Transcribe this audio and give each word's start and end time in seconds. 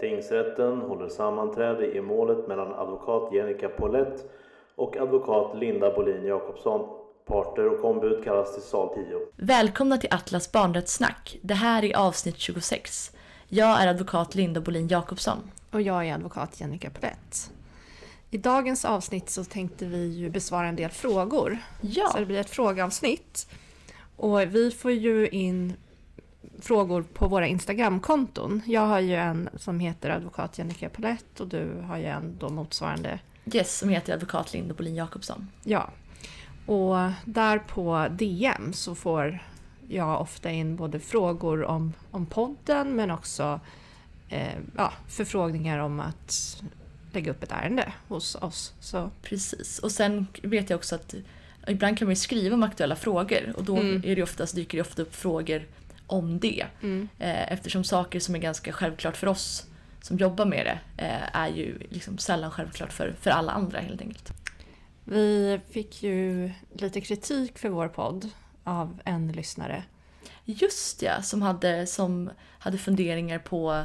Tingsrätten 0.00 0.80
håller 0.80 1.08
sammanträde 1.08 1.96
i 1.96 2.00
målet 2.00 2.48
mellan 2.48 2.74
advokat 2.74 3.32
Jenica 3.32 3.68
Paulett 3.68 4.24
och 4.74 4.96
advokat 4.96 5.58
Linda 5.58 5.94
Bolin 5.94 6.26
Jakobsson. 6.26 6.88
Parter 7.26 7.66
och 7.68 7.84
ombud 7.84 8.24
kallas 8.24 8.54
till 8.54 8.62
sal 8.62 8.94
10. 8.94 9.04
Välkomna 9.36 9.96
till 9.96 10.14
Atlas 10.14 10.52
barnrättssnack. 10.52 11.38
Det 11.42 11.54
här 11.54 11.84
är 11.84 11.96
avsnitt 11.96 12.38
26. 12.38 13.12
Jag 13.48 13.82
är 13.82 13.86
advokat 13.86 14.34
Linda 14.34 14.60
Bolin 14.60 14.88
Jakobsson. 14.88 15.38
Och 15.70 15.82
jag 15.82 16.06
är 16.06 16.14
advokat 16.14 16.60
Jennica 16.60 16.90
Polett. 16.90 17.50
I 18.30 18.38
dagens 18.38 18.84
avsnitt 18.84 19.30
så 19.30 19.44
tänkte 19.44 19.84
vi 19.84 20.06
ju 20.06 20.30
besvara 20.30 20.66
en 20.66 20.76
del 20.76 20.90
frågor. 20.90 21.58
Ja. 21.80 22.08
Så 22.12 22.18
det 22.18 22.26
blir 22.26 22.40
ett 22.40 22.50
frågeavsnitt. 22.50 23.46
Och 24.16 24.40
vi 24.40 24.70
får 24.70 24.90
ju 24.90 25.28
in 25.28 25.72
frågor 26.60 27.02
på 27.02 27.28
våra 27.28 27.46
Instagramkonton. 27.46 28.62
Jag 28.66 28.86
har 28.86 29.00
ju 29.00 29.14
en 29.14 29.48
som 29.56 29.80
heter 29.80 30.10
advokat 30.10 30.58
Jennica 30.58 30.88
Polett 30.88 31.40
och 31.40 31.48
du 31.48 31.82
har 31.88 31.98
ju 31.98 32.04
en 32.04 32.36
då 32.38 32.48
motsvarande. 32.48 33.18
Yes, 33.52 33.78
som 33.78 33.88
heter 33.88 34.12
advokat 34.14 34.52
Linda 34.52 34.74
Bolin 34.74 34.94
Jakobsson. 34.94 35.48
Ja. 35.64 35.90
Och 36.66 36.96
där 37.24 37.58
på 37.58 38.06
DM 38.10 38.72
så 38.72 38.94
får 38.94 39.38
jag 39.88 40.20
ofta 40.20 40.50
in 40.50 40.76
både 40.76 41.00
frågor 41.00 41.64
om, 41.64 41.92
om 42.10 42.26
podden 42.26 42.96
men 42.96 43.10
också 43.10 43.60
eh, 44.28 44.58
ja, 44.76 44.92
förfrågningar 45.08 45.78
om 45.78 46.00
att 46.00 46.62
lägga 47.12 47.30
upp 47.30 47.42
ett 47.42 47.52
ärende 47.52 47.92
hos 48.08 48.34
oss. 48.34 48.72
Så 48.80 49.10
Precis. 49.22 49.78
Och 49.78 49.92
sen 49.92 50.26
vet 50.42 50.70
jag 50.70 50.76
också 50.76 50.94
att 50.94 51.14
ibland 51.66 51.98
kan 51.98 52.06
man 52.06 52.12
ju 52.12 52.16
skriva 52.16 52.54
om 52.54 52.62
aktuella 52.62 52.96
frågor 52.96 53.52
och 53.56 53.64
då 53.64 53.76
Mm. 53.76 54.02
är 54.04 54.16
det 54.16 54.22
oftast, 54.22 54.54
dyker 54.54 54.78
det 54.78 54.82
ofta 54.82 55.02
upp 55.02 55.14
frågor 55.14 55.62
om 56.06 56.40
det. 56.40 56.66
Eh, 57.18 57.52
Eftersom 57.52 57.84
saker 57.84 58.20
som 58.20 58.34
är 58.34 58.38
ganska 58.38 58.72
självklart 58.72 59.16
för 59.16 59.26
oss 59.26 59.66
som 60.02 60.16
jobbar 60.18 60.44
med 60.44 60.66
det 60.66 61.04
eh, 61.04 61.36
är 61.36 61.48
ju 61.48 61.78
liksom 61.90 62.18
sällan 62.18 62.50
självklart 62.50 62.92
för, 62.92 63.16
för 63.20 63.30
alla 63.30 63.52
andra 63.52 63.80
helt 63.80 64.00
enkelt. 64.00 64.32
Vi 65.04 65.60
fick 65.70 66.02
ju 66.02 66.50
lite 66.72 67.00
kritik 67.00 67.58
för 67.58 67.68
vår 67.68 67.88
podd 67.88 68.30
av 68.64 69.00
en 69.04 69.32
lyssnare. 69.32 69.84
Just 70.44 71.02
ja, 71.02 71.22
som 71.22 71.42
hade, 71.42 71.86
som 71.86 72.30
hade 72.58 72.78
funderingar 72.78 73.38
på 73.38 73.84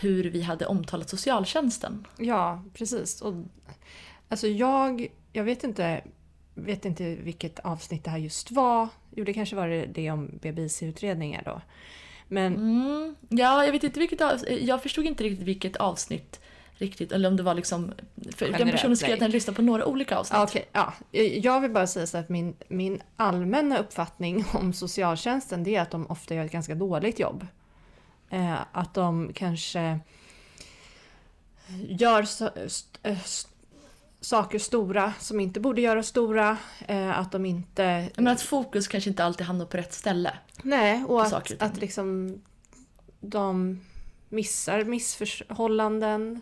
hur 0.00 0.24
vi 0.24 0.42
hade 0.42 0.66
omtalat 0.66 1.08
socialtjänsten. 1.08 2.06
Ja, 2.18 2.64
precis. 2.74 3.20
Och, 3.20 3.34
alltså 4.28 4.46
jag, 4.48 5.06
jag 5.32 5.44
vet 5.44 5.64
inte, 5.64 6.00
vet 6.56 6.84
inte 6.84 7.14
vilket 7.14 7.58
avsnitt 7.58 8.04
det 8.04 8.10
här 8.10 8.18
just 8.18 8.50
var. 8.50 8.88
Jo, 9.14 9.24
det 9.24 9.32
kanske 9.32 9.56
var 9.56 9.68
det, 9.68 10.10
om 10.10 10.30
BBIC-utredningar 10.42 11.42
då. 11.44 11.60
Men 12.28 12.54
Mm, 12.54 13.16
ja, 13.28 13.64
jag 13.64 13.72
vet 13.72 13.84
inte 13.84 14.00
vilket 14.00 14.20
av, 14.20 14.40
Jag 14.60 14.82
förstod 14.82 15.04
inte 15.04 15.24
riktigt 15.24 15.46
vilket 15.46 15.76
avsnitt 15.76 16.40
riktigt, 16.78 17.12
eller 17.12 17.28
om 17.28 17.36
det 17.36 17.42
var 17.42 17.54
liksom... 17.54 17.92
För 18.36 18.52
den 18.52 18.70
personen 18.70 18.96
skrev 18.96 19.12
att 19.12 19.20
den 19.20 19.30
lyssnade 19.30 19.56
på 19.56 19.62
några 19.62 19.86
olika 19.86 20.16
avsnitt. 20.16 20.40
Okej, 20.42 20.68
ja. 20.72 20.92
Jag 21.40 21.60
vill 21.60 21.70
bara 21.70 21.86
säga 21.86 22.06
så 22.06 22.18
att 22.18 22.28
min, 22.28 22.56
min 22.68 23.02
allmänna 23.16 23.78
uppfattning 23.78 24.44
om 24.52 24.72
socialtjänsten 24.72 25.64
det 25.64 25.76
är 25.76 25.82
att 25.82 25.90
de 25.90 26.06
ofta 26.06 26.34
gör 26.34 26.44
ett 26.44 26.52
ganska 26.52 26.74
dåligt 26.74 27.18
jobb. 27.18 27.46
Eh, 28.30 28.56
att 28.72 28.94
de 28.94 29.32
kanske 29.34 30.00
gör 31.88 32.22
så, 32.22 32.50
st, 32.56 32.98
eh, 33.02 33.20
st, 33.20 33.50
saker 34.26 34.58
stora 34.58 35.12
som 35.20 35.40
inte 35.40 35.60
borde 35.60 35.80
göras 35.80 36.06
stora. 36.06 36.58
Eh, 36.88 37.18
att 37.18 37.32
de 37.32 37.46
inte... 37.46 38.10
Men 38.16 38.28
att 38.28 38.42
fokus 38.42 38.88
kanske 38.88 39.10
inte 39.10 39.24
alltid 39.24 39.46
hamnar 39.46 39.66
på 39.66 39.76
rätt 39.76 39.92
ställe. 39.92 40.38
Nej, 40.62 41.04
och 41.04 41.26
saker 41.26 41.54
att, 41.54 41.58
ting. 41.58 41.68
att 41.68 41.76
liksom 41.76 42.40
de 43.20 43.80
missar 44.28 44.84
missförhållanden. 44.84 46.40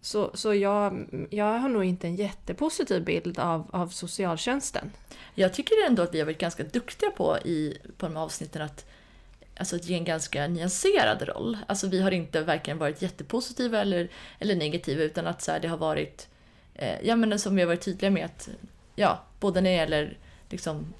Så, 0.00 0.30
så 0.34 0.54
jag, 0.54 1.06
jag 1.30 1.58
har 1.58 1.68
nog 1.68 1.84
inte 1.84 2.06
en 2.06 2.16
jättepositiv 2.16 3.04
bild 3.04 3.38
av, 3.38 3.66
av 3.72 3.88
socialtjänsten. 3.88 4.90
Jag 5.34 5.54
tycker 5.54 5.86
ändå 5.86 6.02
att 6.02 6.14
vi 6.14 6.18
har 6.18 6.26
varit 6.26 6.38
ganska 6.38 6.64
duktiga 6.64 7.10
på 7.10 7.38
i 7.38 7.78
på 7.96 8.06
de 8.06 8.16
här 8.16 8.22
avsnitten 8.22 8.62
att, 8.62 8.86
alltså 9.62 9.76
att 9.76 9.88
ge 9.88 9.94
en 9.94 10.04
ganska 10.04 10.46
nyanserad 10.46 11.22
roll. 11.22 11.58
Alltså 11.66 11.88
vi 11.88 12.02
har 12.02 12.10
inte 12.10 12.42
varken 12.42 12.78
varit 12.78 13.02
jättepositiva 13.02 13.80
eller, 13.80 14.08
eller 14.38 14.56
negativa 14.56 15.02
utan 15.02 15.26
att 15.26 15.42
så 15.42 15.52
här, 15.52 15.60
det 15.60 15.68
har 15.68 15.76
varit, 15.76 16.28
eh, 16.74 17.00
ja 17.02 17.16
men 17.16 17.38
som 17.38 17.54
vi 17.54 17.62
har 17.62 17.66
varit 17.66 17.80
tydliga 17.80 18.10
med 18.10 18.24
att, 18.24 18.48
ja, 18.96 19.24
både 19.40 19.60
när 19.60 19.70
det 19.70 19.76
gäller 19.76 20.18
liksom 20.50 20.94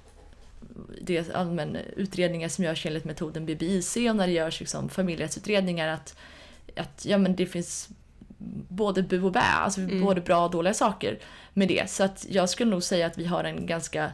det 1.00 1.34
allmän 1.34 1.76
utredningar 1.96 2.48
som 2.48 2.64
görs 2.64 2.86
enligt 2.86 3.04
metoden 3.04 3.46
BBIC 3.46 3.96
och 3.96 4.16
när 4.16 4.26
det 4.26 4.32
görs 4.32 4.60
liksom 4.60 4.88
familjerättsutredningar 4.88 5.88
att, 5.88 6.16
att 6.76 7.04
ja, 7.06 7.18
men 7.18 7.36
det 7.36 7.46
finns 7.46 7.88
både 8.68 9.02
bu 9.02 9.22
och 9.22 9.32
bä, 9.32 9.40
alltså 9.40 9.80
både 9.80 10.20
bra 10.20 10.44
och 10.44 10.50
dåliga 10.50 10.74
saker 10.74 11.18
med 11.52 11.68
det. 11.68 11.90
Så 11.90 12.04
att 12.04 12.26
jag 12.28 12.48
skulle 12.48 12.70
nog 12.70 12.82
säga 12.82 13.06
att 13.06 13.18
vi 13.18 13.24
har 13.24 13.44
en 13.44 13.66
ganska 13.66 14.12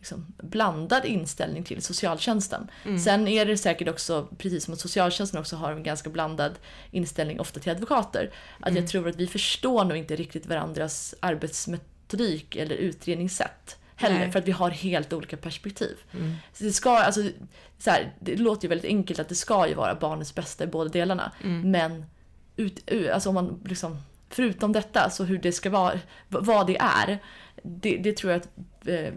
liksom, 0.00 0.26
blandad 0.36 1.04
inställning 1.04 1.64
till 1.64 1.82
socialtjänsten. 1.82 2.70
Sen 3.04 3.28
är 3.28 3.46
det 3.46 3.56
säkert 3.56 3.88
också, 3.88 4.28
precis 4.38 4.64
som 4.64 4.74
att 4.74 4.80
socialtjänsten 4.80 5.40
också 5.40 5.56
har 5.56 5.72
en 5.72 5.82
ganska 5.82 6.10
blandad 6.10 6.52
inställning 6.90 7.40
ofta 7.40 7.60
till 7.60 7.72
advokater, 7.72 8.30
att 8.60 8.74
jag 8.74 8.88
tror 8.88 9.08
att 9.08 9.16
vi 9.16 9.26
förstår 9.26 9.84
nog 9.84 9.96
inte 9.96 10.16
riktigt 10.16 10.46
varandras 10.46 11.14
arbetsmetodik 11.20 12.56
eller 12.56 12.74
utredningssätt 12.74 13.76
heller, 13.96 14.18
Nej. 14.18 14.32
för 14.32 14.38
att 14.38 14.48
vi 14.48 14.52
har 14.52 14.70
helt 14.70 15.12
olika 15.12 15.36
perspektiv. 15.36 15.96
Så 16.52 16.64
det, 16.64 16.72
ska, 16.72 16.90
alltså, 16.90 17.20
så 17.78 17.90
här, 17.90 18.12
det 18.20 18.36
låter 18.36 18.64
ju 18.64 18.68
väldigt 18.68 18.88
enkelt 18.88 19.20
att 19.20 19.28
det 19.28 19.34
ska 19.34 19.68
ju 19.68 19.74
vara 19.74 19.94
barnets 19.94 20.34
bästa 20.34 20.64
i 20.64 20.66
båda 20.66 20.90
delarna, 20.90 21.32
men 21.64 22.04
ut, 22.56 22.90
alltså 23.12 23.28
om 23.28 23.34
man 23.34 23.60
liksom, 23.64 23.98
förutom 24.28 24.72
detta, 24.72 25.10
så 25.10 25.24
hur 25.24 25.38
det 25.38 25.52
ska 25.52 25.70
vara, 25.70 25.98
vad 26.28 26.66
det 26.66 26.76
är, 26.80 27.18
det, 27.62 27.96
det 27.96 28.16
tror 28.16 28.32
jag 28.32 28.40
att 28.42 28.48
eh, 28.88 29.12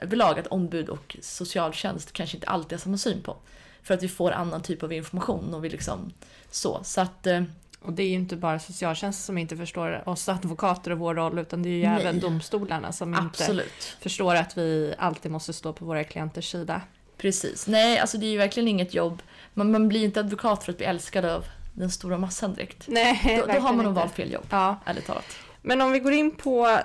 överlag 0.00 0.38
att 0.38 0.46
ombud 0.46 0.88
och 0.88 1.16
socialtjänst 1.22 2.12
kanske 2.12 2.36
inte 2.36 2.46
alltid 2.46 2.72
har 2.72 2.78
samma 2.82 2.98
syn 2.98 3.22
på. 3.22 3.36
För 3.82 3.94
att 3.94 4.02
vi 4.02 4.08
får 4.08 4.30
annan 4.30 4.62
typ 4.62 4.82
av 4.82 4.92
information 4.92 5.54
och 5.54 5.64
vi 5.64 5.68
liksom 5.68 6.12
så. 6.50 6.80
Så 6.84 7.00
att 7.00 7.26
eh, 7.26 7.42
Och 7.82 7.92
det 7.92 8.02
är 8.02 8.08
ju 8.08 8.14
inte 8.14 8.36
bara 8.36 8.58
socialtjänsten 8.58 9.24
som 9.26 9.38
inte 9.38 9.56
förstår 9.56 10.08
oss 10.08 10.28
advokater 10.28 10.90
och 10.90 10.98
vår 10.98 11.14
roll 11.14 11.38
utan 11.38 11.62
det 11.62 11.68
är 11.68 11.72
ju 11.72 11.88
Nej. 11.88 12.00
även 12.00 12.20
domstolarna 12.20 12.92
som 12.92 13.08
inte 13.08 13.22
absolut. 13.26 13.96
förstår 14.00 14.34
att 14.34 14.58
vi 14.58 14.94
alltid 14.98 15.30
måste 15.32 15.52
stå 15.52 15.72
på 15.72 15.84
våra 15.84 16.04
klienters 16.04 16.50
sida. 16.50 16.80
Precis. 17.16 17.66
Nej, 17.66 17.98
alltså 17.98 18.18
det 18.18 18.26
är 18.26 18.30
ju 18.30 18.38
verkligen 18.38 18.68
inget 18.68 18.94
jobb. 18.94 19.22
Man, 19.54 19.72
man 19.72 19.88
blir 19.88 20.04
inte 20.04 20.20
advokat 20.20 20.64
för 20.64 20.72
att 20.72 20.78
bli 20.78 20.86
älskad 20.86 21.24
av 21.24 21.44
den 21.72 21.90
stora 21.90 22.18
massan 22.18 22.54
direkt. 22.54 22.84
Nej, 22.88 23.42
Då, 23.46 23.52
då 23.52 23.58
har 23.60 23.72
man 23.72 23.76
nog 23.76 23.86
inte. 23.92 24.00
valt 24.00 24.14
fel 24.14 24.32
jobb, 24.32 24.44
Ja, 24.50 24.80
ärligt 24.84 25.06
talat. 25.06 25.24
men 25.62 25.80
om 25.80 25.92
vi 25.92 25.98
går 25.98 26.12
in 26.12 26.30
på 26.30 26.78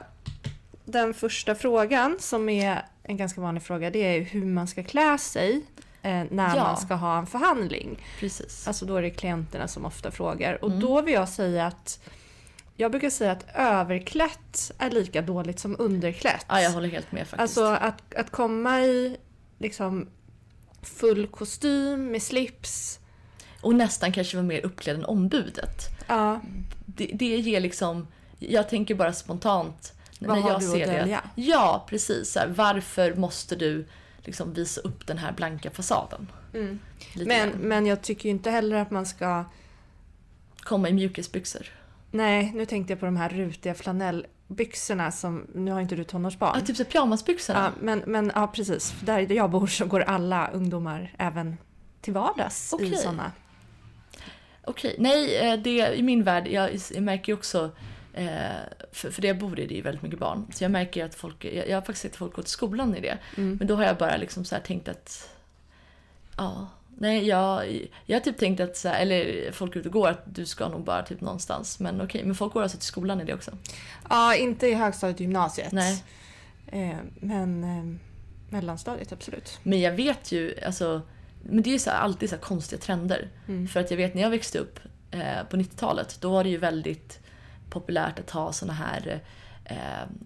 den 0.91 1.13
första 1.13 1.55
frågan 1.55 2.15
som 2.19 2.49
är 2.49 2.85
en 3.03 3.17
ganska 3.17 3.41
vanlig 3.41 3.63
fråga. 3.63 3.89
Det 3.91 3.99
är 4.17 4.21
hur 4.21 4.45
man 4.45 4.67
ska 4.67 4.83
klä 4.83 5.17
sig 5.17 5.61
eh, 6.01 6.23
när 6.31 6.55
Ja. 6.55 6.63
man 6.63 6.77
ska 6.77 6.93
ha 6.93 7.17
en 7.19 7.27
förhandling. 7.27 8.05
Precis. 8.19 8.67
Alltså 8.67 8.85
då 8.85 8.95
är 8.95 9.01
det 9.01 9.09
klienterna 9.09 9.67
som 9.67 9.85
ofta 9.85 10.11
frågar. 10.11 10.63
Och 10.63 10.69
Mm. 10.69 10.79
då 10.79 11.01
vill 11.01 11.13
jag 11.13 11.29
säga 11.29 11.65
att 11.67 11.99
jag 12.75 12.91
brukar 12.91 13.09
säga 13.09 13.31
att 13.31 13.45
överklätt 13.55 14.71
är 14.77 14.89
lika 14.89 15.21
dåligt 15.21 15.59
som 15.59 15.75
underklätt. 15.79 16.45
ja, 16.49 16.61
jag 16.61 16.71
håller 16.71 16.89
helt 16.89 17.11
med 17.11 17.27
faktiskt. 17.27 17.41
Alltså 17.41 17.65
att, 17.65 18.15
att 18.15 18.29
komma 18.29 18.81
i 18.81 19.17
liksom 19.57 20.07
full 20.81 21.27
kostym 21.27 22.11
med 22.11 22.21
slips. 22.23 22.99
Och 23.61 23.75
nästan 23.75 24.11
kanske 24.11 24.37
vara 24.37 24.45
mer 24.47 24.65
uppklädd 24.65 24.95
än 24.95 25.05
ombudet. 25.05 25.81
Ja, 26.07 26.39
Det, 26.85 27.11
det 27.13 27.25
ger 27.37 27.59
liksom, 27.59 28.07
jag 28.39 28.69
tänker 28.69 28.95
bara 28.95 29.13
spontant 29.13 29.93
Vad 30.19 30.35
när 30.35 30.43
har 30.43 30.49
jag 30.49 30.59
du 30.59 30.65
att 30.65 30.71
ser 30.71 30.87
det. 30.87 30.99
dölja? 30.99 31.23
Ja, 31.35 31.85
precis. 31.89 32.35
Här, 32.35 32.47
varför 32.47 33.15
måste 33.15 33.55
du 33.55 33.87
liksom 34.17 34.53
visa 34.53 34.81
upp 34.81 35.07
den 35.07 35.17
här 35.17 35.31
blanka 35.31 35.71
fasaden? 35.71 36.31
Lite 36.51 37.27
men, 37.27 37.49
grann. 37.49 37.59
men 37.61 37.85
jag 37.85 38.01
tycker 38.01 38.25
ju 38.25 38.31
inte 38.31 38.51
heller 38.51 38.75
att 38.75 38.91
man 38.91 39.05
ska... 39.05 39.45
Komma 40.59 40.89
i 40.89 40.93
mjukisbyxor. 40.93 41.67
Nej, 42.11 42.51
nu 42.55 42.65
tänkte 42.65 42.93
jag 42.93 42.99
på 42.99 43.05
de 43.05 43.17
här 43.17 43.29
rutiga 43.29 43.73
flanellbyxorna 43.73 45.11
som... 45.11 45.47
Nu 45.55 45.71
har 45.71 45.81
inte 45.81 45.95
du 45.95 46.03
tonårsbarn. 46.03 46.59
Ja, 46.59 46.65
typ 46.65 46.77
så 46.77 46.85
pyjamasbyxorna. 46.85 47.59
Ja, 47.59 47.71
men, 47.81 48.03
men 48.07 48.31
ja, 48.35 48.47
precis. 48.47 48.93
Där 49.01 49.31
jag 49.31 49.49
bor 49.49 49.67
så 49.67 49.85
går 49.85 50.01
alla 50.01 50.47
ungdomar 50.47 51.15
även 51.17 51.57
till 52.01 52.13
vardags 52.13 52.73
i 52.73 52.75
Okej. 52.75 52.97
sådana. 52.97 53.31
Okej, 54.63 54.95
nej, 54.99 55.37
eh, 55.37 55.59
det, 55.59 55.95
i 55.95 56.03
min 56.03 56.23
värld, 56.23 56.47
jag, 56.47 56.69
jag 56.93 57.03
märker 57.03 57.31
ju 57.31 57.37
också, 57.37 57.71
för, 58.91 59.11
för 59.11 59.21
det 59.21 59.27
jag 59.27 59.37
bor 59.37 59.59
i 59.59 59.67
det 59.67 59.73
är 59.73 59.75
ju 59.75 59.81
väldigt 59.81 60.03
mycket 60.03 60.19
barn, 60.19 60.47
så 60.53 60.63
jag 60.63 60.71
märker 60.71 61.05
att 61.05 61.15
folk, 61.15 61.45
jag, 61.45 61.69
jag 61.69 61.77
har 61.77 61.81
faktiskt 61.81 62.01
sett 62.01 62.15
folk 62.15 62.33
gå 62.33 62.41
till 62.41 62.51
skolan 62.51 62.95
i 62.95 63.01
det, 63.01 63.17
men 63.35 63.67
då 63.67 63.75
har 63.75 63.83
jag 63.83 63.97
bara 63.97 64.17
liksom 64.17 64.45
så 64.45 64.55
här 64.55 64.61
tänkt 64.61 64.87
att, 64.87 65.29
ja, 66.37 66.67
nej, 66.99 67.27
jag, 67.27 67.65
jag 68.05 68.15
har 68.15 68.21
typ 68.21 68.37
tänkt 68.37 68.59
att, 68.59 68.77
så 68.77 68.89
här, 68.89 69.01
eller 69.01 69.51
folk 69.51 69.75
ute 69.75 69.89
och 69.89 69.93
går, 69.93 70.07
att 70.07 70.35
du 70.35 70.45
ska 70.45 70.69
nog 70.69 70.83
bara 70.83 71.03
typ 71.03 71.21
någonstans, 71.21 71.79
men 71.79 72.01
okej, 72.01 72.23
men 72.25 72.35
folk 72.35 72.53
går 72.53 72.63
alltså 72.63 72.77
till 72.77 72.87
skolan 72.87 73.21
i 73.21 73.23
det 73.23 73.33
också? 73.33 73.51
Ja, 74.09 74.35
inte 74.35 74.67
i 74.67 74.73
högstadiet 74.73 75.15
och 75.15 75.21
gymnasiet. 75.21 75.71
Nej. 75.71 76.03
Eh, 76.67 76.97
men 77.19 77.63
eh, 77.63 77.99
mellanstadiet, 78.49 79.11
absolut. 79.11 79.59
Men 79.63 79.81
jag 79.81 79.91
vet 79.91 80.31
ju, 80.31 80.55
alltså, 80.65 81.01
men 81.43 81.63
det 81.63 81.69
är 81.69 81.71
ju 81.71 81.79
så 81.79 81.89
här, 81.89 81.97
alltid 81.97 82.29
så 82.29 82.37
konstiga 82.37 82.81
trender. 82.81 83.29
För 83.71 83.79
att 83.79 83.91
jag 83.91 83.97
vet 83.97 84.13
när 84.13 84.21
jag 84.21 84.29
växte 84.29 84.59
upp, 84.59 84.79
eh, 85.11 85.43
på 85.49 85.57
90-talet, 85.57 86.17
då 86.21 86.31
var 86.31 86.43
det 86.43 86.49
ju 86.49 86.57
väldigt 86.57 87.19
populärt 87.69 88.19
att 88.19 88.29
ha 88.29 88.53
såna 88.53 88.73
här 88.73 89.21
eh, 89.65 89.77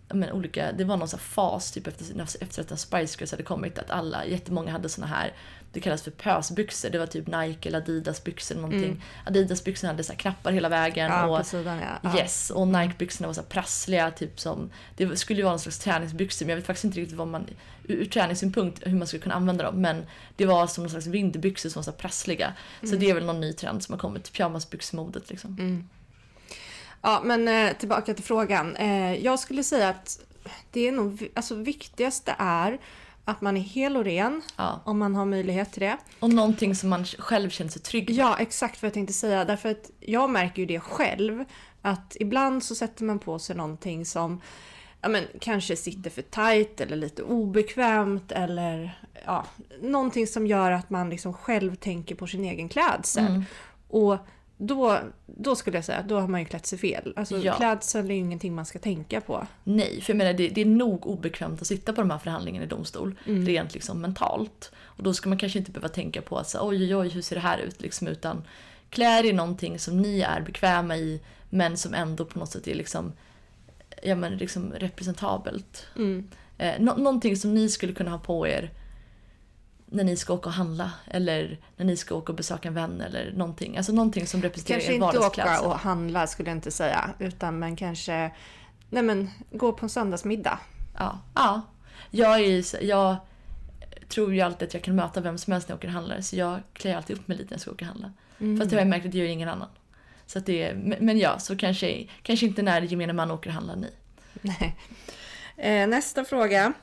men 0.09 0.31
olika, 0.31 0.71
det 0.71 0.83
var 0.83 0.97
någon 0.97 1.07
sån 1.07 1.19
fas 1.19 1.71
typ 1.71 1.87
efter, 1.87 2.43
efter 2.43 2.73
att 2.73 2.79
Spice 2.79 3.17
Girls 3.19 3.31
hade 3.31 3.43
kommit 3.43 3.79
att 3.79 3.89
alla, 3.89 4.25
jättemånga 4.25 4.71
hade 4.71 4.89
såna 4.89 5.07
här 5.07 5.33
det 5.73 5.79
kallas 5.79 6.01
för 6.01 6.11
pösbyxor. 6.11 6.89
Det 6.89 6.99
var 6.99 7.05
typ 7.05 7.27
Nike 7.27 7.69
eller 7.69 7.77
Adidas 7.77 8.23
byxor 8.23 8.55
någonting. 8.55 8.83
Mm. 8.83 9.01
Adidas 9.25 9.63
byxorna 9.63 9.93
hade 9.93 10.03
så 10.03 10.13
knappar 10.13 10.51
hela 10.51 10.69
vägen. 10.69 11.11
Ja, 11.11 11.39
och, 11.39 11.45
sidan 11.45 11.79
ja. 12.03 12.17
Yes, 12.17 12.49
och 12.49 12.67
Nike 12.67 12.93
byxorna 12.97 13.27
var 13.27 13.33
så 13.33 13.43
prassliga. 13.43 14.11
Typ 14.11 14.39
som, 14.39 14.69
det 14.95 15.17
skulle 15.17 15.37
ju 15.37 15.43
vara 15.43 15.51
någon 15.51 15.59
slags 15.59 15.79
träningsbyxor 15.79 16.45
men 16.45 16.49
jag 16.49 16.55
vet 16.57 16.65
faktiskt 16.65 16.85
inte 16.85 16.99
riktigt 16.99 17.17
vad 17.17 17.27
man, 17.27 17.47
ur, 17.83 17.95
ur 17.95 18.05
träningssynpunkt 18.05 18.81
hur 18.85 18.95
man 18.95 19.07
skulle 19.07 19.23
kunna 19.23 19.35
använda 19.35 19.63
dem. 19.63 19.81
Men 19.81 20.05
det 20.35 20.45
var 20.45 20.67
som 20.67 20.83
någon 20.83 20.91
slags 20.91 21.07
vinterbyxor 21.07 21.69
som 21.69 21.79
var 21.79 21.83
så 21.83 21.91
prassliga. 21.91 22.53
Mm. 22.81 22.91
Så 22.91 22.99
det 22.99 23.09
är 23.09 23.13
väl 23.13 23.25
någon 23.25 23.41
ny 23.41 23.53
trend 23.53 23.83
som 23.83 23.93
har 23.93 23.99
kommit. 23.99 24.33
Pyjamasbyxmodet 24.33 25.29
liksom. 25.29 25.57
Mm. 25.59 25.89
Ja, 27.05 27.21
men 27.23 27.47
eh, 27.47 27.73
tillbaka 27.77 28.13
till 28.13 28.23
frågan. 28.23 28.75
Eh, 28.75 29.15
jag 29.15 29.39
skulle 29.39 29.63
säga 29.63 29.89
att 29.89 30.19
det 30.71 30.87
är 30.87 30.91
nog, 30.91 31.31
alltså 31.35 31.55
viktigaste 31.55 32.35
är 32.37 32.79
att 33.25 33.41
man 33.41 33.57
är 33.57 33.61
hel 33.61 33.97
och 33.97 34.03
ren 34.03 34.41
ja. 34.57 34.81
om 34.85 34.99
man 34.99 35.15
har 35.15 35.25
möjlighet 35.25 35.71
till 35.71 35.81
det. 35.81 35.97
Och 36.19 36.29
någonting 36.29 36.75
som 36.75 36.89
man 36.89 37.05
själv 37.05 37.49
känner 37.49 37.71
sig 37.71 37.81
trygg 37.81 38.09
med. 38.09 38.17
Ja, 38.17 38.37
exakt 38.39 38.81
vad 38.81 38.87
jag 38.87 38.93
tänkte 38.93 39.13
säga. 39.13 39.45
Därför 39.45 39.71
att 39.71 39.91
jag 39.99 40.29
märker 40.29 40.59
ju 40.59 40.65
det 40.65 40.79
själv. 40.79 41.45
Att 41.81 42.17
ibland 42.19 42.63
så 42.63 42.75
sätter 42.75 43.03
man 43.03 43.19
på 43.19 43.39
sig 43.39 43.55
någonting 43.55 44.05
som 44.05 44.41
ja, 45.01 45.09
men, 45.09 45.23
kanske 45.39 45.75
sitter 45.75 46.09
för 46.09 46.21
tight 46.21 46.81
eller 46.81 46.95
lite 46.95 47.23
obekvämt 47.23 48.31
eller 48.31 48.99
ja, 49.25 49.45
någonting 49.81 50.27
som 50.27 50.47
gör 50.47 50.71
att 50.71 50.89
man 50.89 51.09
liksom 51.09 51.33
själv 51.33 51.75
tänker 51.75 52.15
på 52.15 52.27
sin 52.27 52.43
egen 52.43 52.69
klädsel. 52.69 53.25
Mm. 53.25 53.43
Och 53.87 54.17
då, 54.67 54.99
då 55.25 55.55
skulle 55.55 55.77
jag 55.77 55.85
säga 55.85 55.97
att 55.97 56.09
då 56.09 56.19
har 56.19 56.27
man 56.27 56.39
ju 56.39 56.45
klätt 56.45 56.65
sig 56.65 56.77
fel. 56.77 57.13
Alltså 57.15 57.37
ja. 57.37 57.55
klädsel 57.55 58.05
är 58.05 58.13
ju 58.13 58.19
ingenting 58.19 58.55
man 58.55 58.65
ska 58.65 58.79
tänka 58.79 59.21
på. 59.21 59.47
Nej, 59.63 60.01
för 60.01 60.13
jag 60.13 60.17
menar 60.17 60.33
det, 60.33 60.49
det 60.49 60.61
är 60.61 60.65
nog 60.65 61.07
obekvämt 61.07 61.61
att 61.61 61.67
sitta 61.67 61.93
på 61.93 62.01
de 62.01 62.09
här 62.09 62.17
förhandlingarna 62.17 62.65
i 62.65 62.69
domstol. 62.69 63.15
Mm. 63.25 63.45
Rent 63.45 63.73
liksom 63.73 64.01
mentalt. 64.01 64.71
Och 64.81 65.03
då 65.03 65.13
ska 65.13 65.29
man 65.29 65.37
kanske 65.37 65.59
inte 65.59 65.71
behöva 65.71 65.89
tänka 65.89 66.21
på 66.21 66.37
att 66.37 66.49
så, 66.49 66.67
oj 66.67 66.83
oj 66.83 66.95
oj 66.95 67.09
hur 67.09 67.21
ser 67.21 67.35
det 67.35 67.41
här 67.41 67.57
ut 67.57 67.81
liksom. 67.81 68.07
Utan 68.07 68.43
er 68.95 69.33
någonting 69.33 69.79
som 69.79 70.01
ni 70.01 70.21
är 70.21 70.41
bekväma 70.41 70.97
i 70.97 71.21
men 71.49 71.77
som 71.77 71.93
ändå 71.93 72.25
på 72.25 72.39
något 72.39 72.51
sätt 72.51 72.67
är 72.67 72.75
liksom, 72.75 73.13
ja, 74.03 74.15
men 74.15 74.37
liksom 74.37 74.71
representabelt. 74.71 75.87
Mm. 75.95 76.29
Eh, 76.57 76.73
no 76.79 76.93
någonting 76.97 77.37
som 77.37 77.53
ni 77.53 77.69
skulle 77.69 77.93
kunna 77.93 78.11
ha 78.11 78.19
på 78.19 78.47
er 78.47 78.71
när 79.93 80.03
ni 80.03 80.15
ska 80.15 80.33
åka 80.33 80.49
och 80.49 80.55
handla 80.55 80.91
eller 81.07 81.59
när 81.77 81.85
ni 81.85 81.97
ska 81.97 82.15
åka 82.15 82.31
och 82.31 82.35
besöka 82.35 82.67
en 82.67 82.73
vän 82.73 83.01
eller 83.01 83.33
någonting. 83.35 83.77
Alltså 83.77 83.91
någonting 83.91 84.27
som 84.27 84.41
representerar 84.41 84.79
kanske 84.79 84.95
er 84.95 84.99
vardagsklädsel. 84.99 85.43
Kanske 85.43 85.55
inte 85.55 85.67
åka 85.67 85.75
och 85.75 85.79
handla 85.79 86.27
skulle 86.27 86.49
jag 86.49 86.57
inte 86.57 86.71
säga, 86.71 87.09
utan 87.19 87.59
men 87.59 87.75
kanske 87.75 88.31
nej 88.93 89.03
men, 89.03 89.29
gå 89.51 89.73
på 89.73 89.85
en 89.85 89.89
söndagsmiddag. 89.89 90.59
Ja, 90.97 91.19
ja. 91.35 91.61
Jag, 92.11 92.39
är, 92.39 92.83
jag 92.83 93.15
tror 94.09 94.33
ju 94.33 94.41
alltid 94.41 94.67
att 94.67 94.73
jag 94.73 94.83
kan 94.83 94.95
möta 94.95 95.21
vem 95.21 95.37
som 95.37 95.53
helst 95.53 95.67
när 95.67 95.73
jag 95.73 95.77
åker 95.77 95.87
och 95.87 95.93
handlar 95.93 96.21
så 96.21 96.35
jag 96.35 96.59
klär 96.73 96.95
alltid 96.95 97.17
upp 97.17 97.27
mig 97.27 97.37
lite 97.37 97.49
när 97.49 97.53
jag 97.53 97.61
ska 97.61 97.71
åka 97.71 97.85
och 97.85 97.89
handla. 97.89 98.11
Mm. 98.39 98.59
Fast 98.59 98.71
jag 98.71 98.79
har 98.79 98.85
märkt 98.85 99.05
att 99.05 99.11
det 99.11 99.17
gör 99.17 99.25
ingen 99.25 99.49
annan. 99.49 99.69
Så 100.25 100.39
att 100.39 100.45
det, 100.45 100.73
men 100.99 101.17
ja, 101.19 101.39
så 101.39 101.57
kanske, 101.57 102.07
kanske 102.21 102.45
inte 102.45 102.61
när 102.61 102.81
gemene 102.81 103.13
man 103.13 103.31
åker 103.31 103.49
och 103.49 103.53
handlar, 103.53 103.75
nej. 103.75 103.91
nej. 104.41 104.75
Eh, 105.57 105.87
nästa 105.87 106.25
fråga. 106.25 106.73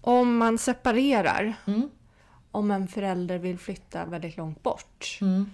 Om 0.00 0.36
man 0.36 0.58
separerar, 0.58 1.54
mm. 1.66 1.90
om 2.50 2.70
en 2.70 2.88
förälder 2.88 3.38
vill 3.38 3.58
flytta 3.58 4.04
väldigt 4.04 4.36
långt 4.36 4.62
bort, 4.62 5.18
mm. 5.20 5.50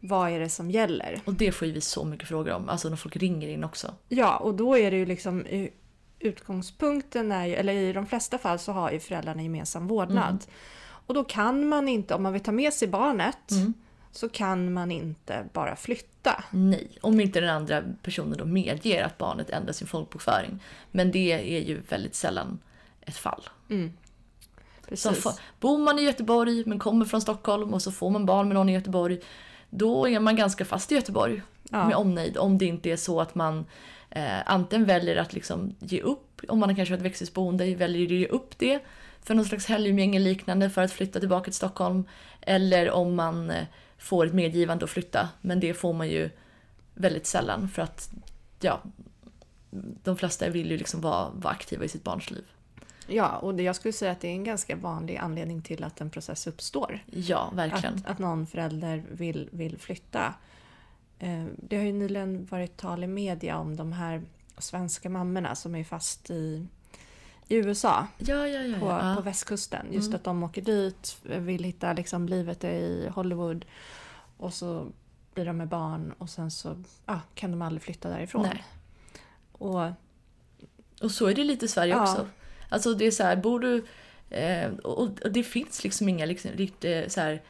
vad 0.00 0.30
är 0.30 0.40
det 0.40 0.48
som 0.48 0.70
gäller? 0.70 1.20
Och 1.24 1.34
det 1.34 1.52
får 1.52 1.68
ju 1.68 1.74
vi 1.74 1.80
så 1.80 2.04
mycket 2.04 2.28
frågor 2.28 2.52
om, 2.52 2.68
alltså 2.68 2.88
när 2.88 2.96
folk 2.96 3.16
ringer 3.16 3.48
in 3.48 3.64
också. 3.64 3.94
Ja, 4.08 4.36
och 4.36 4.54
då 4.54 4.78
är 4.78 4.90
det 4.90 4.96
ju 4.96 5.06
liksom 5.06 5.44
utgångspunkten 6.18 7.32
är 7.32 7.46
ju, 7.46 7.54
eller 7.54 7.72
i 7.72 7.92
de 7.92 8.06
flesta 8.06 8.38
fall 8.38 8.58
så 8.58 8.72
har 8.72 8.90
ju 8.90 9.00
föräldrarna 9.00 9.42
gemensam 9.42 9.86
vårdnad. 9.86 10.28
Mm. 10.28 10.38
Och 11.06 11.14
då 11.14 11.24
kan 11.24 11.68
man 11.68 11.88
inte, 11.88 12.14
om 12.14 12.22
man 12.22 12.32
vill 12.32 12.42
ta 12.42 12.52
med 12.52 12.72
sig 12.72 12.88
barnet, 12.88 13.50
mm. 13.50 13.74
så 14.12 14.28
kan 14.28 14.72
man 14.72 14.90
inte 14.90 15.46
bara 15.52 15.76
flytta. 15.76 16.44
Nej, 16.50 16.98
om 17.00 17.20
inte 17.20 17.40
den 17.40 17.50
andra 17.50 17.82
personen 18.02 18.38
då 18.38 18.44
medger 18.44 19.04
att 19.04 19.18
barnet 19.18 19.50
ändrar 19.50 19.72
sin 19.72 19.88
folkbokföring. 19.88 20.62
Men 20.90 21.10
det 21.10 21.32
är 21.32 21.60
ju 21.60 21.80
väldigt 21.88 22.14
sällan 22.14 22.58
ett 23.00 23.16
fall. 23.16 23.48
Mm. 23.68 23.92
Så 24.92 25.12
får, 25.12 25.32
bor 25.60 25.78
man 25.78 25.98
i 25.98 26.02
Göteborg 26.02 26.62
men 26.66 26.78
kommer 26.78 27.04
från 27.04 27.20
Stockholm 27.20 27.74
och 27.74 27.82
så 27.82 27.92
får 27.92 28.10
man 28.10 28.26
barn 28.26 28.48
med 28.48 28.54
någon 28.54 28.68
i 28.68 28.72
Göteborg. 28.72 29.20
Då 29.70 30.08
är 30.08 30.20
man 30.20 30.36
ganska 30.36 30.64
fast 30.64 30.92
i 30.92 30.94
Göteborg 30.94 31.42
ja. 31.70 31.86
med 31.86 31.96
omnejd. 31.96 32.38
Om 32.38 32.58
det 32.58 32.64
inte 32.64 32.90
är 32.90 32.96
så 32.96 33.20
att 33.20 33.34
man 33.34 33.64
eh, 34.10 34.38
antingen 34.46 34.86
väljer 34.86 35.16
att 35.16 35.32
liksom 35.32 35.74
ge 35.78 36.00
upp, 36.00 36.40
om 36.48 36.58
man 36.58 36.76
kanske 36.76 36.92
har 36.92 36.98
ett 36.98 37.04
växelboende, 37.04 37.74
väljer 37.74 38.06
att 38.06 38.12
ge 38.12 38.26
upp 38.26 38.58
det 38.58 38.80
för 39.22 39.34
någon 39.34 39.44
slags 39.44 39.66
helgumgänge 39.66 40.18
liknande 40.18 40.70
för 40.70 40.82
att 40.82 40.92
flytta 40.92 41.20
tillbaka 41.20 41.44
till 41.44 41.54
Stockholm. 41.54 42.04
Eller 42.40 42.90
om 42.90 43.14
man 43.14 43.50
eh, 43.50 43.64
får 43.98 44.26
ett 44.26 44.34
medgivande 44.34 44.84
att 44.84 44.90
flytta. 44.90 45.28
Men 45.40 45.60
det 45.60 45.74
får 45.74 45.92
man 45.92 46.08
ju 46.08 46.30
väldigt 46.94 47.26
sällan 47.26 47.68
för 47.68 47.82
att 47.82 48.10
ja, 48.60 48.82
de 50.04 50.16
flesta 50.16 50.48
vill 50.48 50.70
ju 50.70 50.76
liksom 50.76 51.00
vara, 51.00 51.30
vara 51.30 51.52
aktiva 51.52 51.84
i 51.84 51.88
sitt 51.88 52.04
barns 52.04 52.30
liv. 52.30 52.44
Ja, 53.08 53.36
och 53.36 53.60
jag 53.60 53.76
skulle 53.76 53.92
säga 53.92 54.12
att 54.12 54.20
det 54.20 54.28
är 54.28 54.32
en 54.32 54.44
ganska 54.44 54.76
vanlig 54.76 55.16
anledning 55.16 55.62
till 55.62 55.84
att 55.84 56.00
en 56.00 56.10
process 56.10 56.46
uppstår. 56.46 57.04
Ja, 57.06 57.50
verkligen. 57.54 57.94
Att, 57.94 58.06
att 58.06 58.18
någon 58.18 58.46
förälder 58.46 59.04
vill, 59.10 59.48
vill 59.52 59.78
flytta. 59.78 60.34
Eh, 61.18 61.44
det 61.56 61.76
har 61.76 61.84
ju 61.84 61.92
nyligen 61.92 62.46
varit 62.46 62.76
tal 62.76 63.04
i 63.04 63.06
media 63.06 63.58
om 63.58 63.76
de 63.76 63.92
här 63.92 64.22
svenska 64.58 65.10
mammorna 65.10 65.54
som 65.54 65.74
är 65.74 65.84
fast 65.84 66.30
i, 66.30 66.66
i 67.48 67.56
USA. 67.56 68.06
Ja, 68.18 68.46
ja, 68.46 68.62
ja, 68.62 68.78
på, 68.78 69.16
på 69.16 69.22
västkusten. 69.22 69.86
Just 69.92 70.06
mm. 70.08 70.16
att 70.16 70.24
de 70.24 70.42
åker 70.42 70.62
dit, 70.62 71.18
vill 71.22 71.64
hitta 71.64 71.92
liksom 71.92 72.28
livet 72.28 72.64
i 72.64 73.10
Hollywood. 73.14 73.64
Och 74.36 74.54
så 74.54 74.86
blir 75.34 75.44
de 75.44 75.56
med 75.56 75.68
barn 75.68 76.14
och 76.18 76.30
sen 76.30 76.50
så 76.50 76.76
ah, 77.04 77.20
kan 77.34 77.50
de 77.50 77.62
aldrig 77.62 77.82
flytta 77.82 78.08
därifrån. 78.08 78.42
Nej. 78.42 78.64
Och, 79.52 79.90
och 81.02 81.10
så 81.10 81.26
är 81.26 81.34
det 81.34 81.44
lite 81.44 81.64
i 81.64 81.68
Sverige 81.68 82.00
också. 82.00 82.26
Alltså 82.68 82.94
det 82.94 83.06
är 83.06 83.10
så 83.10 83.22
här, 83.22 83.36
bor 83.36 83.60
du... 83.60 83.84
Eh, 84.30 84.70
och, 84.70 84.98
och, 84.98 85.32
det 85.32 85.42
finns 85.42 85.84
liksom 85.84 86.08
inga 86.08 86.26
liksom, 86.26 86.50
riktigt 86.50 87.12
så 87.12 87.20
här, 87.20 87.42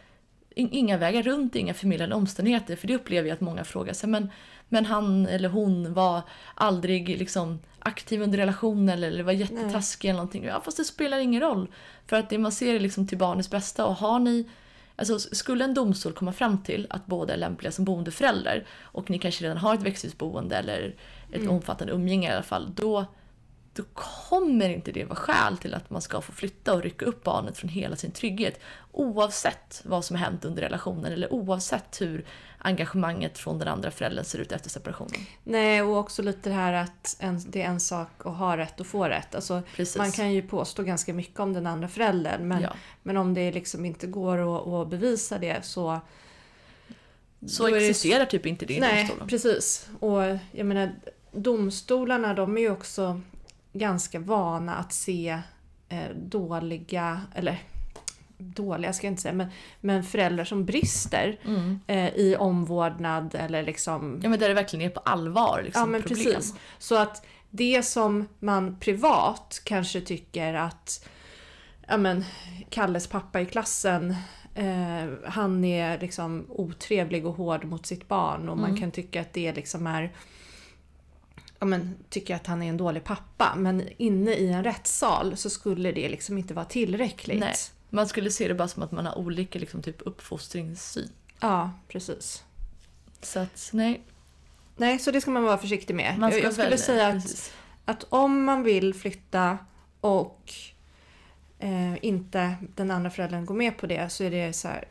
inga 0.55 0.97
vägar 0.97 1.23
runt, 1.23 1.57
inga 1.57 1.75
förmildrande 1.75 2.17
omständigheter. 2.17 2.77
För 2.77 2.87
det 2.87 2.95
upplever 2.95 3.29
jag 3.29 3.35
att 3.35 3.41
många 3.41 3.65
frågar 3.65 3.93
sig. 3.93 4.09
Men, 4.09 4.31
men 4.69 4.87
han 4.87 5.27
eller 5.27 5.49
hon 5.49 5.95
var 5.95 6.23
aldrig 6.55 7.19
liksom 7.19 7.59
aktiv 7.79 8.23
under 8.23 8.39
relationen 8.39 9.05
eller, 9.05 9.23
var 9.23 9.33
jättetaskig 9.33 10.09
eller 10.09 10.17
någonting. 10.17 10.45
Ja, 10.45 10.61
fast 10.61 10.77
det 10.77 10.85
spelar 10.85 11.19
ingen 11.19 11.41
roll. 11.41 11.69
För 12.07 12.17
att 12.17 12.31
det 12.31 12.39
man 12.39 12.53
ser 12.53 12.75
är 12.75 12.81
liksom 12.81 13.07
till 13.07 13.19
barnets 13.19 13.51
bästa. 13.51 13.87
Och 13.87 13.95
har 13.95 14.19
ni... 14.19 14.49
Alltså, 14.97 15.19
skulle 15.19 15.65
en 15.65 15.75
domstol 15.75 16.13
komma 16.13 16.33
fram 16.33 16.63
till 16.63 16.87
att 16.91 17.07
båda 17.07 17.35
är 17.35 17.37
lämpliga 17.37 17.73
som 17.73 17.85
boendeföräldrar 17.85 18.67
och 18.81 19.11
ni 19.11 19.19
kanske 19.19 19.45
redan 19.45 19.57
har 19.57 19.75
ett 19.75 19.83
växthusboende 19.83 20.57
eller 20.57 20.95
ett 21.33 21.41
mm. 21.41 21.51
omfattande 21.51 21.93
umgänge 21.93 22.29
i 22.29 22.33
alla 22.33 22.43
fall, 22.43 22.73
då 22.75 23.07
då 23.79 23.85
kommer 23.95 24.69
inte 24.69 24.93
det 24.93 25.05
vara 25.05 25.17
skäl 25.17 25.59
till 25.59 25.75
att 25.75 25.91
man 25.91 26.03
ska 26.03 26.21
få 26.21 26.33
flytta 26.33 26.75
och 26.75 26.83
rycka 26.83 27.05
upp 27.05 27.25
barnet 27.25 27.59
från 27.59 27.69
hela 27.69 27.97
sin 27.97 28.11
trygghet. 28.11 28.61
Oavsett 28.93 29.83
vad 29.85 30.05
som 30.05 30.17
har 30.17 30.25
hänt 30.25 30.45
under 30.45 30.63
relationen 30.63 31.13
eller 31.13 31.33
oavsett 31.33 32.01
hur 32.01 32.25
engagemanget 32.59 33.39
från 33.39 33.59
den 33.59 33.69
andra 33.69 33.91
föräldern 33.91 34.25
ser 34.25 34.39
ut 34.39 34.53
efter 34.53 34.71
separationen. 34.71 35.21
Nej, 35.45 35.83
och 35.83 35.97
också 35.97 36.23
lite 36.23 36.49
det 36.49 36.55
här 36.55 36.73
att 36.73 37.17
en, 37.19 37.41
det 37.47 37.63
är 37.63 37.67
en 37.67 37.81
sak 37.81 38.09
att 38.19 38.37
ha 38.37 38.57
rätt 38.57 38.81
och 38.81 38.87
få 38.87 39.05
rätt. 39.05 39.35
Alltså, 39.35 39.63
man 39.97 40.13
kan 40.13 40.33
ju 40.33 40.43
påstå 40.43 40.83
ganska 40.83 41.15
mycket 41.15 41.41
om 41.41 41.53
den 41.53 41.67
andra 41.67 41.89
föräldern 41.89 42.49
men, 42.49 42.63
ja. 42.63 42.75
men 43.03 43.17
om 43.17 43.35
det 43.35 43.53
liksom 43.53 43.85
inte 43.85 44.07
går 44.07 44.39
att, 44.39 44.67
att 44.67 44.91
bevisa 44.91 45.39
det 45.39 45.65
så 45.65 46.01
så 47.47 47.67
existerar 47.67 48.25
det... 48.25 48.31
typ 48.31 48.47
inte 48.47 48.67
det 48.67 48.75
i 48.75 48.81
Nej, 48.81 48.99
domstolen. 48.99 49.29
precis. 49.29 49.89
Och 50.01 50.23
jag 50.53 50.67
menar, 50.67 50.95
domstolarna 51.33 52.35
de 52.35 52.57
är 52.57 52.61
ju 52.61 52.71
också 52.71 53.21
ganska 53.73 54.19
vana 54.19 54.77
att 54.77 54.93
se 54.93 55.39
eh, 55.89 56.11
dåliga, 56.15 57.21
eller 57.35 57.59
dåliga 58.39 58.93
ska 58.93 59.07
jag 59.07 59.13
inte 59.13 59.23
säga, 59.23 59.35
men, 59.35 59.49
men 59.81 60.05
föräldrar 60.05 60.45
som 60.45 60.65
brister 60.65 61.39
mm. 61.45 61.81
eh, 61.87 62.09
i 62.09 62.37
omvårdnad 62.39 63.35
eller 63.35 63.63
liksom... 63.63 64.21
Ja 64.23 64.29
men 64.29 64.39
där 64.39 64.49
det 64.49 64.55
verkligen 64.55 64.87
är 64.87 64.95
på 64.95 65.01
allvar 65.01 65.63
liksom, 65.65 65.81
Ja 65.81 65.87
men 65.87 66.03
problem. 66.03 66.35
precis. 66.35 66.55
Så 66.79 66.97
att 66.97 67.27
det 67.51 67.83
som 67.83 68.29
man 68.39 68.77
privat 68.81 69.61
kanske 69.65 70.01
tycker 70.01 70.55
att 70.55 71.09
ja 71.87 71.97
men, 71.97 72.25
Kalles 72.71 73.07
pappa 73.07 73.41
i 73.41 73.47
klassen 73.47 74.17
eh, 74.55 75.09
han 75.25 75.65
är 75.65 76.01
liksom 76.01 76.47
otrevlig 76.49 77.27
och 77.27 77.35
hård 77.35 77.65
mot 77.65 77.87
sitt 77.87 78.09
barn 78.09 78.49
och 78.49 78.59
mm. 78.59 78.71
man 78.71 78.81
kan 78.81 78.91
tycka 78.91 79.21
att 79.21 79.33
det 79.33 79.53
liksom 79.53 79.87
är 79.87 80.13
ja, 81.59 81.67
men, 81.67 81.97
tycker 82.11 82.35
att 82.35 82.47
han 82.47 82.63
är 82.63 82.69
en 82.69 82.77
dålig 82.77 83.05
pappa. 83.05 83.55
Men 83.57 83.89
inne 83.97 84.31
i 84.35 84.49
en 84.49 84.65
rättssal 84.65 85.37
så 85.37 85.51
skulle 85.51 85.93
det 85.93 86.09
liksom 86.09 86.39
inte 86.39 86.55
vara 86.55 86.65
tillräckligt. 86.65 87.41
Nej, 87.41 87.55
man 87.91 88.09
skulle 88.09 88.31
se 88.31 88.49
det 88.49 88.55
bara 88.55 88.69
som 88.69 88.83
att 88.83 88.93
man 88.93 89.07
har 89.07 89.19
olika 89.19 89.59
liksom, 89.59 89.83
typ 89.83 89.97
uppfostringssyn. 90.07 91.09
Ja, 91.41 91.71
precis. 91.89 92.45
Så 93.23 93.39
att 93.39 93.71
nej, 93.73 94.03
Nej, 94.79 94.99
så 94.99 95.11
det 95.11 95.21
ska 95.21 95.31
man 95.31 95.43
vara 95.43 95.59
försiktig 95.59 95.95
med. 95.95 96.19
man 96.19 96.31
ska 96.31 96.41
jag, 96.41 96.53
skulle 96.53 96.65
välja. 96.65 96.79
säga 96.79 97.09
att, 97.09 97.23
Precis. 97.23 97.53
att 97.85 98.05
om 98.09 98.45
man 98.45 98.63
vill 98.63 98.95
flytta 98.95 99.59
och 100.01 100.53
eh, 101.59 102.05
inte 102.05 102.55
den 102.75 102.91
andra 102.91 103.11
föräldern 103.11 103.47
går 103.47 103.55
med 103.55 103.79
på 103.79 103.87
det 103.87 104.13
så 104.13 104.25
är 104.25 104.31
det 104.31 104.53
så 104.53 104.69
här, 104.69 104.85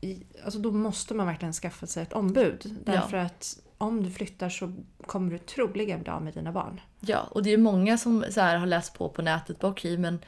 i, 0.00 0.22
alltså 0.44 0.58
då 0.60 0.72
måste 0.72 1.14
man 1.14 1.26
verkligen 1.26 1.52
skaffa 1.52 1.86
sig 1.86 2.02
ett 2.02 2.12
ombud. 2.12 2.76
Därför 2.84 3.16
att 3.16 3.58
om 3.84 4.02
du 4.02 4.10
flyttar 4.10 4.48
så 4.48 4.72
kommer 5.06 5.30
du 5.30 5.38
troligen 5.38 6.02
bli 6.02 6.12
av 6.12 6.22
med 6.22 6.34
dina 6.34 6.52
barn. 6.52 6.80
Ja, 7.00 7.20
och 7.30 7.42
det 7.42 7.52
är 7.52 7.58
många 7.58 7.98
som 7.98 8.24
så 8.30 8.40
här 8.40 8.56
har 8.56 8.66
läst 8.66 8.94
på 8.94 9.08
på 9.08 9.22
nätet. 9.22 9.60
Bara, 9.60 9.72
okej, 9.72 9.98
men 9.98 10.18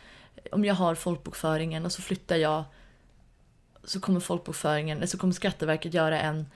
om 0.53 0.65
jag 0.65 0.75
har 0.75 0.95
folkbokföringen 0.95 1.85
och 1.85 1.93
så 1.93 2.03
flyttar 2.03 2.37
jag 2.37 2.65
så 3.85 4.01
kommer 4.01 4.21
folkbokföringen, 4.21 4.97
eller 4.97 5.07
så 5.07 5.19
kommer 5.19 5.33
Skatteverket 5.33 5.95
göra 5.95 6.21
en 6.21 6.47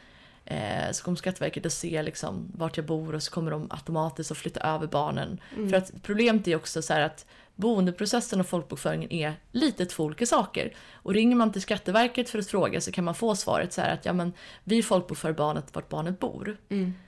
eh, 0.45 0.91
så 0.93 1.05
kommer 1.05 1.17
Skatteverket 1.17 1.67
att 1.67 1.73
se 1.73 2.03
liksom 2.03 2.53
vart 2.55 2.77
jag 2.77 2.87
bor 2.87 3.15
och 3.15 3.23
så 3.23 3.31
kommer 3.31 3.51
de 3.51 3.67
automatiskt 3.71 4.31
att 4.31 4.39
flytta 4.39 4.61
över 4.61 4.87
barnen. 4.87 5.41
För 5.71 5.75
att 5.77 5.93
problemet 6.03 6.49
är 6.49 6.57
också 6.57 6.83
så 6.83 6.93
här 6.93 7.01
att 7.01 7.27
boendeprocessen 7.55 8.41
och 8.41 8.47
folkbokföringen 8.47 9.13
är 9.13 9.35
lite 9.53 9.87
två 9.87 10.05
olika 10.05 10.27
saker. 10.27 10.73
Och 10.93 11.15
ringer 11.15 11.37
man 11.37 11.53
till 11.53 11.63
Skatteverket 11.63 12.29
för 12.31 12.39
att 12.39 12.47
fråga 12.47 12.81
så 12.81 12.93
kan 12.93 13.05
man 13.05 13.15
få 13.15 13.37
svaret 13.37 13.73
så 13.73 13.81
här 13.81 13.95
att 13.95 14.05
ja 14.05 14.13
men 14.13 14.33
vi 14.65 14.83
folkbokför 14.83 15.33
barnet 15.33 15.75
vart 15.75 15.89
barnet 15.89 16.19
bor. 16.21 16.57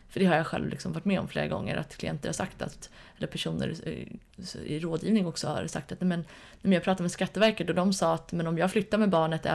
För 0.08 0.20
det 0.20 0.26
har 0.26 0.36
jag 0.36 0.46
själv 0.46 0.68
liksom 0.68 0.92
varit 0.92 1.04
med 1.04 1.20
om 1.20 1.28
flera 1.28 1.48
gånger 1.48 1.76
att 1.76 1.96
klienter 1.96 2.28
har 2.28 2.32
sagt 2.34 2.62
att, 2.62 2.90
eller 3.18 3.26
personer 3.26 3.88
i- 3.88 4.18
i 4.64 4.78
rådgivning 4.80 5.26
också 5.26 5.48
har 5.48 5.66
sagt 5.66 5.92
att 5.92 6.00
nej, 6.00 6.08
men, 6.08 6.24
när 6.62 6.72
jag 6.76 6.82
pratade 6.84 7.02
med 7.02 7.12
Skatteverket 7.12 7.68
och 7.68 7.74
de 7.74 7.92
sa 7.92 8.14
att 8.14 8.32
men 8.32 8.46
om 8.46 8.58
jag 8.58 8.70
flyttar 8.72 8.98
med 8.98 9.10
barnet 9.10 9.46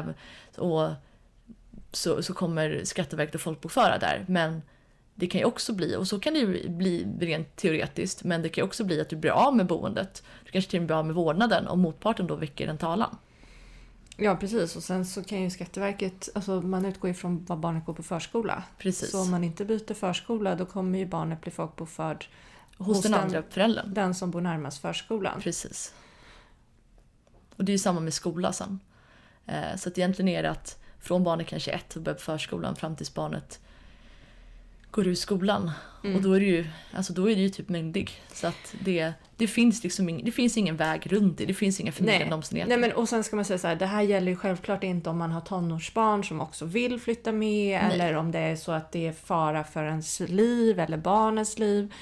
och, 0.57 0.89
så, 1.91 2.23
så 2.23 2.33
kommer 2.33 2.81
Skatteverket 2.83 3.35
att 3.35 3.41
folkbokföra 3.41 3.97
där. 3.97 4.25
Men 4.27 4.61
det 5.15 5.27
kan 5.27 5.39
ju 5.39 5.45
också 5.45 5.73
bli, 5.73 5.95
och 5.95 6.07
så 6.07 6.19
kan 6.19 6.33
det 6.33 6.39
ju 6.39 6.69
bli 6.69 7.07
rent 7.19 7.55
teoretiskt, 7.55 8.23
men 8.23 8.41
det 8.41 8.49
kan 8.49 8.61
ju 8.61 8.65
också 8.65 8.83
bli 8.83 9.01
att 9.01 9.09
du 9.09 9.15
blir 9.15 9.31
av 9.31 9.55
med 9.55 9.65
boendet. 9.65 10.23
Du 10.45 10.51
kanske 10.51 10.71
till 10.71 10.77
och 10.77 10.81
med 10.81 10.87
blir 10.87 10.97
av 10.97 11.05
med 11.05 11.15
vårdnaden 11.15 11.67
om 11.67 11.79
motparten 11.79 12.27
då 12.27 12.35
väcker 12.35 12.67
en 12.67 12.77
talan. 12.77 13.17
Ja, 14.17 14.35
precis. 14.35 14.75
Och 14.75 14.83
sen 14.83 15.05
så 15.05 15.23
kan 15.23 15.41
ju 15.41 15.49
Skatteverket, 15.49 16.29
alltså 16.35 16.61
man 16.61 16.85
utgår 16.85 17.09
ifrån 17.09 17.45
vad 17.45 17.59
barnet 17.59 17.85
går 17.85 17.93
på 17.93 18.03
förskola. 18.03 18.63
Precis. 18.77 19.11
Så 19.11 19.21
om 19.21 19.31
man 19.31 19.43
inte 19.43 19.65
byter 19.65 19.93
förskola 19.93 20.55
då 20.55 20.65
kommer 20.65 20.99
ju 20.99 21.05
barnet 21.05 21.41
bli 21.41 21.51
folkbokförd 21.51 22.25
Hos, 22.77 22.87
hos 22.87 23.01
den 23.01 23.13
andra 23.13 23.43
föräldern. 23.49 23.93
den 23.93 24.15
som 24.15 24.31
bor 24.31 24.41
närmast 24.41 24.81
förskolan. 24.81 25.41
Precis. 25.41 25.93
Och 27.55 27.65
det 27.65 27.69
är 27.69 27.73
ju 27.73 27.79
samma 27.79 27.99
med 27.99 28.13
skola 28.13 28.53
sen. 28.53 28.79
Eh, 29.45 29.75
så 29.77 29.89
att 29.89 29.97
egentligen 29.97 30.29
är 30.29 30.43
det 30.43 30.49
att 30.49 30.79
från 31.07 31.23
barnet 31.23 31.47
kanske 31.47 31.71
ett 31.71 31.95
och 31.95 32.01
börjar 32.01 32.15
på 32.15 32.21
förskolan 32.21 32.75
fram 32.75 32.95
tills 32.95 33.13
barnet 33.13 33.59
går 34.91 35.07
ur 35.07 35.15
skolan. 35.15 35.71
Mm. 36.03 36.15
Och 36.15 36.21
då 36.21 36.33
är 36.33 36.39
det 36.39 36.45
ju, 36.45 36.65
alltså 36.93 37.13
då 37.13 37.29
är 37.29 37.35
det 37.35 37.41
ju 37.41 37.49
typ 37.49 37.69
myndig. 37.69 38.11
Så 38.33 38.47
att 38.47 38.75
det, 38.79 39.13
det, 39.37 39.47
finns 39.47 39.83
liksom 39.83 40.09
ing, 40.09 40.25
det 40.25 40.31
finns 40.31 40.57
ingen 40.57 40.75
väg 40.77 41.11
runt 41.11 41.37
det. 41.37 41.45
Det 41.45 41.53
finns 41.53 41.79
inga 41.79 41.91
förmildrande 41.91 42.35
omständigheter. 42.35 42.77
Nej, 42.77 42.89
men 42.89 42.97
och 42.97 43.09
sen 43.09 43.23
ska 43.23 43.35
man 43.35 43.45
säga 43.45 43.57
så 43.57 43.67
här, 43.67 43.75
det 43.75 43.85
här 43.85 44.01
gäller 44.01 44.31
ju 44.31 44.35
självklart 44.35 44.83
inte 44.83 45.09
om 45.09 45.17
man 45.17 45.31
har 45.31 45.41
tonårsbarn 45.41 46.23
som 46.23 46.41
också 46.41 46.65
vill 46.65 46.99
flytta 46.99 47.31
med 47.31 47.81
Nej. 47.83 47.93
eller 47.93 48.13
om 48.13 48.31
det 48.31 48.39
är 48.39 48.55
så 48.55 48.71
att 48.71 48.91
det 48.91 49.07
är 49.07 49.11
fara 49.11 49.63
för 49.63 49.85
ens 49.85 50.19
liv 50.19 50.79
eller 50.79 50.97
barnets 50.97 51.59
liv. 51.59 51.93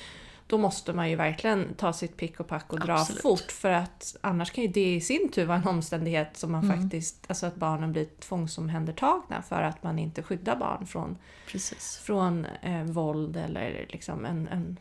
Då 0.48 0.58
måste 0.58 0.94
man 0.94 1.10
ju 1.10 1.16
verkligen 1.16 1.74
ta 1.74 1.94
sitt 1.94 2.18
pick 2.18 2.40
och 2.40 2.48
pack 2.48 2.74
och 2.74 2.80
dra 2.80 2.94
Absolut. 2.94 3.22
fort 3.22 3.52
för 3.52 3.72
att 3.72 4.16
annars 4.22 4.52
kan 4.52 4.64
ju 4.64 4.68
det 4.70 4.96
i 4.96 5.02
sin 5.02 5.32
tur 5.32 5.46
vara 5.46 5.58
en 5.58 5.68
omständighet 5.68 6.38
som 6.38 6.52
man 6.52 6.64
Mm. 6.64 6.82
faktiskt, 6.82 7.26
alltså 7.28 7.46
att 7.46 7.56
barnen 7.56 7.92
blir 7.92 8.06
tvångsomhändertagna 8.20 9.42
för 9.42 9.62
att 9.62 9.84
man 9.84 10.00
inte 10.00 10.24
skyddar 10.24 10.56
barn 10.56 10.86
från, 10.86 11.18
Precis. 11.48 11.98
från 11.98 12.46
eh, 12.62 12.84
våld 12.84 13.38
eller 13.38 13.86
liksom 13.90 14.26
en, 14.26 14.48
en 14.48 14.78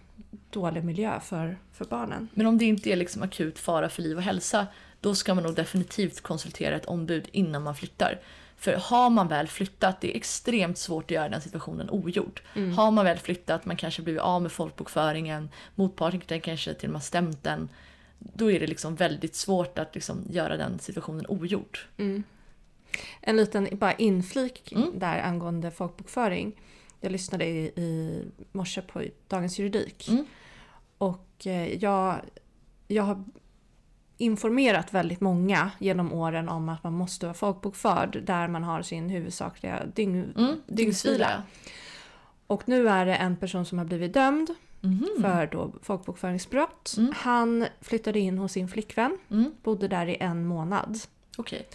dålig 0.51 0.85
miljö 0.85 1.21
för, 1.21 1.59
för 1.73 1.85
barnen. 1.85 2.29
Men 2.35 2.47
om 2.47 2.59
det 2.59 2.65
inte 2.65 2.91
är 2.93 2.97
liksom 2.97 3.23
akut 3.23 3.59
fara 3.59 3.89
för 3.89 4.03
liv 4.03 4.17
och 4.17 4.23
hälsa, 4.23 4.67
då 5.01 5.15
ska 5.15 5.35
man 5.35 5.45
nog 5.45 5.55
definitivt 5.55 6.21
konsultera 6.21 6.77
ett 6.77 6.87
ombud 6.87 7.29
innan 7.33 7.63
man 7.63 7.75
flyttar. 7.75 8.21
För 8.65 8.75
har 8.75 9.11
man 9.11 9.29
väl 9.29 9.49
flyttat, 9.49 10.01
det 10.01 10.13
är 10.13 10.17
extremt 10.17 10.79
svårt 10.79 11.05
att 11.05 11.11
göra 11.11 11.29
den 11.29 11.41
situationen 11.41 11.91
ogjord. 11.91 12.41
Har 12.77 12.91
man 12.91 13.05
väl 13.05 13.19
flyttat, 13.19 13.65
man 13.67 13.77
kanske 13.77 14.03
blivit 14.03 14.23
av 14.23 14.43
med 14.43 14.53
folkbokföringen, 14.53 15.49
motparten 15.75 16.21
kan 16.21 16.41
kanske 16.41 16.75
till 16.75 16.89
och 16.89 16.93
med 16.93 17.03
stämt 17.03 17.43
den. 17.43 17.69
Då 18.19 18.51
är 18.51 18.61
det 18.61 18.67
liksom 18.67 18.95
väldigt 18.95 19.35
svårt 19.35 19.79
att 19.79 19.95
liksom 19.95 20.25
göra 20.31 20.57
den 20.57 20.79
situationen 20.79 21.27
ogjord. 21.29 21.79
En 23.21 23.37
liten 23.37 23.69
bara 23.73 23.93
inflik 23.93 24.73
Mm. 24.73 24.99
där 24.99 25.23
angående 25.23 25.71
folkbokföring. 25.71 26.53
Jag 27.01 27.13
lyssnade 27.13 27.45
i, 27.45 27.65
i 27.65 28.23
morse 28.53 28.83
på 28.83 29.03
Dagens 29.29 29.59
Juridik. 29.59 30.09
Mm. 30.09 30.27
Och 30.99 31.47
eh, 31.47 31.75
jag, 31.75 32.21
jag 32.89 33.03
har 33.03 33.25
informerat 34.17 34.95
väldigt 34.95 35.21
många 35.21 35.71
genom 35.79 36.13
åren 36.13 36.49
om 36.49 36.69
att 36.69 36.85
man 36.85 36.93
måste 36.93 37.27
vara 37.27 37.35
folkbokförd 37.35 38.23
där 38.23 38.49
man 38.49 38.63
har 38.65 38.83
sin 38.83 39.09
huvudsakliga 39.11 39.83
dygn, 39.95 40.33
Mm, 40.37 40.57
dygnsvila. 40.67 41.43
Och 42.47 42.69
nu 42.69 42.89
är 42.89 43.07
det 43.07 43.15
en 43.15 43.37
person 43.37 43.65
som 43.67 43.79
har 43.79 43.85
blivit 43.85 44.15
dömd 44.15 44.51
Mhm. 44.81 45.09
för 45.21 45.47
då 45.47 45.73
folkbokföringsbrott. 45.83 46.95
Mm. 46.99 47.13
Han 47.17 47.67
flyttade 47.81 48.19
in 48.19 48.39
hos 48.39 48.53
sin 48.53 48.69
flickvän, 48.69 49.19
Mm, 49.31 49.55
bodde 49.63 49.89
där 49.89 50.07
i 50.07 50.17
en 50.21 50.47
månad 50.47 50.99
Okej. 51.39 51.69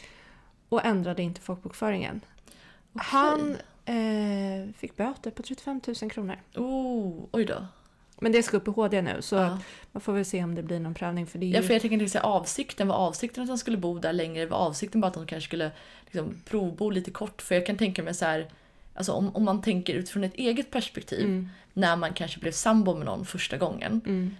och 0.69 0.85
ändrade 0.85 1.21
inte 1.23 1.41
folkbokföringen. 1.41 2.21
Han 2.95 3.55
eh, 3.85 4.73
fick 4.77 4.95
böter 4.97 5.31
på 5.31 5.43
35 5.43 5.81
000 6.01 6.11
kronor. 6.11 6.35
Oh, 6.55 7.23
oj 7.31 7.45
då. 7.45 7.65
Men 8.21 8.31
det 8.31 8.43
ska 8.43 8.57
upp 8.57 8.67
i 8.67 8.71
HD 8.71 9.01
nu 9.01 9.21
så 9.21 9.35
Ja. 9.35 9.57
man 9.91 10.01
får 10.01 10.13
väl 10.13 10.25
se 10.25 10.43
om 10.43 10.55
det 10.55 10.63
blir 10.63 10.79
någon 10.79 10.93
prövning 10.93 11.27
för 11.27 11.39
det 11.39 11.45
är 11.45 11.53
Ja, 11.53 11.61
ju... 11.61 11.67
för 11.67 11.73
jag 11.73 11.81
tänker 11.81 11.93
inte 11.97 12.09
säga 12.09 12.23
avsikten. 12.23 12.87
Var 12.87 12.95
avsikten 12.95 13.43
att 13.43 13.49
han 13.49 13.57
skulle 13.57 13.77
bo 13.77 13.99
där 13.99 14.13
längre? 14.13 14.45
Var 14.45 14.57
avsikten 14.57 15.01
bara 15.01 15.07
att 15.07 15.13
de 15.13 15.25
kanske 15.25 15.47
skulle 15.47 15.71
liksom, 16.05 16.41
provbo 16.45 16.89
lite 16.89 17.11
kort? 17.11 17.41
För 17.41 17.55
jag 17.55 17.65
kan 17.65 17.77
tänka 17.77 18.03
mig 18.03 18.13
så 18.13 18.25
här, 18.25 18.47
alltså 18.93 19.11
om, 19.11 19.35
om 19.35 19.43
man 19.45 19.61
tänker 19.61 19.93
utifrån 19.93 20.23
ett 20.23 20.35
eget 20.35 20.71
perspektiv, 20.71 21.25
Mm, 21.25 21.49
när 21.73 21.95
man 21.95 22.13
kanske 22.13 22.39
blev 22.39 22.51
sambo 22.51 22.95
med 22.95 23.05
någon 23.05 23.25
första 23.25 23.57
gången, 23.57 24.01
mm, 24.05 24.35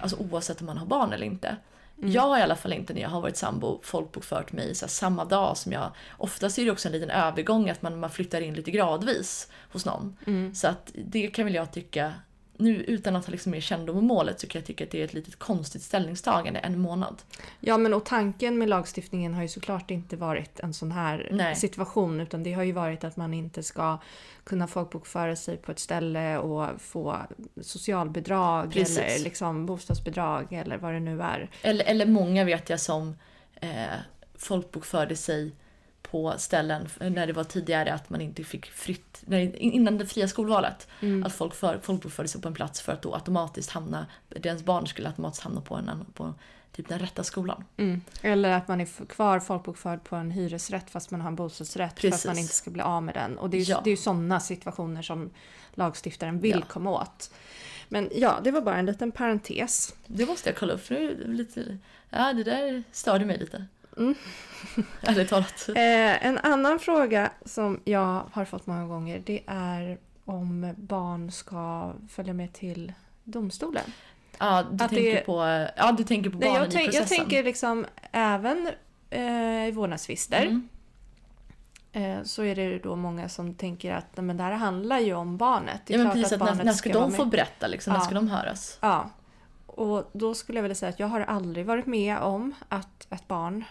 alltså 0.00 0.16
oavsett 0.16 0.60
om 0.60 0.66
man 0.66 0.78
har 0.78 0.86
barn 0.86 1.12
eller 1.12 1.26
inte. 1.26 1.56
Mm. 1.98 2.10
Jag 2.12 2.22
har 2.22 2.38
i 2.38 2.42
alla 2.42 2.56
fall 2.56 2.72
inte 2.72 2.94
när 2.94 3.00
jag 3.00 3.08
har 3.08 3.20
varit 3.20 3.36
sambo 3.36 3.80
folkbokfört 3.82 4.52
mig 4.52 4.74
så 4.74 4.84
här, 4.84 4.90
samma 4.90 5.24
dag 5.24 5.56
som 5.56 5.72
jag... 5.72 5.90
Oftast 6.18 6.58
är 6.58 6.64
det 6.64 6.70
också 6.70 6.88
en 6.88 6.92
liten 6.92 7.10
övergång 7.10 7.70
att 7.70 7.82
man, 7.82 8.00
man 8.00 8.10
flyttar 8.10 8.40
in 8.40 8.54
lite 8.54 8.70
gradvis 8.70 9.48
hos 9.72 9.84
någon. 9.86 10.16
mm. 10.26 10.54
Så 10.54 10.68
att 10.68 10.90
det 11.04 11.26
kan 11.26 11.44
väl 11.44 11.54
jag 11.54 11.72
tycka, 11.72 12.12
nu 12.56 12.74
utan 12.82 13.16
att 13.16 13.26
ha 13.26 13.30
liksom 13.32 13.52
mer 13.52 13.60
kännedom 13.60 13.96
om 13.96 14.04
målet, 14.04 14.40
så 14.40 14.46
kan 14.46 14.58
jag 14.58 14.66
tycka 14.66 14.84
att 14.84 14.90
det 14.90 15.00
är 15.00 15.04
ett 15.04 15.14
litet 15.14 15.36
konstigt 15.36 15.82
ställningstagande 15.82 16.60
en 16.60 16.78
månad. 16.78 17.22
Ja 17.60 17.78
men 17.78 17.94
och 17.94 18.04
tanken 18.04 18.58
med 18.58 18.68
lagstiftningen 18.68 19.34
har 19.34 19.42
ju 19.42 19.48
såklart 19.48 19.90
inte 19.90 20.16
varit 20.16 20.60
en 20.60 20.74
sån 20.74 20.92
här 20.92 21.28
Nej. 21.32 21.56
situation 21.56 22.20
utan 22.20 22.42
det 22.42 22.52
har 22.52 22.62
ju 22.62 22.72
varit 22.72 23.04
att 23.04 23.16
man 23.16 23.34
inte 23.34 23.62
ska 23.62 23.98
kunna 24.44 24.66
folkbokföra 24.66 25.36
sig 25.36 25.56
på 25.56 25.72
ett 25.72 25.78
ställe 25.78 26.38
och 26.38 26.80
få 26.80 27.16
socialbidrag 27.60 28.72
Precis. 28.72 28.98
eller 28.98 29.24
liksom 29.24 29.66
bostadsbidrag 29.66 30.52
eller 30.52 30.76
vad 30.76 30.92
det 30.92 31.00
nu 31.00 31.22
är. 31.22 31.50
Eller, 31.62 31.84
eller 31.84 32.06
många 32.06 32.44
vet 32.44 32.70
jag 32.70 32.80
som 32.80 33.16
eh, 33.60 33.68
folkbokförde 34.34 35.16
sig 35.16 35.52
på 36.14 36.34
ställen 36.38 36.88
när 37.00 37.26
det 37.26 37.32
var 37.32 37.44
tidigare 37.44 37.94
att 37.94 38.10
man 38.10 38.20
inte 38.20 38.44
fick 38.44 38.66
fritt, 38.66 39.22
när, 39.26 39.56
innan 39.56 39.98
det 39.98 40.06
fria 40.06 40.28
skolvalet. 40.28 40.88
Mm. 41.00 41.24
Att 41.24 41.32
folk 41.32 41.54
för, 41.54 41.78
folkbokförde 41.82 42.28
sig 42.28 42.40
på 42.40 42.48
en 42.48 42.54
plats 42.54 42.80
för 42.80 42.92
att 42.92 43.02
då 43.02 43.14
automatiskt 43.14 43.70
hamna, 43.70 44.06
deras 44.28 44.62
barn 44.62 44.86
skulle 44.86 45.08
automatiskt 45.08 45.42
hamna 45.44 45.60
på, 45.60 45.74
en, 45.74 46.06
på 46.14 46.34
typ 46.72 46.88
den 46.88 46.98
rätta 46.98 47.22
skolan. 47.24 47.64
Mm. 47.76 48.00
Eller 48.22 48.50
att 48.50 48.68
man 48.68 48.80
är 48.80 49.06
kvar 49.06 49.40
folkbokförd 49.40 50.04
på 50.04 50.16
en 50.16 50.30
hyresrätt 50.30 50.90
fast 50.90 51.10
man 51.10 51.20
har 51.20 51.28
en 51.28 51.36
bostadsrätt 51.36 52.00
för 52.00 52.08
Precis. 52.10 52.26
att 52.26 52.30
man 52.30 52.38
inte 52.38 52.54
ska 52.54 52.70
bli 52.70 52.82
av 52.82 53.02
med 53.02 53.14
den. 53.14 53.38
Och 53.38 53.50
det 53.50 53.56
är 53.56 53.58
ju 53.58 53.72
Ja. 53.72 53.80
det 53.84 53.90
är 53.90 53.96
ju 53.96 53.96
sådana 54.02 54.40
situationer 54.40 55.02
som 55.02 55.30
lagstiftaren 55.74 56.40
vill 56.40 56.58
Ja. 56.60 56.66
komma 56.68 56.90
åt. 56.90 57.30
Men 57.88 58.10
ja, 58.14 58.40
det 58.44 58.50
var 58.50 58.60
bara 58.60 58.76
en 58.76 58.86
liten 58.86 59.12
parentes. 59.12 59.94
Det 60.06 60.26
måste 60.26 60.48
jag 60.48 60.56
kolla 60.56 60.72
upp 60.72 60.84
för 60.86 60.94
nu 60.94 61.32
lite, 61.32 61.78
ja 62.10 62.32
det 62.32 62.44
där 62.44 62.82
störde 62.92 63.24
mig 63.24 63.38
lite. 63.38 63.66
Mm. 63.96 64.14
Ärligt 65.02 65.28
talat. 65.28 65.68
Eh, 65.68 66.26
en 66.26 66.38
annan 66.38 66.78
fråga 66.78 67.30
som 67.44 67.80
jag 67.84 68.22
har 68.32 68.44
fått 68.44 68.66
många 68.66 68.86
gånger 68.86 69.22
det 69.26 69.42
är 69.46 69.98
om 70.24 70.74
barn 70.76 71.32
ska 71.32 71.92
följa 72.10 72.32
med 72.32 72.52
till 72.52 72.92
domstolen. 73.24 73.82
Ja, 74.38 74.64
du 74.72 74.84
Att 74.84 74.90
tänker 74.90 75.14
det- 75.14 75.20
på, 75.26 75.66
ja, 75.76 75.92
du 75.92 76.04
tänker 76.04 76.30
på 76.30 76.38
Nej, 76.38 76.48
barnen 76.48 76.62
jag, 76.62 76.70
tänk, 76.72 76.82
i 76.82 76.96
jag 76.96 77.02
processen. 77.02 77.18
tänker 77.26 77.44
liksom 77.44 77.86
även 78.12 78.70
eh, 79.10 79.66
i 79.68 79.70
vårdnadstvister 79.74 80.42
Mm. 80.46 80.68
eh, 81.92 82.22
så 82.24 82.42
är 82.44 82.54
det 82.54 82.78
då 82.78 82.96
många 82.96 83.28
som 83.28 83.54
tänker 83.54 83.94
att 83.94 84.06
nej, 84.16 84.24
men 84.24 84.36
det 84.36 84.42
här 84.42 84.52
handlar 84.52 84.98
ju 84.98 85.14
om 85.14 85.36
barnet. 85.36 85.80
Det 85.86 85.92
Ja 85.94 85.98
men 85.98 86.12
precis, 86.12 86.32
att 86.32 86.40
när, 86.40 86.46
barnet 86.46 86.64
när 86.64 86.72
ska 86.72 86.92
vara 86.92 87.02
de 87.08 87.12
få 87.12 87.24
berätta 87.24 87.66
liksom? 87.66 87.92
När 87.92 88.00
Ja. 88.00 88.04
ska 88.04 88.14
de 88.14 88.28
höras? 88.28 88.78
Ja. 88.80 89.10
Och 89.76 90.10
då 90.12 90.34
skulle 90.34 90.58
jag 90.58 90.62
vilja 90.62 90.74
säga 90.74 90.90
att 90.90 91.00
jag 91.00 91.06
har 91.06 91.20
aldrig 91.20 91.66
varit 91.66 91.86
med 91.86 92.18
om 92.18 92.54
att 92.68 93.06
ett 93.12 93.28
barn 93.28 93.64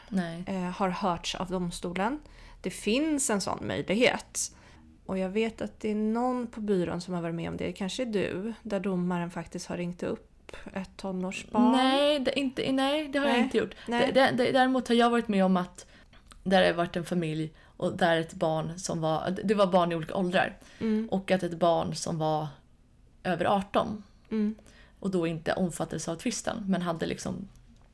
eh, 0.48 0.55
har 0.55 0.89
hörts 0.89 1.36
av 1.36 1.50
domstolen. 1.50 2.19
Det 2.62 2.69
finns 2.69 3.29
en 3.29 3.41
sån 3.41 3.67
möjlighet. 3.67 4.55
och 5.05 5.17
jag 5.17 5.29
vet 5.29 5.62
att 5.62 5.79
det 5.79 5.91
är 5.91 5.95
någon 5.95 6.48
på 6.48 6.62
byrån 6.62 7.01
som 7.01 7.13
har 7.13 7.22
varit 7.22 7.36
med 7.36 7.50
om 7.50 7.57
det, 7.57 7.72
kanske 7.72 8.05
du, 8.05 8.53
där 8.62 8.79
domaren 8.79 9.31
faktiskt 9.31 9.67
har 9.67 9.77
ringt 9.77 10.03
upp 10.03 10.29
ett 10.74 10.89
tonårsbarn. 10.98 11.72
Nej, 11.72 12.19
det, 12.19 12.39
inte, 12.39 12.72
nej, 12.72 13.07
det 13.07 13.19
har 13.19 13.25
jag 13.25 13.33
Nej. 13.33 13.43
inte 13.43 13.57
gjort. 13.57 13.75
Nej. 13.88 14.12
Det, 14.13 14.31
det, 14.38 14.51
däremot 14.51 14.88
har 14.88 14.95
jag 14.95 15.10
varit 15.10 15.27
med 15.27 15.45
om 15.45 15.57
att 15.57 15.86
där 16.43 16.65
har 16.65 16.74
varit 16.74 16.95
en 16.95 17.05
familj 17.05 17.53
och 17.77 17.98
där 17.98 18.17
ett 18.17 18.33
barn 18.33 18.79
som 18.79 19.01
var, 19.01 19.38
det 19.43 19.53
var 19.55 19.67
barn 19.67 19.91
i 19.91 19.95
olika 19.95 20.15
åldrar. 20.15 20.57
Mm, 20.79 21.07
Och 21.12 21.31
att 21.31 21.43
ett 21.43 21.60
barn 21.60 21.95
som 21.95 22.17
var 22.17 22.48
över 23.24 23.45
18 23.45 24.03
mm, 24.31 24.55
och 25.03 25.12
då 25.12 25.27
inte 25.27 25.53
omfattades 25.53 26.07
av 26.07 26.15
tvisten 26.15 26.63
men 26.67 26.81
hade 26.81 27.05
liksom 27.05 27.48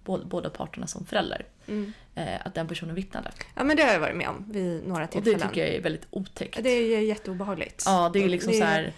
bå- 0.06 0.25
båda 0.25 0.50
parterna 0.50 0.88
som 0.88 1.06
förälder. 1.06 1.46
mm. 1.68 1.94
Eh, 2.16 2.46
att 2.46 2.56
den 2.56 2.68
personen 2.68 2.96
vittnade. 2.96 3.32
Ja 3.56 3.63
men 3.63 3.78
det 3.78 3.84
har 3.84 3.94
jag 3.94 4.00
varit 4.00 4.16
med 4.16 4.28
om 4.30 4.46
vid 4.51 4.88
några 4.88 5.04
Och 5.04 5.10
det 5.12 5.22
tillfällen. 5.22 5.50
tycker 5.50 5.66
jag 5.66 5.75
är 5.75 5.82
väldigt 5.82 6.08
otäckt. 6.10 6.63
Det 6.63 6.70
är 6.70 7.00
jätteobehagligt. 7.01 7.84
Ja, 7.86 8.10
det 8.13 8.24
är 8.24 8.30
liksom 8.30 8.51
Det- 8.51 8.58
så 8.60 8.63
här... 8.66 8.94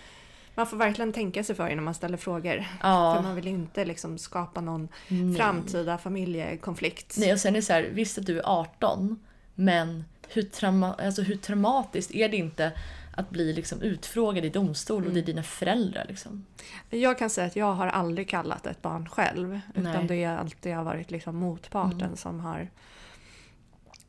Man 0.55 0.67
får 0.67 0.77
verkligen 0.77 1.13
tänka 1.13 1.43
sig 1.43 1.55
för 1.55 1.69
innan 1.69 1.83
man 1.83 1.93
ställer 1.93 2.17
frågor. 2.17 2.55
För 2.57 2.87
Ja, 2.87 3.21
man 3.21 3.35
vill 3.35 3.47
inte 3.47 3.85
liksom 3.85 4.17
skapa 4.17 4.61
någon 4.61 4.87
nej. 5.07 5.35
framtida 5.35 5.97
familjekonflikt. 5.97 7.15
Nej, 7.17 7.33
och 7.33 7.39
sen 7.39 7.55
är 7.55 7.59
det 7.59 7.65
så 7.65 7.73
här, 7.73 7.83
visst 7.91 8.17
att 8.17 8.25
du 8.25 8.39
är 8.39 8.43
18, 8.45 9.19
men 9.55 10.05
hur, 10.29 10.41
trauma, 10.41 10.93
alltså 10.93 11.21
hur 11.21 11.35
traumatiskt 11.35 12.11
är 12.15 12.29
det 12.29 12.37
inte 12.37 12.71
att 13.11 13.29
bli 13.29 13.53
liksom 13.53 13.81
utfrågad 13.81 14.45
i 14.45 14.49
domstol 14.49 15.05
och 15.05 15.11
det 15.13 15.19
är 15.19 15.23
dina 15.23 15.43
föräldrar 15.43 16.05
liksom? 16.09 16.45
Jag 16.89 17.17
kan 17.17 17.29
säga 17.29 17.47
att 17.47 17.55
jag 17.55 17.73
har 17.73 17.87
aldrig 17.87 18.29
kallat 18.29 18.65
ett 18.65 18.81
barn 18.81 19.09
själv. 19.09 19.59
Utan 19.75 19.83
Nej. 19.83 20.07
det 20.07 20.23
är 20.23 20.37
alltid 20.37 20.75
har 20.75 20.83
varit 20.83 21.11
liksom 21.11 21.35
motparten 21.35 22.01
Mm. 22.01 22.15
som 22.17 22.39
har 22.39 22.69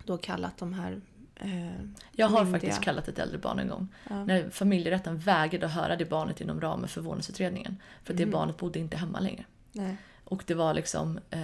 då 0.05 0.17
kallat 0.19 0.59
de 0.59 0.73
här... 0.73 1.01
Eh, 1.37 1.67
Jag 2.13 2.29
har 2.29 2.45
Myndiga. 2.45 2.61
faktiskt 2.61 2.81
kallat 2.83 3.09
ett 3.09 3.19
äldre 3.19 3.39
barn 3.39 3.59
en 3.59 3.69
gång. 3.69 3.89
ja. 4.11 4.25
När 4.25 4.51
familjerätten 4.51 5.19
vägrade 5.19 5.67
att 5.67 5.73
höra 5.73 5.97
det 5.97 6.05
barnet 6.05 6.41
inom 6.41 6.61
ramen 6.61 6.89
för 6.89 7.01
vårdnadsutredningen. 7.01 7.77
För 8.05 8.13
att 8.13 8.17
det 8.17 8.23
Mm. 8.23 8.33
barnet 8.33 8.57
bodde 8.57 8.79
inte 8.79 8.97
hemma 8.97 9.21
längre. 9.21 9.45
Nej. 9.73 9.97
Och 10.25 10.43
det 10.47 10.55
var 10.55 10.75
liksom... 10.75 11.19
Eh, 11.31 11.41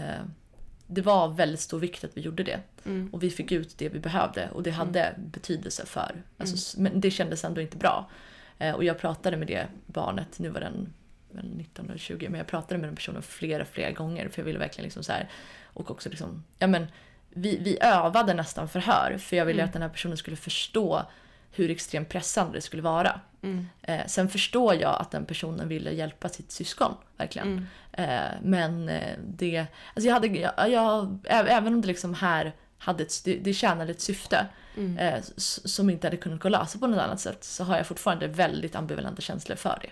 det 0.90 1.02
var 1.02 1.28
väldigt 1.28 1.61
stor 1.61 1.78
vikt 1.78 2.04
att 2.04 2.16
vi 2.16 2.21
gjorde 2.21 2.42
det. 2.42 2.61
Mm. 2.85 3.09
Och 3.12 3.23
vi 3.23 3.30
fick 3.30 3.52
ut 3.52 3.78
det 3.78 3.88
vi 3.88 3.99
behövde 3.99 4.49
och 4.52 4.62
det 4.62 4.71
hade 4.71 5.14
betydelse 5.18 5.87
för... 5.87 6.23
Alltså, 6.38 6.54
s- 6.57 6.75
Men 6.78 7.00
det 7.00 7.11
kändes 7.11 7.45
ändå 7.45 7.61
inte 7.61 7.76
bra. 7.76 8.11
Eh, 8.59 8.75
och 8.75 8.85
jag 8.85 8.99
pratade 8.99 9.37
med 9.37 9.47
det 9.49 9.66
barnet, 9.87 10.38
nu 10.38 10.49
var 10.49 10.61
den 10.61 10.92
väl 11.33 11.50
19 11.57 11.88
eller 11.88 11.99
20, 11.99 12.28
men 12.28 12.38
jag 12.38 12.47
pratade 12.47 12.78
med 12.80 12.88
den 12.88 12.97
personen 12.97 13.23
flera, 13.23 13.64
flera 13.64 13.90
gånger 13.90 14.28
för 14.28 14.40
jag 14.42 14.47
ville 14.47 14.59
verkligen 14.59 14.85
liksom 14.85 15.02
så 15.04 15.12
här... 15.12 15.28
Och 15.64 15.90
också 15.90 16.09
liksom... 16.09 16.45
Ja 16.59 16.66
men, 16.66 16.87
vi, 17.30 17.59
vi 17.59 17.78
övade 17.80 18.35
nästan 18.35 18.68
förhör 18.68 19.16
för 19.18 19.37
jag 19.37 19.45
ville 19.47 19.62
Mm. 19.62 19.68
att 19.68 19.73
den 19.73 19.83
här 19.83 19.88
personen 19.88 20.16
skulle 20.16 20.37
förstå 20.37 21.02
hur 21.50 21.71
extremt 21.71 22.09
pressande 22.09 22.52
det 22.52 22.61
skulle 22.61 22.83
vara. 22.83 23.21
Mm. 23.43 23.67
Eh, 23.83 24.07
sen 24.07 24.28
förstår 24.28 24.75
jag 24.75 25.00
att 25.00 25.11
den 25.11 25.25
personen 25.25 25.69
ville 25.69 25.90
hjälpa 25.90 26.28
sitt 26.28 26.52
syskon, 26.52 26.95
verkligen. 27.17 27.49
Mm. 27.49 27.67
Eh, 27.93 28.35
men 28.43 28.88
eh, 28.88 29.19
det... 29.28 29.67
Alltså 29.95 30.09
jag 30.09 30.14
hade, 30.14 30.26
jag, 30.26 30.71
jag, 30.71 31.19
även 31.28 31.75
om 31.75 31.81
det 31.81 31.87
liksom 31.87 32.14
här 32.14 32.52
hade 32.78 33.02
ett, 33.02 33.25
det, 33.25 33.35
det 33.37 33.55
tjänade 33.55 33.90
ett 33.90 34.00
syfte 34.00 34.47
Mm. 34.78 34.99
eh, 34.99 35.23
som 35.37 35.90
inte 35.90 36.07
hade 36.07 36.17
kunnat 36.17 36.40
gå 36.40 36.49
att 36.49 36.52
lösa 36.52 36.78
på 36.78 36.87
något 36.87 37.00
annat 37.00 37.21
sätt 37.21 37.45
så 37.45 37.64
har 37.64 37.76
jag 37.76 37.87
fortfarande 37.87 38.26
väldigt 38.26 38.76
ambivalenta 38.76 39.23
känslor 39.23 39.57
för 39.57 39.78
det. 39.83 39.90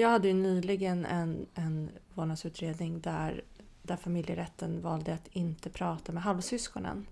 Jag 0.00 0.08
hade 0.08 0.28
ju 0.28 0.34
nyligen 0.34 1.04
en, 1.06 1.46
en 1.54 1.90
vårdnadsutredning 2.14 3.00
där, 3.00 3.44
där 3.82 3.96
familjerätten 3.96 4.82
valde 4.82 5.14
att 5.14 5.28
inte 5.32 5.70
prata 5.70 6.12
med 6.12 6.22
halvsyskonen. 6.22 7.06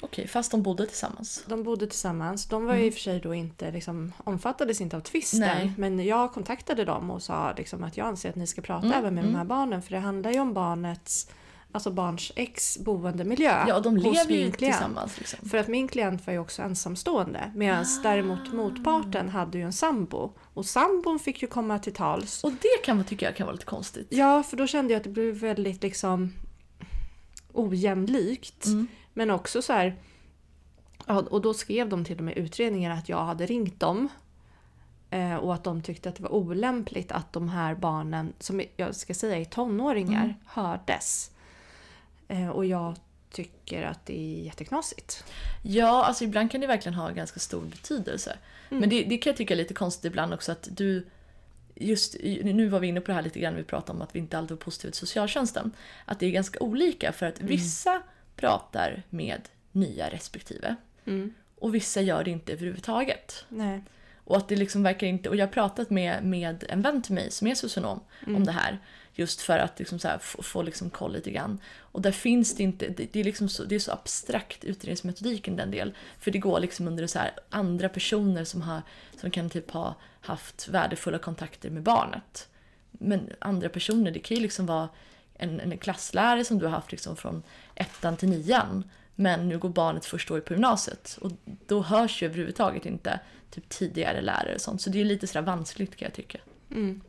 Okej, 0.00 0.28
fast 0.28 0.50
de 0.50 0.62
bodde 0.62 0.86
tillsammans. 0.86 1.44
De 1.46 1.62
bodde 1.62 1.86
tillsammans. 1.86 2.46
De 2.46 2.64
var 2.64 2.74
ju 2.74 2.84
i 2.84 2.90
och 2.90 2.94
för 2.94 3.00
sig 3.00 3.20
då 3.20 3.34
inte, 3.34 3.70
liksom, 3.70 4.12
omfattades 4.24 4.80
inte 4.80 4.96
av 4.96 5.00
tvisten. 5.00 5.40
Nej. 5.40 5.72
Men 5.76 6.04
jag 6.04 6.32
kontaktade 6.32 6.84
dem 6.84 7.10
och 7.10 7.22
sa 7.22 7.52
liksom 7.56 7.84
att 7.84 7.96
jag 7.96 8.06
anser 8.06 8.28
att 8.28 8.36
ni 8.36 8.46
ska 8.46 8.62
prata 8.62 8.86
Mm, 8.86 8.98
även 8.98 9.14
med 9.14 9.22
mm. 9.22 9.32
de 9.32 9.38
här 9.38 9.44
barnen. 9.44 9.82
För 9.82 9.90
det 9.90 9.98
handlar 9.98 10.30
ju 10.30 10.40
om 10.40 10.54
barnets, 10.54 11.28
alltså 11.72 11.90
barns 11.90 12.32
ex 12.36 12.78
boendemiljö 12.78 13.64
Ja, 13.68 13.80
de 13.80 13.96
lever 13.96 14.32
ju 14.34 14.50
tillsammans. 14.50 15.18
Liksom. 15.18 15.48
För 15.48 15.58
att 15.58 15.68
min 15.68 15.88
klient 15.88 16.26
var 16.26 16.32
ju 16.32 16.38
också 16.38 16.62
ensamstående. 16.62 17.52
Medan 17.54 17.84
Ah. 17.84 18.02
däremot 18.02 18.52
motparten 18.52 19.28
hade 19.28 19.58
ju 19.58 19.64
en 19.64 19.72
sambo. 19.72 20.32
Och 20.54 20.66
sambon 20.66 21.18
fick 21.18 21.42
ju 21.42 21.48
komma 21.48 21.78
till 21.78 21.94
tals. 21.94 22.44
Och 22.44 22.52
det 22.52 22.84
kan 22.84 22.96
man 22.96 23.04
tycka 23.04 23.32
kan 23.32 23.46
vara 23.46 23.54
lite 23.54 23.66
konstigt. 23.66 24.06
Ja, 24.10 24.42
för 24.42 24.56
då 24.56 24.66
kände 24.66 24.92
jag 24.92 24.98
att 24.98 25.04
det 25.04 25.10
blev 25.10 25.34
väldigt 25.34 25.82
liksom 25.82 26.32
ojämlikt. 27.52 28.66
Mm. 28.66 28.86
Men 29.18 29.30
också 29.30 29.62
så 29.62 29.72
här... 29.72 29.96
Och 31.06 31.42
då 31.42 31.54
skrev 31.54 31.88
de 31.88 32.04
till 32.04 32.18
och 32.18 32.24
med 32.24 32.36
i 32.36 32.40
utredningen 32.40 32.92
att 32.92 33.08
jag 33.08 33.24
hade 33.24 33.46
ringt 33.46 33.80
dem. 33.80 34.08
Eh, 35.10 35.36
och 35.36 35.54
att 35.54 35.64
de 35.64 35.82
tyckte 35.82 36.08
att 36.08 36.16
det 36.16 36.22
var 36.22 36.32
olämpligt 36.32 37.12
att 37.12 37.32
de 37.32 37.48
här 37.48 37.74
barnen, 37.74 38.32
som 38.38 38.62
jag 38.76 38.94
ska 38.94 39.14
säga 39.14 39.36
är 39.36 39.44
tonåringar, 39.44 40.24
Mm. 40.24 40.34
hördes. 40.46 41.30
Eh, 42.28 42.48
och 42.48 42.66
jag 42.66 42.96
tycker 43.30 43.82
att 43.82 44.06
det 44.06 44.18
är 44.18 44.44
jätteknasigt. 44.44 45.24
Ja, 45.62 46.04
alltså 46.04 46.24
ibland 46.24 46.50
kan 46.50 46.60
det 46.60 46.66
verkligen 46.66 46.94
ha 46.94 47.10
ganska 47.10 47.40
stor 47.40 47.62
betydelse. 47.62 48.38
Mm. 48.70 48.80
Men 48.80 48.90
det, 48.90 49.04
det 49.04 49.18
kan 49.18 49.30
jag 49.30 49.36
tycka 49.36 49.54
är 49.54 49.58
lite 49.58 49.74
konstigt 49.74 50.04
ibland 50.04 50.34
också 50.34 50.52
att 50.52 50.68
du 50.70 51.06
Just 51.80 52.16
nu 52.42 52.68
var 52.68 52.80
vi 52.80 52.86
inne 52.86 53.00
på 53.00 53.06
det 53.06 53.14
här 53.14 53.22
lite 53.22 53.40
grann, 53.40 53.56
vi 53.56 53.64
pratade 53.64 53.96
om 53.96 54.02
att 54.02 54.14
vi 54.14 54.18
inte 54.18 54.38
alltid 54.38 54.56
var 54.56 54.64
positiva 54.64 54.90
till 54.90 54.98
socialtjänsten. 54.98 55.72
Att 56.04 56.20
det 56.20 56.26
är 56.26 56.30
ganska 56.30 56.60
olika 56.60 57.12
för 57.12 57.26
att 57.26 57.40
vissa 57.40 58.02
pratar 58.38 59.02
med 59.10 59.48
nya 59.72 60.08
respektive 60.08 60.76
Mm. 61.04 61.34
och 61.54 61.74
vissa 61.74 62.00
gör 62.00 62.24
det 62.24 62.30
inte 62.30 62.52
överhuvudtaget. 62.52 63.44
Nej. 63.48 63.82
Och 64.24 64.36
att 64.36 64.48
det 64.48 64.56
liksom 64.56 64.82
verkar 64.82 65.06
inte, 65.06 65.28
och 65.28 65.36
jag 65.36 65.46
har 65.46 65.52
pratat 65.52 65.90
med, 65.90 66.24
med 66.24 66.64
en 66.68 66.82
vän 66.82 67.02
till 67.02 67.14
mig 67.14 67.30
som 67.30 67.46
är 67.46 67.54
socionom 67.54 68.00
om 68.26 68.44
det 68.44 68.52
här. 68.52 68.78
Just 69.14 69.40
för 69.40 69.58
att 69.58 69.78
liksom 69.78 69.98
här, 70.04 70.18
få, 70.18 70.42
få 70.42 70.62
liksom 70.62 70.90
koll 70.90 71.12
lite 71.12 71.30
grann. 71.30 71.60
Och 71.78 72.02
där 72.02 72.12
finns 72.12 72.56
det 72.56 72.62
inte, 72.62 72.88
det, 72.88 73.12
det, 73.12 73.20
är 73.20 73.24
liksom 73.24 73.48
så, 73.48 73.64
det 73.64 73.74
är 73.74 73.78
så 73.78 73.92
abstrakt 73.92 74.64
utredningsmetodiken 74.64 75.56
den 75.56 75.70
del. 75.70 75.94
För 76.18 76.30
det 76.30 76.38
går 76.38 76.60
liksom 76.60 76.86
under 76.88 77.06
så 77.06 77.18
här 77.18 77.30
andra 77.50 77.88
personer 77.88 78.44
som, 78.44 78.62
har, 78.62 78.82
som 79.20 79.30
kan 79.30 79.50
typ 79.50 79.70
ha 79.70 79.94
haft 80.20 80.68
värdefulla 80.68 81.18
kontakter 81.18 81.70
med 81.70 81.82
barnet. 81.82 82.48
Men 82.90 83.30
andra 83.38 83.68
personer, 83.68 84.10
det 84.10 84.18
kan 84.18 84.36
ju 84.36 84.42
liksom 84.42 84.66
vara 84.66 84.88
en, 85.38 85.60
en 85.60 85.78
klasslärare 85.78 86.44
som 86.44 86.58
du 86.58 86.66
har 86.66 86.72
haft 86.72 86.92
liksom 86.92 87.16
från 87.16 87.42
ettan 87.74 88.16
till 88.16 88.28
nian. 88.28 88.84
Men 89.14 89.48
nu 89.48 89.58
går 89.58 89.68
barnet 89.68 90.04
första 90.04 90.34
året 90.34 90.44
på 90.44 90.52
gymnasiet 90.52 91.18
och 91.20 91.32
då 91.66 91.82
hörs 91.82 92.22
ju 92.22 92.26
överhuvudtaget 92.26 92.86
inte 92.86 93.20
typ 93.50 93.68
tidigare 93.68 94.20
lärare 94.20 94.54
och 94.54 94.60
sånt. 94.60 94.82
Så 94.82 94.90
det 94.90 95.00
är 95.00 95.04
lite 95.04 95.26
sådär 95.26 95.46
vanskligt 95.46 95.96
kan 95.96 96.06
jag 96.06 96.14
tycka. 96.14 96.38
Mm. 96.70 97.00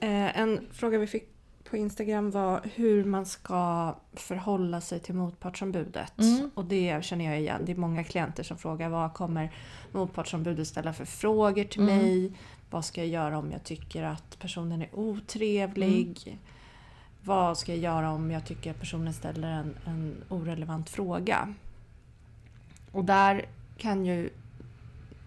Eh, 0.00 0.38
en 0.40 0.66
fråga 0.72 0.98
vi 0.98 1.06
fick 1.06 1.28
på 1.70 1.76
Instagram 1.76 2.30
var 2.30 2.60
hur 2.74 3.04
man 3.04 3.26
ska 3.26 3.94
förhålla 4.12 4.80
sig 4.80 5.00
till 5.00 5.14
motpartsombudet. 5.14 6.18
Mm. 6.18 6.50
Och 6.54 6.64
det 6.64 7.04
känner 7.04 7.24
jag 7.24 7.40
igen. 7.40 7.62
Det 7.64 7.72
är 7.72 7.76
många 7.76 8.04
klienter 8.04 8.42
som 8.42 8.58
frågar 8.58 8.88
vad 8.88 9.14
kommer 9.14 9.52
motpartsombudet 9.92 10.68
ställa 10.68 10.92
för 10.92 11.04
frågor 11.04 11.64
till 11.64 11.80
Mm. 11.80 11.96
mig? 11.96 12.32
Vad 12.70 12.84
ska 12.84 13.00
jag 13.00 13.08
göra 13.08 13.38
om 13.38 13.52
jag 13.52 13.64
tycker 13.64 14.02
att 14.02 14.38
personen 14.38 14.82
är 14.82 14.88
otrevlig? 14.92 16.38
Vad 17.24 17.58
ska 17.58 17.72
jag 17.72 17.80
göra 17.80 18.10
om 18.10 18.30
jag 18.30 18.44
tycker 18.44 18.70
att 18.70 18.80
personen 18.80 19.12
ställer 19.12 19.48
en, 19.48 19.76
en 19.84 20.24
orelevant 20.28 20.90
fråga? 20.90 21.54
Och 22.92 23.04
där 23.04 23.46
kan 23.78 24.06
ju... 24.06 24.30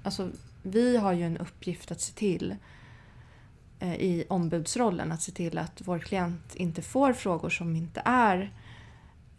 Alltså, 0.04 0.30
vi 0.62 0.98
har 0.98 1.14
ju 1.14 1.24
en 1.24 1.38
uppgift 1.38 1.92
att 1.92 2.02
se 2.02 2.14
till 2.14 2.56
eh, 3.80 3.96
i 3.96 4.26
ombudsrollen 4.30 5.12
att 5.12 5.22
se 5.22 5.32
till 5.32 5.58
att 5.58 5.82
vår 5.86 6.00
klient 6.00 6.56
inte 6.56 6.82
får 6.82 7.14
frågor 7.14 7.50
som 7.50 7.76
inte 7.76 8.02
är 8.06 8.52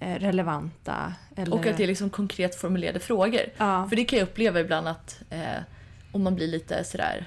eh, 0.01 0.15
relevanta. 0.15 1.15
Eller, 1.37 1.57
Och 1.57 1.67
att 1.67 1.77
det 1.77 1.83
är 1.83 1.87
liksom 1.87 2.11
konkret 2.11 2.55
formulerade 2.55 3.01
frågor. 3.01 3.43
ja, 3.57 3.89
För 3.89 3.97
det 3.97 4.05
kan 4.05 4.19
jag 4.19 4.29
uppleva 4.29 4.61
ibland 4.61 4.89
att 4.89 5.23
eh, 5.31 5.63
om 6.13 6.23
man 6.23 6.35
blir 6.35 6.49
lite 6.49 6.85
sådär 6.85 7.27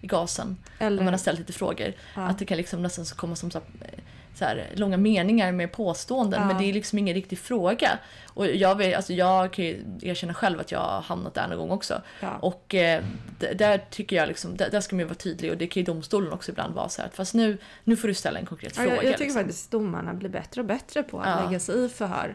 i 0.00 0.06
gasen, 0.06 0.56
eller, 0.78 0.98
om 0.98 1.04
man 1.04 1.14
har 1.14 1.18
ställt 1.18 1.38
lite 1.38 1.52
frågor, 1.52 1.92
ja. 2.14 2.22
att 2.22 2.38
det 2.38 2.44
kan 2.44 2.56
liksom 2.56 2.82
nästan 2.82 3.04
komma 3.04 3.36
som 3.36 3.50
så, 3.50 3.60
så 4.34 4.44
här, 4.44 4.66
långa 4.74 4.96
meningar 4.96 5.52
med 5.52 5.72
påståenden 5.72 6.40
Ja. 6.40 6.46
men 6.46 6.58
det 6.58 6.64
är 6.64 6.72
liksom 6.72 6.98
ingen 6.98 7.14
riktig 7.14 7.38
fråga. 7.38 7.98
Och 8.34 8.46
jag, 8.46 8.74
vet, 8.74 8.96
alltså 8.96 9.12
jag 9.12 9.52
kan 9.52 9.64
ju 9.64 9.84
erkänna 10.02 10.34
själv 10.34 10.60
att 10.60 10.72
jag 10.72 10.78
har 10.80 11.00
hamnat 11.00 11.34
där 11.34 11.48
någon 11.48 11.58
gång 11.58 11.70
också. 11.70 12.02
ja. 12.20 12.36
Och 12.40 12.74
eh, 12.74 13.04
där 13.54 13.78
tycker 13.90 14.16
jag 14.16 14.28
liksom, 14.28 14.56
där, 14.56 14.70
där 14.70 14.80
ska 14.80 14.96
man 14.96 15.00
ju 15.00 15.06
vara 15.06 15.14
tydlig 15.14 15.50
och 15.50 15.56
det 15.56 15.66
kan 15.66 15.80
ju 15.80 15.84
domstolen 15.84 16.32
också 16.32 16.50
ibland 16.52 16.74
vara 16.74 16.88
så 16.88 17.02
här 17.02 17.08
att 17.08 17.16
fast 17.16 17.34
nu, 17.34 17.58
nu 17.84 17.96
får 17.96 18.08
du 18.08 18.14
ställa 18.14 18.38
en 18.38 18.46
konkret 18.46 18.72
Ja, 18.76 18.82
fråga. 18.82 18.96
jag, 18.96 19.04
jag 19.04 19.12
tycker 19.12 19.24
liksom. 19.24 19.40
faktiskt 19.42 19.70
domarna 19.70 20.14
blir 20.14 20.28
bättre 20.30 20.60
och 20.60 20.66
bättre 20.66 21.02
på 21.02 21.20
att 21.20 21.44
lägga 21.46 21.60
sig 21.60 21.84
i 21.84 21.88
förhör. 21.88 22.34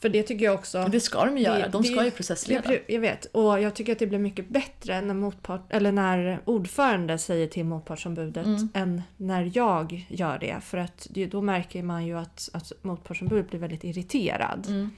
För 0.00 0.08
det 0.08 0.22
tycker 0.22 0.44
jag 0.44 0.54
också... 0.54 0.88
Det 0.92 1.00
ska 1.00 1.24
de 1.24 1.38
göra, 1.38 1.58
Det- 1.58 1.68
de 1.68 1.84
ska 1.84 1.94
det- 2.00 2.04
ju 2.04 2.10
processleda. 2.10 2.72
Jag, 2.72 2.80
jag 2.88 3.00
vet, 3.00 3.24
och 3.24 3.60
jag 3.60 3.74
tycker 3.74 3.92
att 3.92 3.98
det 3.98 4.06
blir 4.06 4.18
mycket 4.18 4.48
bättre 4.48 5.00
när, 5.00 5.14
motpart, 5.14 5.60
eller 5.68 5.92
när 5.92 6.40
ordförande 6.44 7.18
säger 7.18 7.46
till 7.46 7.64
motpartsombudet 7.64 8.46
Mm. 8.46 8.68
än 8.74 9.02
när 9.16 9.50
jag 9.54 10.06
gör 10.08 10.38
det. 10.38 10.56
För 10.62 10.78
att 10.78 11.06
det, 11.10 11.26
då 11.26 11.40
märker 11.40 11.82
man 11.82 12.06
ju 12.06 12.18
att, 12.18 12.48
att 12.52 12.72
motpartsombudet 12.82 13.50
blir 13.50 13.60
väldigt 13.60 13.84
irriterad 13.84 14.66
Mm. 14.68 14.90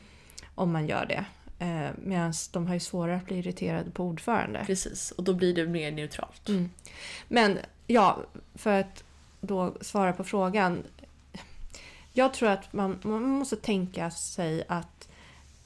om 0.55 0.73
man 0.73 0.87
gör 0.87 1.07
det. 1.07 1.25
Eh, 1.65 1.91
Medan 2.05 2.33
de 2.53 2.67
har 2.67 2.75
ju 2.75 2.81
svårare 2.81 3.17
att 3.17 3.27
bli 3.27 3.39
irriterade 3.39 3.91
på 3.91 4.05
ordförande. 4.05 4.63
Precis, 4.67 5.11
och 5.11 5.25
då 5.25 5.35
blir 5.35 5.55
det 5.55 5.67
mer 5.67 5.93
neutralt. 5.93 6.49
Mm. 6.49 6.71
Men 7.29 7.59
ja, 7.87 8.19
för 8.55 8.81
att 8.81 9.05
då 9.41 9.75
svara 9.81 10.13
på 10.13 10.25
frågan. 10.25 10.83
Jag 12.15 12.35
tror 12.35 12.49
att 12.49 12.73
man, 12.73 12.99
man 13.03 13.23
måste 13.23 13.57
tänka 13.57 14.11
sig 14.11 14.65
att 14.69 14.92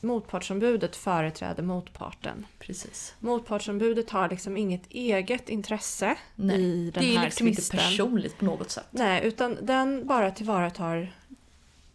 motpartsombudet 0.01 0.97
företräder 0.97 1.63
motparten. 1.63 2.47
Precis. 2.59 3.15
Motpartsombudet 3.19 4.11
har 4.11 4.29
liksom 4.29 4.57
inget 4.57 4.87
eget 4.91 5.49
intresse 5.49 6.17
Nej, 6.35 6.61
i 6.61 6.91
den 6.91 7.03
det 7.05 7.15
är 7.15 7.19
här 7.19 7.25
liksom 7.25 7.49
inte 7.49 7.61
tvisten. 7.63 7.79
personligt 7.79 8.39
på 8.39 8.45
något 8.45 8.71
sätt. 8.71 8.87
Nej, 8.91 9.25
utan 9.27 9.59
den 9.63 10.07
bara 10.07 10.31
tillvaratar 10.31 11.17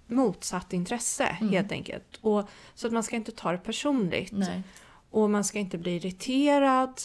motsatt 0.08 0.74
intresse 0.74 1.38
Mm. 1.42 1.54
helt 1.54 1.72
enkelt. 1.72 2.18
Och, 2.22 2.50
så 2.76 2.88
att 2.88 2.94
man 2.94 3.04
ska 3.04 3.16
inte 3.16 3.32
ta 3.32 3.52
det 3.52 3.58
personligt. 3.58 4.32
Nej. 4.32 4.62
Och 5.12 5.30
man 5.30 5.44
ska 5.44 5.60
inte 5.60 5.78
bli 5.78 5.96
irriterad. 5.96 7.02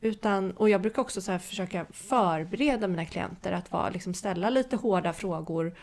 Utan, 0.00 0.50
och 0.50 0.68
jag 0.70 0.80
brukar 0.80 1.02
också 1.02 1.20
så 1.20 1.32
här 1.32 1.38
försöka 1.38 1.86
förbereda 1.90 2.88
mina 2.88 3.04
klienter 3.04 3.52
att 3.52 3.72
vara, 3.72 3.88
liksom 3.90 4.14
ställa 4.14 4.50
lite 4.50 4.76
hårda 4.76 5.12
frågor 5.12 5.74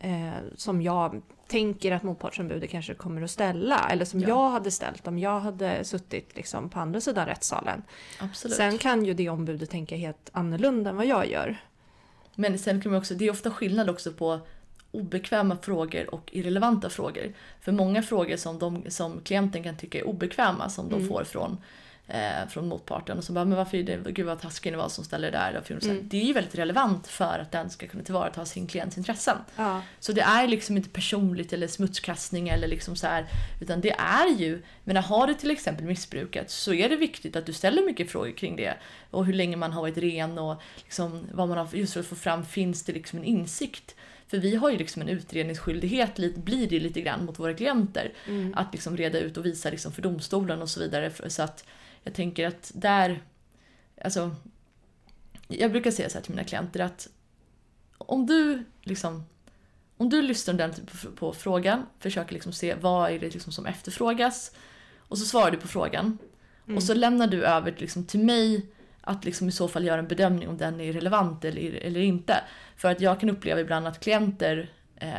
eh, 0.00 0.30
som 0.56 0.82
jag 0.82 1.22
tänker 1.48 1.92
att 1.92 2.02
motpartsombudet 2.02 2.70
kanske 2.70 2.94
kommer 2.94 3.22
att 3.22 3.30
ställa. 3.30 3.88
Eller 3.90 4.04
som 4.04 4.20
Ja. 4.20 4.28
jag 4.28 4.50
hade 4.50 4.70
ställt 4.70 5.06
om 5.08 5.18
jag 5.18 5.40
hade 5.40 5.84
suttit 5.84 6.36
liksom 6.36 6.68
på 6.70 6.80
andra 6.80 7.00
sidan 7.00 7.26
rättssalen. 7.26 7.82
Absolut. 8.20 8.56
Sen 8.56 8.78
kan 8.78 9.04
ju 9.04 9.14
det 9.14 9.28
ombudet 9.28 9.70
tänka 9.70 9.96
helt 9.96 10.30
annorlunda 10.32 10.90
än 10.90 10.96
vad 10.96 11.06
jag 11.06 11.28
gör. 11.30 11.56
Men 12.34 12.58
sen 12.58 12.80
kan 12.82 12.92
man 12.92 12.98
också, 13.00 13.14
det 13.14 13.24
är 13.26 13.30
ofta 13.30 13.50
skillnad 13.50 13.90
också 13.90 14.12
på 14.12 14.40
obekväma 14.92 15.56
frågor 15.62 16.14
och 16.14 16.28
irrelevanta 16.32 16.90
frågor. 16.90 17.32
För 17.60 17.72
många 17.72 18.02
frågor 18.02 18.36
som, 18.36 18.58
de, 18.58 18.84
som 18.88 19.20
klienten 19.24 19.62
kan 19.62 19.76
tycka 19.76 19.98
är 19.98 20.06
obekväma 20.08 20.68
som 20.68 20.88
de 20.88 20.94
Mm. 20.96 21.08
får 21.08 21.24
från, 21.24 21.58
eh, 22.10 22.48
från 22.48 22.68
motparten 22.68 23.18
och 23.18 23.24
så 23.24 23.32
bara 23.32 23.44
men 23.44 23.58
varför 23.58 23.78
är 23.78 23.82
det, 23.82 24.12
gud 24.12 24.26
vad 24.26 24.40
taskig 24.40 24.70
ni 24.70 24.76
var 24.76 24.88
som 24.88 25.04
ställer 25.04 25.30
det 25.30 25.38
där. 25.38 25.54
Varför 25.54 25.74
gjorde 25.74 25.86
ni 25.86 25.88
så 25.88 25.88
här?" 25.88 25.96
Mm. 25.96 26.08
Det 26.08 26.16
är 26.16 26.24
ju 26.24 26.32
väldigt 26.32 26.54
relevant 26.54 27.06
för 27.06 27.38
att 27.38 27.52
den 27.52 27.70
ska 27.70 27.86
kunna 27.86 28.02
tillvarata 28.02 28.44
sin 28.44 28.66
klients 28.66 28.98
intressen. 28.98 29.36
Ja. 29.56 29.82
Så 30.00 30.12
det 30.12 30.20
är 30.20 30.48
liksom 30.48 30.76
inte 30.76 30.88
personligt 30.88 31.52
eller 31.52 31.68
smutskastning 31.68 32.48
eller 32.48 32.68
liksom 32.68 32.96
så 32.96 33.06
här, 33.06 33.26
utan 33.60 33.80
det 33.80 33.92
är 33.92 34.28
ju, 34.38 34.62
men 34.84 34.96
har 34.96 35.26
du 35.26 35.34
till 35.34 35.50
exempel 35.50 35.86
missbrukat 35.86 36.50
så 36.50 36.74
är 36.74 36.88
det 36.88 36.96
viktigt 36.96 37.36
att 37.36 37.46
du 37.46 37.52
ställer 37.52 37.86
mycket 37.86 38.10
frågor 38.10 38.32
kring 38.32 38.56
det. 38.56 38.74
Och 39.10 39.26
hur 39.26 39.32
länge 39.32 39.56
man 39.56 39.72
har 39.72 39.80
varit 39.80 39.98
ren 39.98 40.38
och 40.38 40.62
liksom 40.76 41.26
vad 41.32 41.48
man 41.48 41.58
har, 41.58 41.68
just 41.72 41.92
för 41.92 42.00
att 42.00 42.06
få 42.06 42.16
fram, 42.16 42.44
finns 42.44 42.82
det 42.82 42.92
liksom 42.92 43.18
en 43.18 43.24
insikt? 43.24 43.94
För 44.30 44.38
vi 44.38 44.56
har 44.56 44.70
ju 44.70 44.78
liksom 44.78 45.02
en 45.02 45.08
utredningsskyldighet, 45.08 46.16
blir 46.34 46.68
det 46.68 46.80
lite 46.80 47.00
grann 47.00 47.24
mot 47.24 47.38
våra 47.38 47.54
klienter. 47.54 48.12
Mm. 48.26 48.54
Att 48.56 48.72
liksom 48.72 48.96
reda 48.96 49.18
ut 49.18 49.36
och 49.36 49.46
visa 49.46 49.70
liksom 49.70 49.92
för 49.92 50.02
domstolen 50.02 50.62
och 50.62 50.68
så 50.68 50.80
vidare. 50.80 51.10
Så 51.28 51.42
att 51.42 51.64
jag 52.04 52.14
tänker 52.14 52.46
att 52.46 52.70
där, 52.74 53.22
alltså, 54.04 54.36
jag 55.48 55.70
brukar 55.70 55.90
säga 55.90 56.08
så 56.08 56.18
här 56.18 56.22
till 56.22 56.34
mina 56.34 56.44
klienter 56.44 56.80
att 56.80 57.08
om 57.98 58.26
du 58.26 58.64
liksom 58.82 59.24
om 59.96 60.08
du 60.08 60.22
lyssnar 60.22 60.54
ordentligt 60.54 61.02
på, 61.02 61.10
på 61.10 61.32
frågan, 61.32 61.86
försöker 61.98 62.32
liksom 62.34 62.52
se 62.52 62.74
vad 62.74 63.10
är 63.10 63.18
det 63.18 63.34
liksom 63.34 63.52
som 63.52 63.66
efterfrågas 63.66 64.52
och 64.98 65.18
så 65.18 65.24
svarar 65.24 65.50
du 65.50 65.56
på 65.58 65.68
frågan 65.68 66.18
Mm. 66.64 66.76
och 66.76 66.82
så 66.82 66.94
lämnar 66.94 67.26
du 67.26 67.44
över 67.44 67.74
liksom 67.78 68.04
till 68.04 68.20
mig 68.20 68.66
att 69.00 69.24
liksom 69.24 69.48
i 69.48 69.52
så 69.52 69.68
fall 69.68 69.84
göra 69.84 69.98
en 69.98 70.08
bedömning 70.08 70.48
om 70.48 70.56
den 70.56 70.80
är 70.80 70.92
relevant 70.92 71.44
eller, 71.44 71.74
eller 71.74 72.00
inte. 72.00 72.40
För 72.76 72.90
att 72.90 73.00
jag 73.00 73.20
kan 73.20 73.30
uppleva 73.30 73.60
ibland 73.60 73.86
att 73.86 74.00
klienter 74.00 74.70
eh, 74.96 75.10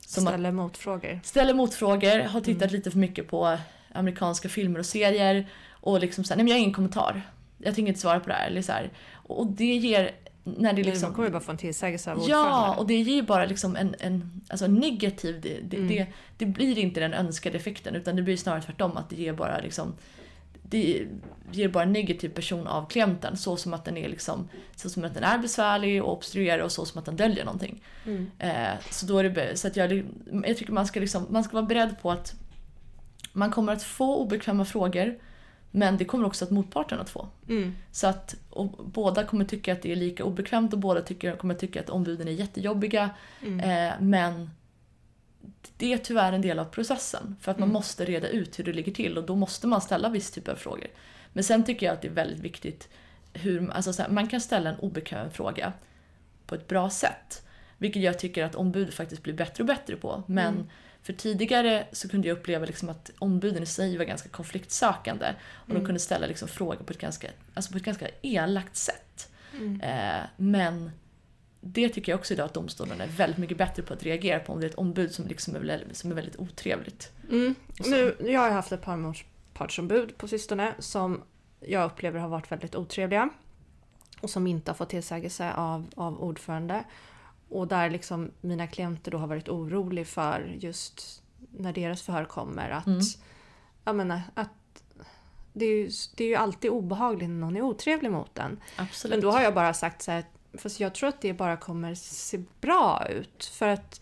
som 0.00 0.26
Ställer 0.26 0.52
motfrågor. 0.52 1.20
ställer 1.24 1.54
motfrågor, 1.54 2.20
har 2.20 2.40
tittat 2.40 2.72
lite 2.72 2.90
för 2.90 2.98
mycket 2.98 3.28
på 3.28 3.58
amerikanska 3.92 4.48
filmer 4.48 4.78
och 4.78 4.86
serier 4.86 5.48
och 5.84 6.00
liksom 6.00 6.24
såhär, 6.24 6.36
nej 6.36 6.44
men 6.44 6.50
jag 6.50 6.56
har 6.56 6.60
ingen 6.60 6.74
kommentar. 6.74 7.22
Jag 7.58 7.74
tänker 7.74 7.88
inte 7.88 8.00
svara 8.00 8.20
på 8.20 8.28
det 8.28 8.34
här. 8.34 8.46
Eller 8.46 8.62
så 8.62 8.72
här. 8.72 8.90
Och 9.12 9.46
det 9.46 9.64
ger, 9.64 10.10
när 10.44 10.72
det 10.72 10.82
Liksom, 10.82 11.08
man 11.08 11.14
kommer 11.14 11.28
ju 11.28 11.32
bara 11.32 11.42
få 11.42 11.52
en 11.52 11.58
tillsägelse 11.58 12.12
av 12.12 12.24
Ja, 12.28 12.74
och 12.78 12.86
det 12.86 12.94
ger 12.94 13.22
bara 13.22 13.44
liksom 13.44 13.76
en, 13.76 13.94
en 13.98 14.40
alltså 14.48 14.64
en 14.64 14.74
negativ, 14.74 15.40
det, 15.40 15.60
det, 15.62 15.76
Mm. 15.76 15.88
det, 15.88 16.06
det 16.38 16.46
blir 16.46 16.78
inte 16.78 17.00
den 17.00 17.14
önskade 17.14 17.56
effekten 17.56 17.94
utan 17.94 18.16
det 18.16 18.22
blir 18.22 18.36
snarare 18.36 18.62
tvärtom 18.62 18.96
att 18.96 19.10
det 19.10 19.16
ger 19.16 19.32
bara 19.32 19.58
liksom 19.58 19.94
det 20.62 21.06
ger 21.52 21.68
bara 21.68 21.82
en 21.82 21.92
negativ 21.92 22.28
person 22.28 22.66
av 22.66 22.88
klienten 22.88 23.36
så 23.36 23.56
som 23.56 23.74
att 23.74 23.84
den 23.84 23.96
är 23.96 24.08
liksom 24.08 24.48
så 24.76 24.90
som 24.90 25.04
att 25.04 25.14
den 25.14 25.24
är 25.24 25.38
besvärlig 25.38 26.02
och 26.02 26.12
obstruerar 26.12 26.62
och 26.64 26.72
så 26.72 26.84
som 26.84 26.98
att 26.98 27.04
den 27.04 27.16
döljer 27.16 27.44
någonting. 27.44 27.82
Mm. 28.06 28.30
Eh, 28.38 28.80
så 28.90 29.06
då 29.06 29.18
är 29.18 29.24
det, 29.24 29.56
så 29.56 29.68
att 29.68 29.76
jag, 29.76 30.04
jag 30.44 30.56
tycker 30.56 30.72
man 30.72 30.86
ska, 30.86 31.00
liksom, 31.00 31.26
man 31.30 31.44
ska 31.44 31.52
vara 31.52 31.66
beredd 31.66 31.94
på 32.02 32.10
att 32.10 32.34
man 33.32 33.50
kommer 33.50 33.72
att 33.72 33.82
få 33.82 34.16
obekväma 34.16 34.64
frågor 34.64 35.18
men 35.76 35.96
det 35.96 36.04
kommer 36.04 36.24
också 36.26 36.44
att 36.44 36.50
motparten 36.50 37.00
att 37.00 37.10
få. 37.10 37.28
Mm. 37.48 37.76
Så 37.92 38.06
att 38.06 38.34
båda 38.84 39.24
kommer 39.24 39.44
tycka 39.44 39.72
att 39.72 39.82
det 39.82 39.92
är 39.92 39.96
lika 39.96 40.24
obekvämt 40.24 40.72
och 40.72 40.78
båda 40.78 41.00
tycker, 41.00 41.36
kommer 41.36 41.54
tycka 41.54 41.80
att 41.80 41.90
ombuden 41.90 42.28
är 42.28 42.32
jättejobbiga. 42.32 43.10
Mm. 43.42 43.60
Eh, 43.60 43.94
men 44.00 44.50
det 45.76 45.92
är 45.92 45.98
tyvärr 45.98 46.32
en 46.32 46.40
del 46.42 46.58
av 46.58 46.64
processen. 46.64 47.36
För 47.40 47.50
att 47.50 47.58
man 47.58 47.68
Mm. 47.68 47.72
måste 47.72 48.04
reda 48.04 48.28
ut 48.28 48.58
hur 48.58 48.64
det 48.64 48.72
ligger 48.72 48.92
till 48.92 49.18
och 49.18 49.24
då 49.24 49.36
måste 49.36 49.66
man 49.66 49.80
ställa 49.80 50.08
viss 50.08 50.30
typ 50.30 50.48
av 50.48 50.54
frågor. 50.56 50.86
Men 51.32 51.44
sen 51.44 51.64
tycker 51.64 51.86
jag 51.86 51.92
att 51.92 52.02
det 52.02 52.08
är 52.08 52.12
väldigt 52.12 52.40
viktigt 52.40 52.88
hur, 53.32 53.70
alltså 53.70 53.92
så 53.92 54.02
här, 54.02 54.10
man 54.10 54.28
kan 54.28 54.40
ställa 54.40 54.70
en 54.70 54.78
obekväm 54.78 55.30
fråga 55.30 55.72
på 56.46 56.54
ett 56.54 56.68
bra 56.68 56.90
sätt. 56.90 57.46
Vilket 57.78 58.02
jag 58.02 58.18
tycker 58.18 58.44
att 58.44 58.54
ombud 58.54 58.94
faktiskt 58.94 59.22
blir 59.22 59.34
bättre 59.34 59.62
och 59.62 59.66
bättre 59.66 59.96
på. 59.96 60.22
Men 60.26 60.54
Mm. 60.54 60.66
För 61.04 61.12
tidigare 61.12 61.86
så 61.92 62.08
kunde 62.08 62.28
jag 62.28 62.38
uppleva 62.38 62.66
liksom 62.66 62.88
att 62.88 63.10
ombuden 63.18 63.62
i 63.62 63.66
sig 63.66 63.98
var 63.98 64.04
ganska 64.04 64.28
konfliktsökande. 64.28 65.34
Och 65.52 65.70
Mm. 65.70 65.82
de 65.82 65.86
kunde 65.86 66.00
ställa 66.00 66.26
liksom 66.26 66.48
frågor 66.48 66.84
på 66.84 66.92
ett, 66.92 66.98
ganska, 66.98 67.28
alltså 67.54 67.72
på 67.72 67.78
ett 67.78 67.84
ganska 67.84 68.08
elakt 68.22 68.76
sätt. 68.76 69.32
Mm. 69.52 69.80
Eh, 69.80 70.24
men 70.36 70.90
det 71.60 71.88
tycker 71.88 72.12
jag 72.12 72.18
också 72.18 72.34
idag 72.34 72.44
att 72.44 72.54
domstolen 72.54 73.00
är 73.00 73.06
väldigt 73.06 73.38
mycket 73.38 73.58
bättre 73.58 73.82
på 73.82 73.92
att 73.94 74.02
reagera 74.02 74.38
på 74.38 74.52
om 74.52 74.60
det 74.60 74.66
är 74.66 74.70
ett 74.70 74.74
ombud 74.78 75.14
som, 75.14 75.26
liksom 75.26 75.56
är, 75.56 75.60
väldigt, 75.60 75.96
som 75.96 76.10
är 76.10 76.14
väldigt 76.14 76.36
otrevligt. 76.36 77.12
Mm. 77.30 77.54
Nu, 77.86 78.16
jag 78.20 78.40
har 78.40 78.50
haft 78.50 78.72
ett 78.72 78.82
par 78.82 78.96
motpartsombud 78.96 80.18
på 80.18 80.28
sistone 80.28 80.74
som 80.78 81.22
jag 81.60 81.86
upplever 81.86 82.20
har 82.20 82.28
varit 82.28 82.52
väldigt 82.52 82.74
otrevliga. 82.74 83.28
Och 84.20 84.30
som 84.30 84.46
inte 84.46 84.70
har 84.70 84.76
fått 84.76 84.90
tillsägelse 84.90 85.52
av, 85.52 85.86
av 85.96 86.22
ordförande. 86.22 86.84
Och 87.54 87.68
där 87.68 87.90
liksom 87.90 88.30
mina 88.40 88.66
klienter 88.66 89.10
då 89.10 89.18
har 89.18 89.26
varit 89.26 89.48
oroliga 89.48 90.04
för 90.04 90.56
just 90.60 91.22
när 91.50 91.72
deras 91.72 92.02
förhör 92.02 92.24
kommer 92.24 92.70
att, 92.70 92.86
Mm. 92.86 93.00
jag 93.84 93.96
menar, 93.96 94.20
att 94.34 94.48
det 95.52 95.64
är, 95.64 95.76
ju, 95.76 95.90
det 96.16 96.24
är 96.24 96.28
ju 96.28 96.34
alltid 96.34 96.70
obehagligt 96.70 97.28
när 97.28 97.36
någon 97.36 97.56
är 97.56 97.62
otrevlig 97.62 98.10
mot 98.10 98.38
en. 98.38 98.60
Absolut. 98.76 99.10
Men 99.14 99.20
då 99.20 99.30
har 99.30 99.42
jag 99.42 99.54
bara 99.54 99.74
sagt 99.74 100.02
så 100.02 100.10
här, 100.10 100.24
fast 100.54 100.80
jag 100.80 100.94
tror 100.94 101.08
att 101.08 101.20
det 101.20 101.32
bara 101.32 101.56
kommer 101.56 101.94
se 101.94 102.42
bra 102.60 103.06
ut. 103.08 103.44
För 103.44 103.68
att 103.68 104.00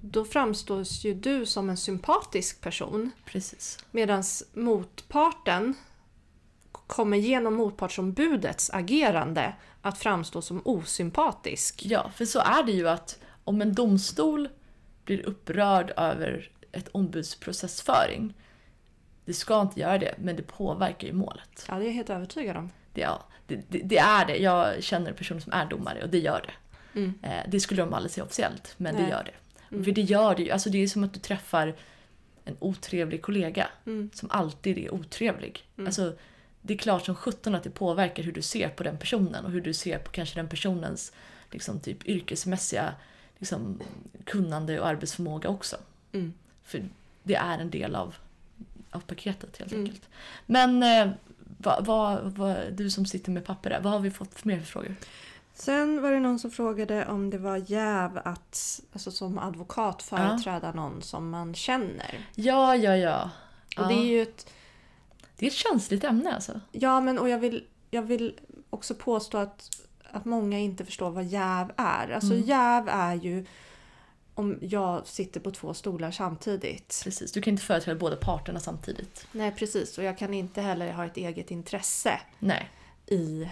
då 0.00 0.24
framstår 0.24 0.84
ju 1.06 1.14
du 1.14 1.46
som 1.46 1.70
en 1.70 1.76
sympatisk 1.76 2.60
person. 2.60 3.10
Precis. 3.24 3.84
Medan 3.90 4.22
motparten 4.54 5.74
kommer 6.86 7.16
genom 7.16 7.54
motpartsombudets 7.54 8.70
agerande 8.70 9.54
att 9.82 9.98
framstå 9.98 10.42
som 10.42 10.62
osympatisk. 10.64 11.82
Ja, 11.86 12.10
för 12.14 12.24
så 12.24 12.38
är 12.38 12.62
det 12.62 12.72
ju 12.72 12.88
att 12.88 13.18
om 13.44 13.62
en 13.62 13.74
domstol 13.74 14.48
blir 15.04 15.26
upprörd 15.26 15.92
över 15.96 16.50
ett 16.72 16.88
ombuds 16.92 17.34
processföring, 17.34 18.34
det 19.24 19.34
ska 19.34 19.60
inte 19.60 19.80
göra 19.80 19.98
det, 19.98 20.14
men 20.18 20.36
det 20.36 20.42
påverkar 20.42 21.08
ju 21.08 21.12
målet. 21.14 21.66
Ja, 21.68 21.74
det 21.74 21.84
är 21.84 21.86
jag 21.86 21.92
helt 21.92 22.10
övertygad 22.10 22.56
om. 22.56 22.70
Det, 22.92 23.00
ja, 23.00 23.24
det, 23.46 23.60
det, 23.68 23.78
det 23.78 23.98
är 23.98 24.26
det. 24.26 24.36
Jag 24.36 24.82
känner 24.82 25.12
personer 25.12 25.40
som 25.40 25.52
är 25.52 25.66
domare 25.66 26.02
och 26.02 26.08
det 26.08 26.18
gör 26.18 26.44
det. 26.46 26.52
Mm. 26.98 27.14
Eh, 27.22 27.50
det 27.50 27.60
skulle 27.60 27.82
de 27.82 27.94
aldrig 27.94 28.10
säga 28.12 28.24
officiellt, 28.24 28.74
men 28.76 28.94
Nej. 28.94 29.04
det 29.04 29.10
gör 29.10 29.24
det. 29.24 29.34
Mm. 29.74 29.84
För 29.84 29.92
det 29.92 30.00
gör 30.00 30.34
det 30.34 30.42
ju. 30.42 30.50
Alltså 30.50 30.70
det 30.70 30.82
är 30.82 30.88
som 30.88 31.04
att 31.04 31.14
du 31.14 31.20
träffar 31.20 31.74
en 32.44 32.56
otrevlig 32.60 33.22
kollega 33.22 33.68
Mm. 33.86 34.10
som 34.14 34.30
alltid 34.30 34.78
är 34.78 34.94
otrevlig. 34.94 35.68
Mm. 35.76 35.86
Alltså, 35.86 36.12
det 36.66 36.74
är 36.74 36.78
klart 36.78 37.04
som 37.04 37.14
sjutton 37.14 37.54
att 37.54 37.62
det 37.62 37.70
påverkar 37.70 38.22
hur 38.22 38.32
du 38.32 38.42
ser 38.42 38.68
på 38.68 38.82
den 38.82 38.98
personen 38.98 39.44
och 39.44 39.50
hur 39.50 39.60
du 39.60 39.74
ser 39.74 39.98
på 39.98 40.10
kanske 40.10 40.38
den 40.38 40.48
personens 40.48 41.12
liksom, 41.50 41.80
typ, 41.80 42.08
yrkesmässiga 42.08 42.94
liksom, 43.38 43.80
kunnande 44.24 44.80
och 44.80 44.86
arbetsförmåga 44.86 45.48
också. 45.48 45.76
Mm. 46.12 46.32
För 46.62 46.88
det 47.22 47.34
är 47.34 47.58
en 47.58 47.70
del 47.70 47.94
av, 47.94 48.14
av 48.90 49.00
paketet 49.00 49.56
helt 49.56 49.72
Mm. 49.72 49.84
enkelt. 49.84 50.08
Men 50.46 50.82
eh, 50.82 51.12
vad, 51.58 51.86
vad, 51.86 52.22
vad, 52.22 52.56
du 52.72 52.90
som 52.90 53.06
sitter 53.06 53.30
med 53.30 53.44
papper 53.44 53.70
där, 53.70 53.80
vad 53.80 53.92
har 53.92 54.00
vi 54.00 54.10
fått 54.10 54.34
för 54.34 54.48
mer 54.48 54.58
för 54.58 54.66
frågor? 54.66 54.96
Sen 55.54 56.02
var 56.02 56.10
det 56.10 56.20
någon 56.20 56.38
som 56.38 56.50
frågade 56.50 57.06
om 57.06 57.30
det 57.30 57.38
var 57.38 57.70
jäv 57.70 58.18
att 58.24 58.80
alltså, 58.92 59.10
som 59.10 59.38
advokat 59.38 60.02
företräda 60.02 60.72
någon 60.72 61.02
som 61.02 61.30
man 61.30 61.54
känner. 61.54 62.28
Ja, 62.34 62.76
ja, 62.76 62.96
ja. 62.96 63.30
Och 63.76 63.82
ja. 63.82 63.88
det 63.88 63.94
är 63.94 64.04
ju 64.04 64.22
ett 64.22 64.50
det 65.36 65.46
är 65.46 65.50
ett 65.50 65.56
känsligt 65.56 66.04
ämne 66.04 66.34
alltså. 66.34 66.60
Ja, 66.72 67.00
men 67.00 67.18
och 67.18 67.28
jag 67.28 67.38
vill, 67.38 67.64
jag 67.90 68.02
vill 68.02 68.40
också 68.70 68.94
påstå 68.94 69.38
att, 69.38 69.70
att 70.10 70.24
många 70.24 70.58
inte 70.58 70.84
förstår 70.84 71.10
vad 71.10 71.24
jäv 71.24 71.72
är. 71.76 72.10
Alltså 72.10 72.32
Mm. 72.34 72.46
jäv 72.46 72.88
är 72.88 73.14
ju 73.14 73.46
om 74.34 74.58
jag 74.60 75.06
sitter 75.06 75.40
på 75.40 75.50
två 75.50 75.74
stolar 75.74 76.10
samtidigt. 76.10 77.00
Precis, 77.04 77.32
du 77.32 77.42
kan 77.42 77.50
inte 77.52 77.62
företräda 77.64 77.98
båda 77.98 78.16
parterna 78.16 78.60
samtidigt. 78.60 79.26
Nej 79.32 79.52
precis, 79.58 79.98
och 79.98 80.04
jag 80.04 80.18
kan 80.18 80.34
inte 80.34 80.60
heller 80.60 80.92
ha 80.92 81.06
ett 81.06 81.16
eget 81.16 81.50
intresse 81.50 82.20
Nej, 82.38 82.70
i, 83.06 83.48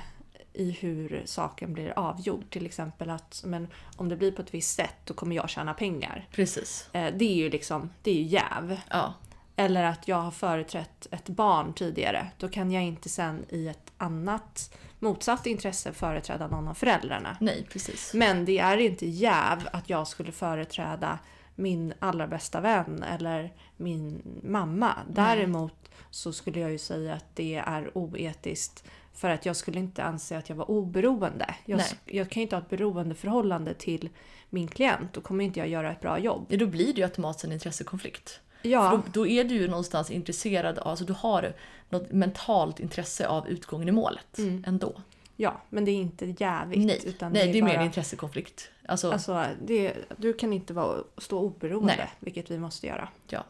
i 0.52 0.70
hur 0.70 1.22
saken 1.24 1.72
blir 1.72 1.98
avgjord. 1.98 2.50
Till 2.50 2.66
exempel 2.66 3.10
att 3.10 3.42
men, 3.46 3.68
om 3.96 4.08
det 4.08 4.16
blir 4.16 4.32
på 4.32 4.42
ett 4.42 4.54
visst 4.54 4.76
sätt 4.76 4.94
då 5.04 5.14
kommer 5.14 5.36
jag 5.36 5.50
tjäna 5.50 5.74
pengar. 5.74 6.28
precis. 6.32 6.88
Eh, 6.92 7.14
det 7.16 7.24
är 7.24 7.34
ju 7.34 7.50
liksom, 7.50 7.90
det 8.02 8.10
är 8.10 8.14
ju 8.14 8.22
jäv. 8.22 8.80
Ja, 8.90 9.14
Eller 9.56 9.84
att 9.84 10.08
jag 10.08 10.16
har 10.16 10.30
företrätt 10.30 11.06
ett 11.10 11.28
barn 11.28 11.72
tidigare. 11.72 12.30
Då 12.38 12.48
kan 12.48 12.70
jag 12.70 12.82
inte 12.82 13.08
sen 13.08 13.44
i 13.48 13.68
ett 13.68 13.92
annat 13.96 14.74
motsatt 14.98 15.46
intresse 15.46 15.92
företräda 15.92 16.46
någon 16.46 16.68
av 16.68 16.74
föräldrarna. 16.74 17.36
nej 17.40 17.66
precis. 17.72 18.14
Men 18.14 18.44
det 18.44 18.58
är 18.58 18.76
inte 18.76 19.06
jäv 19.06 19.68
att 19.72 19.90
jag 19.90 20.08
skulle 20.08 20.32
företräda 20.32 21.18
min 21.54 21.94
allra 21.98 22.26
bästa 22.26 22.60
vän 22.60 23.02
eller 23.02 23.52
min 23.76 24.22
mamma. 24.42 24.96
Däremot 25.10 25.90
så 26.10 26.32
skulle 26.32 26.60
jag 26.60 26.72
ju 26.72 26.78
säga 26.78 27.14
att 27.14 27.36
det 27.36 27.54
är 27.66 27.98
oetiskt 27.98 28.84
för 29.12 29.28
att 29.28 29.46
jag 29.46 29.56
skulle 29.56 29.78
inte 29.78 30.04
anse 30.04 30.38
att 30.38 30.48
jag 30.48 30.56
var 30.56 30.70
oberoende. 30.70 31.54
Jag, 31.64 31.76
Nej. 31.76 31.98
jag 32.04 32.30
kan 32.30 32.40
ju 32.40 32.42
inte 32.42 32.56
ha 32.56 32.62
ett 32.62 32.70
beroendeförhållande 32.70 33.74
till 33.74 34.08
min 34.50 34.68
klient. 34.68 35.12
Då 35.12 35.20
kommer 35.20 35.44
inte 35.44 35.58
jag 35.60 35.68
göra 35.68 35.92
ett 35.92 36.00
bra 36.00 36.18
jobb. 36.18 36.46
Ja, 36.48 36.56
då 36.58 36.66
blir 36.66 36.86
det 36.86 37.00
ju 37.00 37.04
automatiskt 37.04 37.44
en 37.44 37.52
intressekonflikt. 37.52 38.40
Ja, 38.62 38.90
För 38.90 38.96
då, 38.96 39.02
då 39.12 39.26
är 39.26 39.44
du 39.44 39.54
ju 39.54 39.68
någonstans 39.68 40.10
intresserad 40.10 40.78
av, 40.78 40.88
alltså 40.88 41.04
du 41.04 41.12
har 41.12 41.52
något 41.90 42.12
mentalt 42.12 42.80
intresse 42.80 43.26
av 43.26 43.48
utgången 43.48 43.88
i 43.88 43.92
målet 43.92 44.38
ändå. 44.66 44.94
ja, 45.36 45.60
men 45.68 45.84
det 45.84 45.90
är 45.90 45.96
inte 45.96 46.34
jävigt. 46.38 46.86
Nej, 46.86 47.00
utan 47.04 47.32
nej 47.32 47.52
det 47.52 47.58
är 47.58 47.62
mer 47.62 47.70
bara- 47.72 47.80
en 47.80 47.86
intressekonflikt. 47.86 48.70
Alltså, 48.88 49.12
Alltså, 49.12 49.46
det, 49.64 49.94
du 50.16 50.32
kan 50.32 50.52
inte 50.52 50.74
vara, 50.74 50.98
stå 51.18 51.38
oberoende, 51.40 51.94
Nej. 51.98 52.10
vilket 52.20 52.50
vi 52.50 52.58
måste 52.58 52.86
göra. 52.86 53.08
ja. 53.28 53.44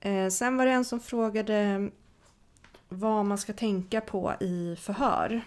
Eh, 0.00 0.28
sen 0.28 0.56
var 0.56 0.66
det 0.66 0.72
en 0.72 0.84
som 0.84 1.00
frågade 1.00 1.90
vad 2.88 3.24
man 3.26 3.38
ska 3.38 3.52
tänka 3.52 4.00
på 4.00 4.34
i 4.40 4.76
förhör. 4.80 5.40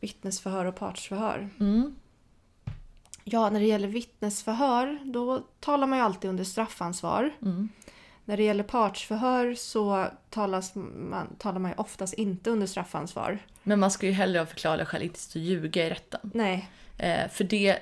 Vittnesförhör 0.00 0.64
och 0.64 0.76
partsförhör. 0.76 1.48
Mm. 1.60 1.94
Ja, 3.24 3.50
när 3.50 3.60
det 3.60 3.66
gäller 3.66 3.88
vittnesförhör 3.88 4.98
då 5.04 5.42
talar 5.60 5.86
man 5.86 5.98
ju 5.98 6.04
alltid 6.04 6.30
under 6.30 6.44
straffansvar. 6.44 7.30
Mm. 7.42 7.68
När 8.24 8.36
det 8.36 8.42
gäller 8.42 8.64
partsförhör 8.64 9.54
så 9.54 10.06
talas 10.30 10.72
man, 10.74 11.36
talar 11.38 11.58
man 11.58 11.70
ju 11.70 11.76
oftast 11.76 12.14
inte 12.14 12.50
under 12.50 12.66
straffansvar. 12.66 13.38
Men 13.62 13.80
man 13.80 13.90
ska 13.90 14.06
ju 14.06 14.12
hellre 14.12 14.40
av 14.40 14.46
förklarliga 14.46 14.86
skäl 14.86 15.02
inte 15.02 15.18
stå 15.18 15.38
och 15.38 15.44
ljuga 15.44 15.86
i 15.86 15.90
rätten. 15.90 16.30
Nej, 16.34 16.68
Eh, 16.98 17.28
för 17.28 17.44
det, 17.44 17.78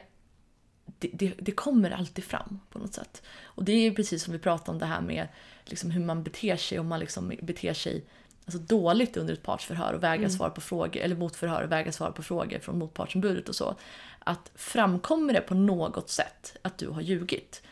det, 0.98 1.10
det, 1.12 1.34
det 1.38 1.52
kommer 1.52 1.90
alltid 1.90 2.24
fram 2.24 2.60
på 2.70 2.78
något 2.78 2.94
sätt. 2.94 3.22
Och 3.42 3.64
det 3.64 3.72
är 3.72 3.80
ju 3.80 3.94
precis 3.94 4.22
som 4.24 4.32
vi 4.32 4.38
pratade 4.38 4.70
om 4.70 4.78
det 4.78 4.86
här 4.86 5.00
med 5.00 5.28
liksom 5.64 5.90
hur 5.90 6.04
man 6.04 6.22
beter 6.22 6.56
sig 6.56 6.78
om 6.78 6.88
man 6.88 7.00
liksom 7.00 7.32
beter 7.42 7.74
sig 7.74 8.04
alltså 8.44 8.58
dåligt 8.58 9.16
under 9.16 9.34
ett 9.34 9.42
partsförhör 9.42 9.92
och 9.92 10.02
vägrar 10.02 10.28
svara 10.28 10.50
på 10.50 10.60
frågor, 10.60 11.00
eller 11.00 11.16
motförhör 11.16 11.62
och 11.62 11.72
vägrar 11.72 11.90
svara 11.90 12.12
på 12.12 12.22
frågor 12.22 12.58
från 12.58 12.78
motpartsombudet 12.78 13.48
och 13.48 13.54
så. 13.54 13.76
Att 14.18 14.50
framkommer 14.54 15.34
det 15.34 15.40
på 15.40 15.54
något 15.54 16.10
sätt 16.10 16.56
att 16.62 16.78
du 16.78 16.88
har 16.88 17.00
ljugit 17.00 17.62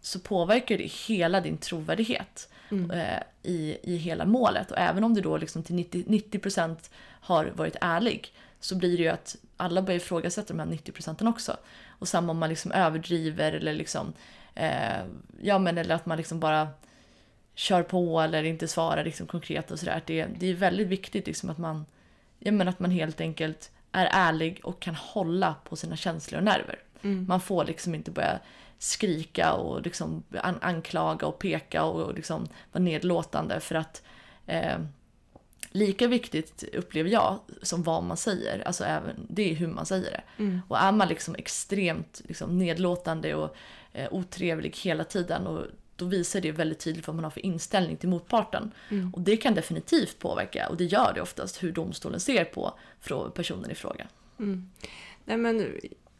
så 0.00 0.20
påverkar 0.20 0.78
det 0.78 0.84
hela 0.84 1.40
din 1.40 1.58
trovärdighet 1.58 2.48
eh, 2.92 3.22
i, 3.42 3.78
i 3.82 3.96
hela 3.96 4.24
målet. 4.24 4.70
Och 4.70 4.78
även 4.78 5.04
om 5.04 5.14
du 5.14 5.20
då 5.20 5.36
liksom 5.36 5.62
till 5.62 5.74
90, 5.74 6.04
90% 6.06 6.76
har 7.20 7.44
varit 7.44 7.76
ärlig 7.80 8.32
så 8.60 8.76
blir 8.76 8.96
det 8.96 9.02
ju 9.02 9.08
att 9.08 9.36
alla 9.56 9.82
börjar 9.82 9.96
ifrågasätta 10.00 10.54
de 10.54 10.58
här 10.58 10.66
90 10.66 10.92
procenten 10.92 11.26
också. 11.26 11.56
Och 11.88 12.08
samma 12.08 12.30
om 12.30 12.38
man 12.38 12.48
liksom 12.48 12.72
överdriver 12.72 13.52
eller 13.52 13.74
liksom, 13.74 14.12
eh, 14.54 15.04
ja 15.42 15.58
men 15.58 15.78
eller 15.78 15.94
att 15.94 16.06
man 16.06 16.18
liksom 16.18 16.40
bara 16.40 16.68
kör 17.54 17.82
på 17.82 18.20
eller 18.20 18.44
inte 18.44 18.68
svarar 18.68 19.04
liksom 19.04 19.26
konkret 19.26 19.70
och 19.70 19.78
sådär. 19.78 20.02
Det, 20.06 20.26
det 20.38 20.46
är 20.46 20.54
väldigt 20.54 20.88
viktigt 20.88 21.26
liksom 21.26 21.50
att 21.50 21.58
man, 21.58 21.86
ja 22.38 22.52
men 22.52 22.68
att 22.68 22.80
man 22.80 22.90
helt 22.90 23.20
enkelt 23.20 23.70
är 23.92 24.08
ärlig 24.12 24.60
och 24.64 24.80
kan 24.80 24.94
hålla 24.94 25.54
på 25.64 25.76
sina 25.76 25.96
känslor 25.96 26.38
och 26.38 26.44
nerver. 26.44 26.78
Man 27.26 27.40
får 27.40 27.64
liksom 27.64 27.94
inte 27.94 28.10
börja 28.10 28.38
skrika 28.78 29.52
och 29.52 29.82
liksom 29.82 30.22
an- 30.42 30.58
anklaga 30.60 31.26
och 31.26 31.38
peka 31.38 31.84
och 31.84 32.14
liksom 32.14 32.48
vara 32.72 32.82
nedlåtande 32.84 33.60
för 33.60 33.74
att 33.74 34.02
eh, 34.46 34.78
lika 35.70 36.06
viktigt 36.06 36.64
upplever 36.72 37.10
jag 37.10 37.38
som 37.62 37.82
vad 37.82 38.02
man 38.04 38.16
säger, 38.16 38.66
alltså 38.66 38.84
även, 38.84 39.26
det 39.28 39.50
är 39.50 39.54
hur 39.54 39.66
man 39.66 39.86
säger 39.86 40.10
det. 40.10 40.22
Och 40.68 40.78
är 40.78 40.92
man 40.92 41.08
liksom 41.08 41.34
extremt 41.34 42.22
liksom 42.28 42.58
nedlåtande 42.58 43.34
och 43.34 43.56
eh, 43.92 44.08
otrevlig 44.12 44.76
hela 44.76 45.04
tiden 45.04 45.46
och 45.46 45.66
då 45.96 46.04
visar 46.04 46.40
det 46.40 46.52
väldigt 46.52 46.78
tydligt 46.78 47.06
vad 47.06 47.16
man 47.16 47.24
har 47.24 47.30
för 47.30 47.46
inställning 47.46 47.96
till 47.96 48.08
motparten. 48.08 48.70
Och 49.12 49.20
det 49.20 49.36
kan 49.36 49.54
definitivt 49.54 50.18
påverka, 50.18 50.68
och 50.68 50.76
det 50.76 50.84
gör 50.84 51.12
det 51.14 51.20
oftast, 51.20 51.62
hur 51.62 51.72
domstolen 51.72 52.20
ser 52.20 52.44
på 52.44 52.78
personen 53.34 53.70
i 53.70 53.74
fråga. 53.74 54.06
Nej, 55.24 55.36
men 55.36 55.74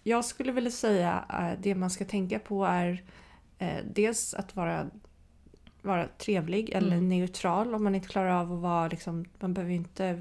jag 0.07 0.25
skulle 0.25 0.53
vilja 0.53 0.71
säga 0.71 1.13
att 1.13 1.63
det 1.63 1.75
man 1.75 1.91
ska 1.91 2.05
tänka 2.05 2.39
på 2.39 2.65
är 2.65 3.03
eh, 3.59 3.79
dels 3.95 4.35
att 4.35 4.57
vara, 4.57 4.87
vara 5.83 6.07
trevlig 6.19 6.71
eller 6.71 6.93
Mm. 6.97 7.09
neutral 7.09 7.75
om 7.75 7.85
man 7.85 7.95
inte 7.95 8.09
klarar 8.09 8.31
av 8.31 8.53
att 8.53 8.59
vara 8.61 8.89
liksom, 8.89 9.25
man 9.41 9.55
behöver 9.55 9.73
inte 9.75 10.21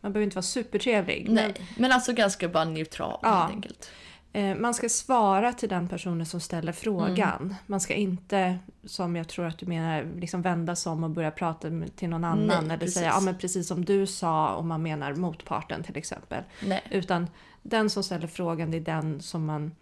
man 0.00 0.12
behöver 0.12 0.24
inte 0.24 0.36
vara 0.36 0.42
supertrevlig. 0.42 1.24
men, 1.26 1.34
Nej, 1.34 1.54
men 1.78 1.92
alltså 1.92 2.12
ganska 2.12 2.48
bara 2.48 2.64
neutral 2.64 3.18
Ja. 3.22 3.34
helt 3.40 3.50
enkelt. 3.54 3.90
eh, 4.32 4.54
man 4.54 4.74
ska 4.74 4.88
svara 4.88 5.52
till 5.52 5.68
den 5.68 5.88
personen 5.88 6.26
som 6.26 6.40
ställer 6.40 6.72
frågan. 6.72 7.36
Mm. 7.42 7.54
Man 7.66 7.80
ska 7.80 7.94
inte, 7.94 8.58
som 8.84 9.16
jag 9.16 9.28
tror 9.28 9.46
att 9.46 9.58
du 9.58 9.66
menar, 9.66 10.06
liksom 10.16 10.42
vända 10.42 10.76
sig 10.76 10.92
om 10.92 11.04
och 11.04 11.10
börja 11.10 11.30
prata 11.30 11.68
till 11.96 12.08
någon 12.08 12.24
annan. 12.24 12.46
Nej, 12.46 12.58
eller 12.58 12.76
precis. 12.78 12.94
säga 12.94 13.06
ja, 13.14 13.20
men 13.20 13.38
precis 13.38 13.68
som 13.68 13.84
du 13.84 14.06
sa 14.06 14.54
om 14.54 14.68
man 14.68 14.82
menar 14.82 15.14
motparten 15.14 15.82
till 15.82 15.96
exempel. 15.96 16.42
Nej. 16.66 16.82
Utan 16.90 17.26
den 17.68 17.90
som 17.90 18.02
ställer 18.02 18.26
frågan, 18.26 18.70
det 18.70 18.76
är 18.76 18.80
den 18.80 19.20
som 19.20 19.44
man 19.46 19.74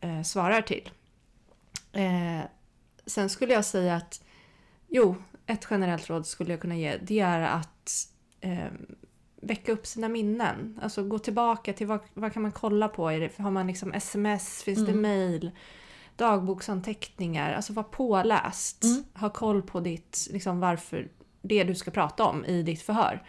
eh, 0.00 0.22
svarar 0.22 0.62
till. 0.62 0.90
Eh, 1.92 2.40
sen 3.06 3.28
skulle 3.28 3.52
jag 3.52 3.64
säga 3.64 3.96
att, 3.96 4.22
jo, 4.88 5.16
ett 5.46 5.66
generellt 5.70 6.10
råd 6.10 6.26
skulle 6.26 6.52
jag 6.52 6.60
kunna 6.60 6.76
ge, 6.76 6.96
det 6.96 7.20
är 7.20 7.40
att 7.40 8.08
eh, 8.40 8.66
väcka 9.40 9.72
upp 9.72 9.86
sina 9.86 10.08
minnen. 10.08 10.80
Alltså 10.82 11.04
gå 11.04 11.18
tillbaka 11.18 11.72
till 11.72 11.86
vad, 11.86 12.00
vad 12.14 12.32
kan 12.32 12.42
man 12.42 12.52
kolla 12.52 12.88
på? 12.88 13.08
Är 13.08 13.20
det, 13.20 13.38
har 13.38 13.50
man 13.50 13.66
liksom 13.66 13.92
sms? 13.92 14.62
Finns 14.62 14.86
det 14.86 14.92
Mm. 14.92 15.02
mail? 15.02 15.50
Dagboksanteckningar? 16.16 17.52
Alltså 17.52 17.72
var 17.72 17.82
påläst. 17.82 18.84
Mm. 18.84 19.04
Ha 19.14 19.30
koll 19.30 19.62
på 19.62 19.80
ditt, 19.80 20.28
liksom 20.32 20.60
varför, 20.60 21.08
det 21.42 21.64
du 21.64 21.74
ska 21.74 21.90
prata 21.90 22.24
om 22.24 22.44
i 22.44 22.62
ditt 22.62 22.82
förhör. 22.82 23.22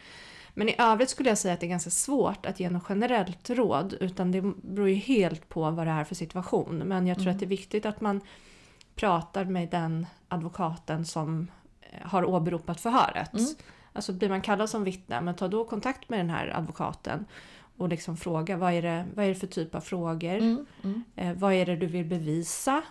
Men 0.58 0.70
i 0.70 0.76
övrigt 0.78 1.10
skulle 1.10 1.30
jag 1.30 1.38
säga 1.38 1.54
att 1.54 1.60
det 1.60 1.66
är 1.66 1.70
ganska 1.70 1.90
svårt 1.90 2.46
att 2.46 2.60
ge 2.60 2.70
något 2.70 2.84
generellt 2.90 3.50
råd 3.50 3.94
utan 4.00 4.32
det 4.32 4.42
beror 4.42 4.90
ju 4.90 4.96
helt 4.96 5.50
på 5.50 5.72
vad 5.72 5.88
det 5.88 5.92
är 5.92 6.04
för 6.04 6.16
situation. 6.16 6.78
Men 6.78 7.08
jag 7.08 7.18
tror 7.18 7.28
Mm. 7.28 7.36
att 7.36 7.40
det 7.40 7.46
är 7.46 7.48
viktigt 7.48 7.86
att 7.86 8.02
man 8.02 8.22
pratar 8.96 9.46
med 9.46 9.70
den 9.70 10.08
advokaten 10.28 11.06
som 11.06 11.48
eh, 11.82 12.08
har 12.08 12.26
åberopat 12.26 12.82
förhöret. 12.82 13.34
Mm. 13.34 13.46
Alltså 13.94 14.14
blir 14.14 14.30
man 14.30 14.42
kallad 14.42 14.70
som 14.70 14.84
vittne, 14.84 15.22
men 15.22 15.36
ta 15.36 15.48
då 15.48 15.64
kontakt 15.66 16.10
med 16.10 16.20
den 16.20 16.30
här 16.30 16.48
advokaten 16.58 17.26
och 17.78 17.90
liksom 17.90 18.18
fråga 18.18 18.58
vad 18.58 18.74
är 18.74 18.82
det, 18.82 19.06
vad 19.16 19.26
är 19.26 19.30
det 19.30 19.36
för 19.36 19.48
typ 19.48 19.76
av 19.76 19.82
frågor? 19.82 20.36
Mm, 20.36 20.66
mm. 20.84 21.04
Eh, 21.16 21.34
vad 21.34 21.54
är 21.54 21.66
det 21.66 21.76
du 21.76 21.86
vill 21.86 22.06
bevisa? 22.06 22.82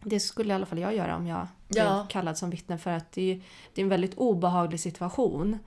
Det 0.00 0.20
skulle 0.20 0.52
i 0.52 0.54
alla 0.56 0.66
fall 0.66 0.78
jag 0.78 0.94
göra 0.96 1.16
om 1.16 1.26
jag 1.26 1.46
blev 1.68 1.84
Ja. 1.84 2.06
kallad 2.10 2.38
som 2.38 2.50
vittne 2.50 2.78
för 2.78 2.90
att 2.90 3.12
det 3.12 3.32
är, 3.32 3.40
det 3.74 3.80
är 3.80 3.82
en 3.82 3.88
väldigt 3.88 4.14
obehaglig 4.14 4.80
situation. 4.80 5.58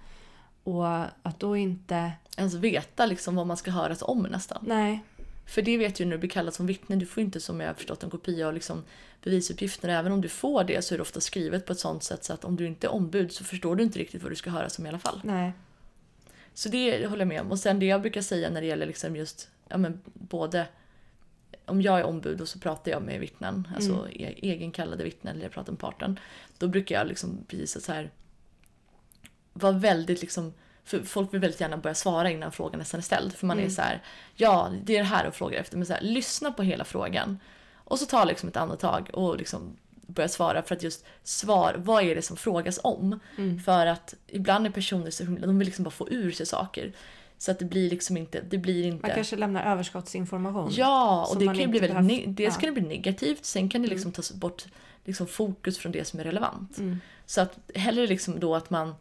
Och 0.65 0.87
att 1.23 1.39
då 1.39 1.57
inte... 1.57 2.11
Ens 2.37 2.53
veta 2.53 3.05
liksom 3.05 3.35
vad 3.35 3.47
man 3.47 3.57
ska 3.57 3.71
höras 3.71 4.01
om 4.01 4.23
nästan. 4.23 4.63
Nej, 4.67 5.03
För 5.45 5.61
det 5.61 5.77
vet 5.77 5.99
ju 5.99 6.05
när 6.05 6.11
du 6.11 6.17
blir 6.17 6.29
kallad 6.29 6.53
som 6.53 6.65
vittne, 6.65 6.95
du 6.95 7.05
får 7.05 7.23
inte 7.23 7.39
som 7.39 7.59
jag 7.61 7.67
har 7.67 7.73
förstått 7.73 8.03
en 8.03 8.09
kopia 8.09 8.47
av 8.47 8.53
liksom 8.53 8.83
bevisuppgifterna. 9.23 9.99
Även 9.99 10.11
om 10.11 10.21
du 10.21 10.29
får 10.29 10.63
det 10.63 10.81
så 10.85 10.93
är 10.93 10.97
det 10.97 11.01
ofta 11.01 11.21
skrivet 11.21 11.65
på 11.65 11.73
ett 11.73 11.79
sånt 11.79 12.03
sätt 12.03 12.23
så 12.23 12.33
att 12.33 12.45
om 12.45 12.55
du 12.55 12.67
inte 12.67 12.87
är 12.87 12.91
ombud 12.91 13.31
så 13.31 13.43
förstår 13.43 13.75
du 13.75 13.83
inte 13.83 13.99
riktigt 13.99 14.23
vad 14.23 14.31
du 14.31 14.35
ska 14.35 14.49
höras 14.49 14.79
om 14.79 14.85
i 14.85 14.89
alla 14.89 14.99
fall. 14.99 15.21
nej. 15.23 15.53
Så 16.53 16.69
det 16.69 17.07
håller 17.07 17.21
jag 17.21 17.27
med 17.27 17.41
om. 17.41 17.51
Och 17.51 17.59
sen 17.59 17.79
det 17.79 17.85
jag 17.85 18.01
brukar 18.01 18.21
säga 18.21 18.49
när 18.49 18.61
det 18.61 18.67
gäller 18.67 18.85
liksom 18.85 19.15
just, 19.15 19.49
ja 19.67 19.77
men 19.77 20.01
både 20.13 20.67
om 21.65 21.81
jag 21.81 21.99
är 21.99 22.03
ombud 22.03 22.41
och 22.41 22.47
så 22.49 22.59
pratar 22.59 22.91
jag 22.91 23.01
med 23.01 23.19
vittnen, 23.19 23.67
alltså 23.75 24.09
e- 24.11 24.35
egenkallade 24.41 25.03
vittnen 25.03 25.35
eller 25.35 25.45
jag 25.45 25.51
pratar 25.51 25.71
med 25.71 25.79
parten. 25.79 26.19
Då 26.57 26.67
brukar 26.67 26.95
jag 26.95 27.07
liksom 27.07 27.37
precis 27.47 27.85
så 27.85 27.91
här 27.91 28.11
vara 29.55 29.71
väldigt 29.71 30.21
liksom 30.21 30.53
för 30.83 31.03
folk 31.03 31.33
vill 31.33 31.41
väldigt 31.41 31.61
gärna 31.61 31.77
börja 31.77 31.95
svara 31.95 32.31
innan 32.31 32.51
frågan 32.51 32.79
nästan 32.79 32.97
är 32.97 33.03
ställd. 33.03 33.33
För 33.33 33.47
man 33.47 33.59
är 33.59 33.69
så 33.69 33.81
här, 33.81 34.03
ja 34.35 34.71
det 34.83 34.95
är 34.95 34.99
det 34.99 35.09
här 35.09 35.25
att 35.25 35.35
fråga 35.35 35.59
efter. 35.59 35.77
Men 35.77 35.85
så 35.85 35.93
här, 35.93 36.01
lyssna 36.01 36.51
på 36.51 36.63
hela 36.63 36.83
frågan. 36.83 37.39
Och 37.73 37.99
så 37.99 38.05
ta 38.05 38.23
liksom 38.23 38.49
ett 38.49 38.57
andetag 38.57 39.09
och 39.13 39.37
liksom 39.37 39.77
börja 40.07 40.27
svara 40.29 40.63
för 40.63 40.75
att 40.75 40.83
just 40.83 41.05
svar, 41.23 41.75
vad 41.77 42.03
är 42.03 42.15
det 42.15 42.21
som 42.21 42.37
frågas 42.37 42.79
om? 42.83 43.19
För 43.65 43.85
att 43.85 44.13
ibland 44.27 44.65
är 44.65 44.69
personer 44.69 45.11
så 45.11 45.23
himla, 45.23 45.47
de 45.47 45.59
vill 45.59 45.65
liksom 45.65 45.83
bara 45.83 45.91
få 45.91 46.09
ur 46.09 46.31
sig 46.31 46.45
saker. 46.45 46.93
Så 47.37 47.51
att 47.51 47.59
det 47.59 47.65
blir 47.65 47.89
liksom 47.89 48.17
inte... 48.17 48.41
Det 48.41 48.57
blir 48.57 48.83
inte... 48.83 49.07
Man 49.07 49.15
kanske 49.15 49.35
lämnar 49.35 49.71
överskottsinformation. 49.71 50.69
Ja, 50.71 51.27
och 51.29 51.39
det 51.39 51.45
kan 51.45 51.55
ju 51.55 51.67
bli 51.67 51.79
väldigt... 51.79 51.97
ne- 51.97 52.33
Dels 52.33 52.55
ja. 52.55 52.59
kan 52.59 52.73
det 52.73 52.81
bli 52.81 52.89
negativt, 52.89 53.45
sen 53.45 53.69
kan 53.69 53.81
det 53.81 53.87
liksom 53.87 54.11
tas 54.11 54.31
bort 54.31 54.65
liksom 55.05 55.27
fokus 55.27 55.77
från 55.77 55.91
det 55.91 56.05
som 56.05 56.19
är 56.19 56.23
relevant. 56.23 56.77
Mm. 56.77 56.99
Så 57.25 57.41
att 57.41 57.59
hellre 57.75 58.07
liksom 58.07 58.39
då 58.39 58.55
att 58.55 58.69
man 58.69 58.95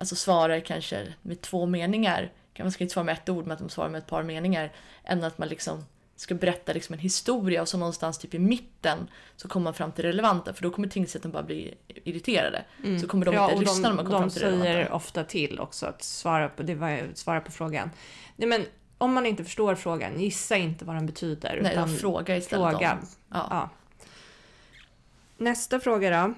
alltså 0.00 0.16
svarar 0.16 0.60
kanske 0.60 1.14
med 1.22 1.40
två 1.40 1.66
meningar, 1.66 2.32
man 2.58 2.72
ska 2.72 2.84
inte 2.84 2.92
svara 2.92 3.04
med 3.04 3.12
ett 3.12 3.28
ord 3.28 3.46
men 3.46 3.52
att 3.52 3.58
de 3.58 3.68
svarar 3.68 3.88
med 3.88 3.98
ett 3.98 4.06
par 4.06 4.22
meningar, 4.22 4.72
än 5.04 5.24
att 5.24 5.38
man 5.38 5.48
liksom 5.48 5.84
ska 6.16 6.34
berätta 6.34 6.72
liksom 6.72 6.92
en 6.92 6.98
historia 6.98 7.62
och 7.62 7.68
så 7.68 7.78
någonstans 7.78 8.18
typ 8.18 8.34
i 8.34 8.38
mitten 8.38 9.10
så 9.36 9.48
kommer 9.48 9.64
man 9.64 9.74
fram 9.74 9.92
till 9.92 10.04
relevanta 10.04 10.52
för 10.52 10.62
då 10.62 10.70
kommer 10.70 10.88
tingsrätten 10.88 11.30
bara 11.30 11.42
bli 11.42 11.74
irriterade. 11.88 12.64
Så 13.00 13.08
kommer 13.08 13.26
de 13.26 13.30
Mm. 13.30 13.42
Ja, 13.42 13.52
inte 13.52 13.64
lyssna 13.64 13.88
när 13.88 13.96
man 13.96 14.04
kommer 14.04 14.18
de 14.18 14.22
fram 14.22 14.30
till 14.30 14.42
relevanta. 14.42 14.64
säger 14.64 14.92
ofta 14.92 15.24
till 15.24 15.60
också 15.60 15.86
att 15.86 16.02
svara 16.02 16.48
på, 16.48 16.62
det 16.62 16.74
var, 16.74 17.08
svara 17.14 17.40
på 17.40 17.52
frågan. 17.52 17.90
Nej, 18.36 18.48
men 18.48 18.64
om 18.98 19.12
man 19.12 19.26
inte 19.26 19.44
förstår 19.44 19.74
frågan, 19.74 20.20
gissa 20.20 20.56
inte 20.56 20.84
vad 20.84 20.96
den 20.96 21.06
betyder. 21.06 21.60
Nej, 21.62 21.72
utan 21.72 21.88
de 21.88 21.96
frågar 21.96 22.36
istället 22.36 22.70
fråga. 22.70 22.98
Ja. 23.30 23.46
Ja. 23.50 23.70
Nästa 25.36 25.80
fråga 25.80 26.10
då. 26.10 26.34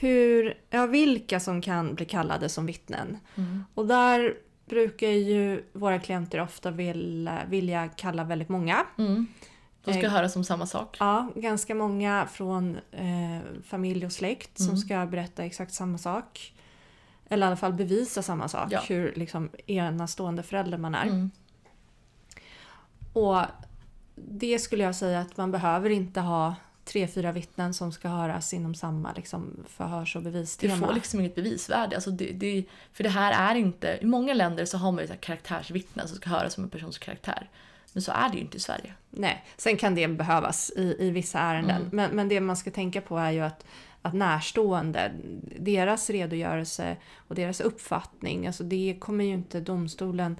Hur, 0.00 0.54
ja, 0.70 0.86
vilka 0.86 1.40
som 1.40 1.60
kan 1.60 1.94
bli 1.94 2.04
kallade 2.06 2.48
som 2.48 2.66
vittnen? 2.66 3.18
Mm. 3.36 3.64
Och 3.74 3.86
där 3.86 4.34
brukar 4.66 5.08
ju 5.08 5.64
våra 5.72 5.98
klienter 5.98 6.40
ofta 6.40 6.70
vilja, 6.70 7.38
vilja 7.48 7.88
kalla 7.88 8.24
väldigt 8.24 8.48
många. 8.48 8.86
Mm. 8.98 9.26
De 9.84 9.92
ska 9.92 10.02
Eh, 10.02 10.10
höra 10.12 10.28
som 10.28 10.44
samma 10.44 10.66
sak. 10.66 10.96
Ja, 11.00 11.30
ganska 11.34 11.74
många 11.74 12.26
från 12.32 12.78
eh, 12.92 13.38
familj 13.64 14.06
och 14.06 14.12
släkt 14.12 14.58
som 14.58 14.66
Mm. 14.68 14.78
ska 14.78 15.06
berätta 15.06 15.44
exakt 15.44 15.74
samma 15.74 15.98
sak. 15.98 16.54
Eller 17.28 17.46
i 17.46 17.48
alla 17.48 17.56
fall 17.56 17.72
bevisa 17.72 18.22
samma 18.22 18.48
sak, 18.48 18.72
Ja. 18.72 18.80
hur 18.88 19.12
liksom, 19.16 19.48
enastående 19.66 20.42
förälder 20.42 20.78
man 20.78 20.94
är. 20.94 21.06
Mm. 21.06 21.30
Och 23.12 23.38
det 24.14 24.58
skulle 24.58 24.84
jag 24.84 24.94
säga 24.96 25.20
att 25.20 25.36
man 25.36 25.50
behöver 25.50 25.90
inte 25.90 26.20
ha 26.20 26.54
tre, 26.90 27.06
fyra 27.06 27.32
vittnen 27.32 27.74
som 27.74 27.92
ska 27.92 28.08
höras 28.08 28.54
inom 28.54 28.74
samma 28.74 29.12
liksom, 29.12 29.64
förhörs 29.68 30.16
och 30.16 30.22
bevistema. 30.22 30.86
får 30.86 30.94
liksom 30.94 31.20
inget 31.20 31.34
bevisvärde. 31.34 31.96
Alltså 31.96 32.10
det, 32.10 32.32
det, 32.32 32.64
för 32.92 33.04
det 33.04 33.10
här 33.10 33.52
är 33.52 33.58
inte... 33.58 33.98
I 34.02 34.06
många 34.06 34.34
länder 34.34 34.64
så 34.64 34.78
har 34.78 34.92
man 34.92 35.02
ju 35.02 35.08
så 35.08 35.14
karaktärsvittnen 35.16 36.08
som 36.08 36.16
ska 36.16 36.30
höras 36.30 36.54
som 36.54 36.64
en 36.64 36.70
persons 36.70 36.98
karaktär. 36.98 37.50
Men 37.92 38.02
så 38.02 38.12
är 38.12 38.28
det 38.28 38.34
ju 38.34 38.40
inte 38.40 38.56
i 38.56 38.60
Sverige. 38.60 38.94
Nej, 39.10 39.44
sen 39.56 39.76
kan 39.76 39.94
det 39.94 40.08
behövas 40.08 40.72
i, 40.76 40.96
i 40.98 41.10
vissa 41.10 41.38
ärenden. 41.38 41.76
Mm. 41.76 41.88
Men, 41.92 42.10
men 42.10 42.28
det 42.28 42.40
man 42.40 42.56
ska 42.56 42.70
tänka 42.70 43.00
på 43.00 43.18
är 43.18 43.30
ju 43.30 43.40
att, 43.40 43.64
att 44.02 44.14
närstående, 44.14 45.12
deras 45.58 46.10
redogörelse 46.10 46.96
och 47.16 47.34
deras 47.34 47.60
uppfattning, 47.60 48.46
alltså 48.46 48.64
det 48.64 48.96
kommer 49.00 49.24
ju 49.24 49.32
inte 49.32 49.60
domstolen 49.60 50.36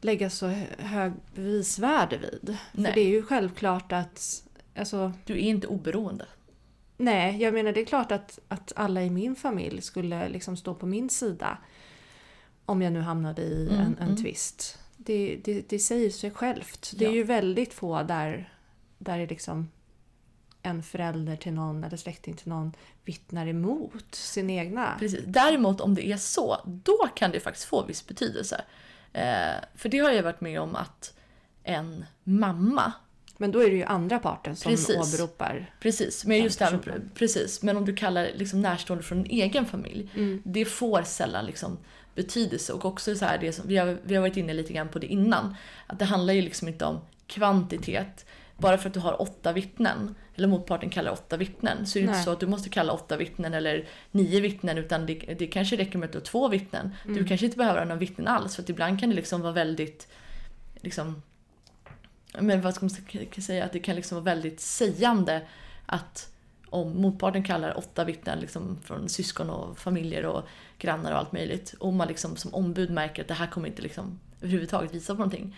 lägga 0.00 0.30
så 0.30 0.46
hö- 0.46 0.66
hög 0.78 1.12
bevisvärde 1.34 2.16
vid. 2.16 2.56
Nej. 2.72 2.86
För 2.86 2.94
det 2.94 3.00
är 3.00 3.08
ju 3.08 3.22
självklart 3.22 3.92
att 3.92 4.44
Alltså, 4.76 5.12
Du 5.24 5.32
är 5.34 5.38
inte 5.40 5.66
oberoende. 5.66 6.26
nej, 6.96 7.42
jag 7.42 7.54
menar 7.54 7.72
det 7.72 7.80
är 7.80 7.84
klart 7.84 8.12
att, 8.12 8.38
att 8.48 8.72
alla 8.76 9.02
i 9.02 9.10
min 9.10 9.36
familj 9.36 9.82
skulle 9.82 10.28
liksom 10.28 10.56
stå 10.56 10.74
på 10.74 10.86
min 10.86 11.10
sida 11.10 11.58
om 12.66 12.82
jag 12.82 12.92
nu 12.92 13.00
hamnade 13.00 13.42
i 13.42 13.68
Mm, 13.68 13.80
en, 13.80 13.96
en 13.98 14.08
mm. 14.08 14.16
twist. 14.22 14.78
Det, 14.96 15.40
det, 15.44 15.68
det 15.68 15.78
säger 15.78 16.10
sig 16.10 16.30
självt. 16.30 16.92
Det 16.96 17.04
är 17.04 17.08
Ja. 17.08 17.14
ju 17.14 17.22
väldigt 17.22 17.74
få 17.74 18.02
där, 18.02 18.52
där 18.98 19.18
är 19.18 19.26
liksom 19.28 19.70
en 20.62 20.82
förälder 20.82 21.36
till 21.36 21.52
någon 21.52 21.84
eller 21.84 21.96
släkting 21.96 22.34
till 22.34 22.48
någon 22.48 22.72
vittnar 23.04 23.46
emot 23.46 24.14
sin 24.14 24.50
egna. 24.50 24.96
Precis. 24.98 25.24
Däremot 25.26 25.80
om 25.80 25.94
det 25.94 26.06
är 26.12 26.16
så, 26.16 26.56
då 26.64 26.98
kan 27.14 27.30
det 27.30 27.40
faktiskt 27.40 27.66
få 27.66 27.84
viss 27.86 28.06
betydelse. 28.06 28.64
Eh, 29.12 29.64
för 29.74 29.88
det 29.88 29.98
har 29.98 30.10
jag 30.10 30.22
varit 30.22 30.40
med 30.40 30.60
om 30.60 30.76
att 30.76 31.14
en 31.62 32.04
mamma 32.24 32.92
Men 33.42 33.52
då 33.52 33.58
är 33.62 33.70
det 33.70 33.76
ju 33.76 33.84
andra 33.84 34.18
parten 34.18 34.56
som 34.56 34.70
Precis. 34.72 35.14
åberopar. 35.14 35.70
Precis, 35.80 36.24
men 36.24 36.42
just 36.42 36.58
personen. 36.58 37.10
precis. 37.14 37.62
Men 37.62 37.76
om 37.76 37.84
du 37.84 37.94
kallar 37.96 38.30
liksom 38.34 38.60
närstående 38.62 39.04
från 39.04 39.18
en 39.18 39.26
egen 39.26 39.66
familj, 39.66 40.08
Mm. 40.14 40.42
det 40.44 40.64
får 40.64 41.02
sällan 41.02 41.46
liksom 41.46 41.78
betydelse. 42.14 42.72
Och 42.72 42.84
också 42.84 43.14
så 43.14 43.24
här, 43.24 43.38
det 43.38 43.52
som, 43.52 43.68
vi, 43.68 43.76
har, 43.76 43.98
vi 44.02 44.14
har 44.14 44.20
varit 44.20 44.36
inne 44.36 44.54
lite 44.54 44.72
grann 44.72 44.88
på 44.88 44.98
det 44.98 45.06
innan, 45.06 45.54
att 45.86 45.98
det 45.98 46.04
handlar 46.04 46.34
ju 46.34 46.42
liksom 46.42 46.68
inte 46.68 46.84
om 46.84 47.00
kvantitet. 47.26 48.26
Bara 48.58 48.78
för 48.78 48.88
att 48.88 48.94
du 48.94 49.00
har 49.00 49.22
åtta 49.22 49.52
vittnen, 49.52 50.14
eller 50.34 50.48
motparten 50.48 50.90
kallar 50.90 51.12
åtta 51.12 51.36
vittnen, 51.36 51.86
så 51.86 51.98
är 51.98 52.00
det 52.00 52.04
inte 52.04 52.14
Nej. 52.16 52.24
så 52.24 52.30
att 52.30 52.40
du 52.40 52.46
måste 52.46 52.68
kalla 52.68 52.92
åtta 52.92 53.16
vittnen 53.16 53.54
eller 53.54 53.88
nio 54.10 54.40
vittnen, 54.40 54.78
utan 54.78 55.06
det, 55.06 55.14
det 55.38 55.46
kanske 55.46 55.76
räcker 55.76 55.98
med 55.98 56.06
att 56.06 56.12
du 56.12 56.18
har 56.18 56.24
två 56.24 56.48
vittnen. 56.48 56.90
Mm. 57.04 57.16
Du 57.16 57.24
kanske 57.26 57.46
inte 57.46 57.58
behöver 57.58 57.78
ha 57.78 57.84
några 57.84 57.98
vittnen 57.98 58.26
alls, 58.28 58.56
för 58.56 58.62
att 58.62 58.68
ibland 58.68 59.00
kan 59.00 59.08
det 59.10 59.16
liksom 59.16 59.40
vara 59.40 59.52
väldigt, 59.52 60.08
liksom, 60.80 61.22
men 62.40 62.60
vad 62.60 62.74
ska 62.74 62.86
man 62.86 63.20
säga, 63.42 63.64
att 63.64 63.72
det 63.72 63.78
kan 63.78 63.96
liksom 63.96 64.14
vara 64.14 64.24
väldigt 64.24 64.60
sägande 64.60 65.42
att 65.86 66.32
om 66.72 67.00
motparten 67.00 67.42
kallar 67.42 67.78
åtta 67.78 68.04
vittnen 68.04 68.40
liksom 68.40 68.78
från 68.82 69.08
syskon 69.08 69.50
och 69.50 69.78
familjer 69.78 70.26
och 70.26 70.42
grannar 70.78 71.12
och 71.12 71.18
allt 71.18 71.32
möjligt 71.32 71.74
och 71.78 71.92
man 71.92 72.08
liksom 72.08 72.36
som 72.36 72.54
ombud 72.54 72.90
märker 72.90 73.22
att 73.22 73.28
det 73.28 73.34
här 73.34 73.46
kommer 73.46 73.68
inte 73.68 73.82
liksom 73.82 74.20
överhuvudtaget 74.40 74.94
visa 74.94 75.14
på 75.14 75.18
någonting. 75.18 75.56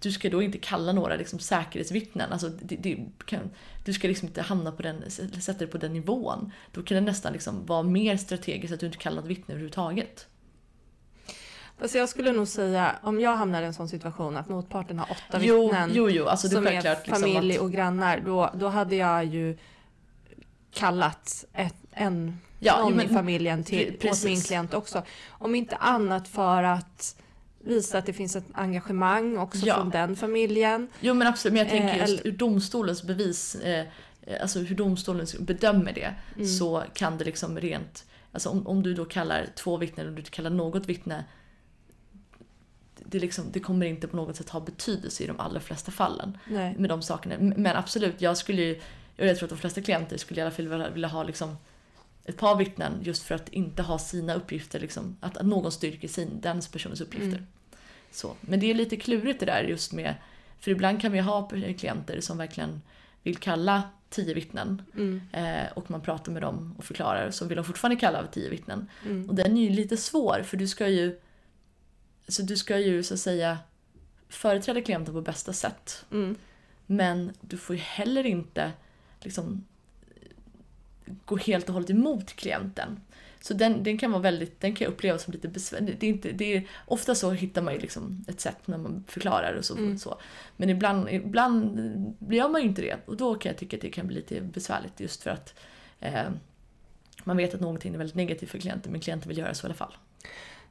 Du 0.00 0.12
ska 0.12 0.30
då 0.30 0.42
inte 0.42 0.58
kalla 0.58 0.92
några 0.92 1.16
liksom 1.16 1.38
säkerhetsvittnen. 1.38 2.32
Alltså 2.32 2.48
det, 2.48 2.76
det 2.76 3.06
kan, 3.26 3.50
du 3.84 3.92
ska 3.92 4.08
liksom 4.08 4.28
inte 4.28 4.42
hamna 4.42 4.72
på 4.72 4.82
den, 4.82 5.10
sätta 5.10 5.58
dig 5.58 5.68
på 5.68 5.78
den 5.78 5.92
nivån. 5.92 6.52
Då 6.72 6.82
kan 6.82 6.94
det 6.94 7.00
nästan 7.00 7.32
liksom 7.32 7.66
vara 7.66 7.82
mer 7.82 8.16
strategiskt 8.16 8.74
att 8.74 8.80
du 8.80 8.86
inte 8.86 8.98
kallar 8.98 9.16
något 9.16 9.30
vittne 9.30 9.54
överhuvudtaget. 9.54 10.26
Alltså 11.82 11.98
jag 11.98 12.08
skulle 12.08 12.32
nog 12.32 12.48
säga, 12.48 12.98
om 13.02 13.20
jag 13.20 13.36
hamnar 13.36 13.62
i 13.62 13.64
en 13.64 13.74
sån 13.74 13.88
situation 13.88 14.36
att 14.36 14.48
motparten 14.48 14.98
har 14.98 15.08
åtta 15.10 15.38
Jo, 15.42 15.62
vittnen 15.62 15.90
jo, 15.94 16.10
jo, 16.10 16.26
alltså 16.26 16.48
som 16.48 16.66
är 16.66 16.72
liksom 16.72 17.14
familj 17.14 17.54
att, 17.56 17.60
och 17.62 17.72
grannar, 17.72 18.20
då, 18.26 18.50
då 18.54 18.68
hade 18.68 18.96
jag 18.96 19.24
ju 19.24 19.58
kallat 20.72 21.44
ett, 21.52 21.74
en, 21.92 22.38
Ja, 22.60 22.78
någon 22.82 22.94
men- 22.96 23.06
i 23.10 23.14
familjen 23.14 23.64
till, 23.64 23.96
åt 24.10 24.24
min 24.24 24.40
klient 24.40 24.74
också. 24.74 25.02
Om 25.28 25.54
inte 25.54 25.76
annat 25.76 26.28
för 26.28 26.62
att 26.62 27.16
visa 27.60 27.98
att 27.98 28.06
det 28.06 28.12
finns 28.12 28.36
ett 28.36 28.44
engagemang 28.52 29.38
också 29.38 29.66
Ja. 29.66 29.74
från 29.74 29.90
den 29.90 30.16
familjen. 30.16 30.88
Jo 31.00 31.14
men 31.14 31.26
absolut, 31.26 31.52
men 31.52 31.58
jag 31.58 31.68
tänker 31.68 31.88
Eh, 31.94 31.98
just 31.98 32.20
eller- 32.20 32.26
ur 32.26 32.32
domstolens 32.36 33.02
bevis, 33.02 33.54
eh, 33.54 33.86
eh, 34.22 34.42
alltså 34.42 34.58
hur 34.58 34.76
domstolen 34.76 35.26
bedömer 35.40 35.92
det, 35.92 36.14
Mm. 36.36 36.46
så 36.48 36.84
kan 36.94 37.18
det 37.18 37.24
liksom 37.24 37.58
rent, 37.60 38.04
alltså 38.32 38.48
om, 38.48 38.66
om 38.66 38.82
du 38.82 38.94
då 38.94 39.04
kallar 39.04 39.46
två 39.56 39.76
vittnen 39.76 40.06
och 40.06 40.12
du 40.12 40.22
kallar 40.22 40.50
något 40.50 40.86
vittne, 40.86 41.24
det, 43.04 43.18
liksom, 43.18 43.44
det 43.52 43.60
kommer 43.60 43.86
inte 43.86 44.08
på 44.08 44.16
något 44.16 44.36
sätt 44.36 44.48
ha 44.48 44.60
betydelse 44.60 45.24
i 45.24 45.26
de 45.26 45.40
allra 45.40 45.60
flesta 45.60 45.90
fallen 45.90 46.38
Nej. 46.46 46.74
med 46.78 46.90
de 46.90 47.02
sakerna. 47.02 47.34
Men 47.38 47.76
absolut, 47.76 48.20
jag 48.20 48.36
skulle 48.36 48.62
ju, 48.62 48.80
jag 49.16 49.36
tror 49.38 49.46
att 49.46 49.50
de 49.50 49.58
flesta 49.58 49.80
klienter 49.82 50.16
skulle 50.16 50.40
i 50.40 50.42
alla 50.42 50.50
fall 50.50 50.68
vilja, 50.68 50.90
vilja 50.90 51.08
ha 51.08 51.22
liksom 51.22 51.56
ett 52.24 52.36
par 52.36 52.56
vittnen 52.56 52.92
just 53.02 53.22
för 53.22 53.34
att 53.34 53.48
inte 53.48 53.82
ha 53.82 53.98
sina 53.98 54.34
uppgifter, 54.34 54.80
liksom, 54.80 55.16
att, 55.20 55.36
att 55.36 55.46
någon 55.46 55.72
styrker 55.72 56.08
sin, 56.08 56.40
den 56.40 56.60
personens 56.72 57.00
uppgifter. 57.00 57.28
Mm. 57.28 57.46
Så. 58.10 58.34
Men 58.40 58.60
det 58.60 58.70
är 58.70 58.74
lite 58.74 58.96
klurigt 58.96 59.40
det 59.40 59.46
där 59.46 59.62
just 59.62 59.92
med, 59.92 60.14
för 60.60 60.70
ibland 60.70 61.00
kan 61.00 61.12
vi 61.12 61.18
ha 61.18 61.50
klienter 61.78 62.20
som 62.20 62.38
verkligen 62.38 62.82
vill 63.22 63.36
kalla 63.36 63.82
tio 64.10 64.34
vittnen 64.34 64.82
Mm. 64.94 65.20
eh, 65.32 65.72
och 65.74 65.90
man 65.90 66.00
pratar 66.00 66.32
med 66.32 66.42
dem 66.42 66.74
och 66.78 66.84
förklarar 66.84 67.30
så 67.30 67.44
vill 67.44 67.56
de 67.56 67.64
fortfarande 67.64 68.00
kalla 68.00 68.26
tio 68.26 68.50
vittnen. 68.50 68.88
Mm. 69.04 69.28
Och 69.28 69.34
den 69.34 69.56
är 69.56 69.62
ju 69.62 69.70
lite 69.70 69.96
svår 69.96 70.42
för 70.42 70.56
du 70.56 70.68
ska 70.68 70.88
ju 70.88 71.20
så 72.28 72.42
du 72.42 72.56
ska 72.56 72.78
ju 72.78 73.02
så 73.02 73.14
att 73.14 73.20
säga 73.20 73.58
företräda 74.28 74.82
klienten 74.82 75.14
på 75.14 75.20
bästa 75.20 75.52
sätt. 75.52 76.04
Mm. 76.10 76.36
Men 76.86 77.32
du 77.40 77.56
får 77.56 77.76
ju 77.76 77.82
heller 77.82 78.26
inte 78.26 78.72
liksom 79.20 79.64
gå 81.24 81.36
helt 81.36 81.68
och 81.68 81.74
hållet 81.74 81.90
emot 81.90 82.32
klienten. 82.32 83.00
Så 83.40 83.54
den, 83.54 83.82
den 83.82 83.98
kan 83.98 84.10
vara 84.10 84.22
väldigt, 84.22 84.60
den 84.60 84.74
kan 84.74 84.84
jag 84.84 84.92
uppleva 84.92 85.18
som 85.18 85.32
lite 85.32 85.48
besvärlig. 85.48 85.96
Det 86.00 86.06
är 86.06 86.10
inte, 86.10 86.32
det 86.32 86.56
är, 86.56 86.68
ofta 86.86 87.14
så 87.14 87.30
hittar 87.30 87.62
man 87.62 87.74
ju 87.74 87.80
liksom 87.80 88.24
ett 88.28 88.40
sätt 88.40 88.66
när 88.66 88.78
man 88.78 89.04
förklarar 89.08 89.54
och 89.54 89.64
så. 89.64 89.76
Mm. 89.76 89.98
så. 89.98 90.20
Men 90.56 90.70
ibland, 90.70 91.08
ibland 91.08 91.78
gör 92.30 92.48
man 92.48 92.60
ju 92.60 92.68
inte 92.68 92.82
det 92.82 92.96
och 93.06 93.16
då 93.16 93.34
kan 93.34 93.50
jag 93.50 93.58
tycka 93.58 93.76
att 93.76 93.82
det 93.82 93.90
kan 93.90 94.06
bli 94.06 94.16
lite 94.16 94.40
besvärligt 94.40 95.00
just 95.00 95.22
för 95.22 95.30
att 95.30 95.54
eh, 96.00 96.30
man 97.24 97.36
vet 97.36 97.54
att 97.54 97.60
någonting 97.60 97.94
är 97.94 97.98
väldigt 97.98 98.16
negativt 98.16 98.50
för 98.50 98.58
klienten 98.58 98.92
men 98.92 99.00
klienten 99.00 99.28
vill 99.28 99.38
göra 99.38 99.54
så 99.54 99.66
i 99.66 99.68
alla 99.68 99.74
fall. 99.74 99.96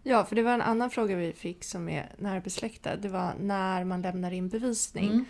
Ja, 0.10 0.26
för 0.26 0.36
det 0.36 0.44
var 0.44 0.54
en 0.54 0.62
annan 0.62 0.90
fråga 0.90 1.16
vi 1.16 1.34
fick 1.34 1.64
som 1.64 1.90
är 1.90 2.12
närbesläktad. 2.18 2.96
Det 2.96 3.10
var 3.10 3.34
när 3.40 3.84
man 3.84 4.02
lämnar 4.02 4.32
in 4.32 4.50
bevisning. 4.50 5.12
Mm. 5.12 5.26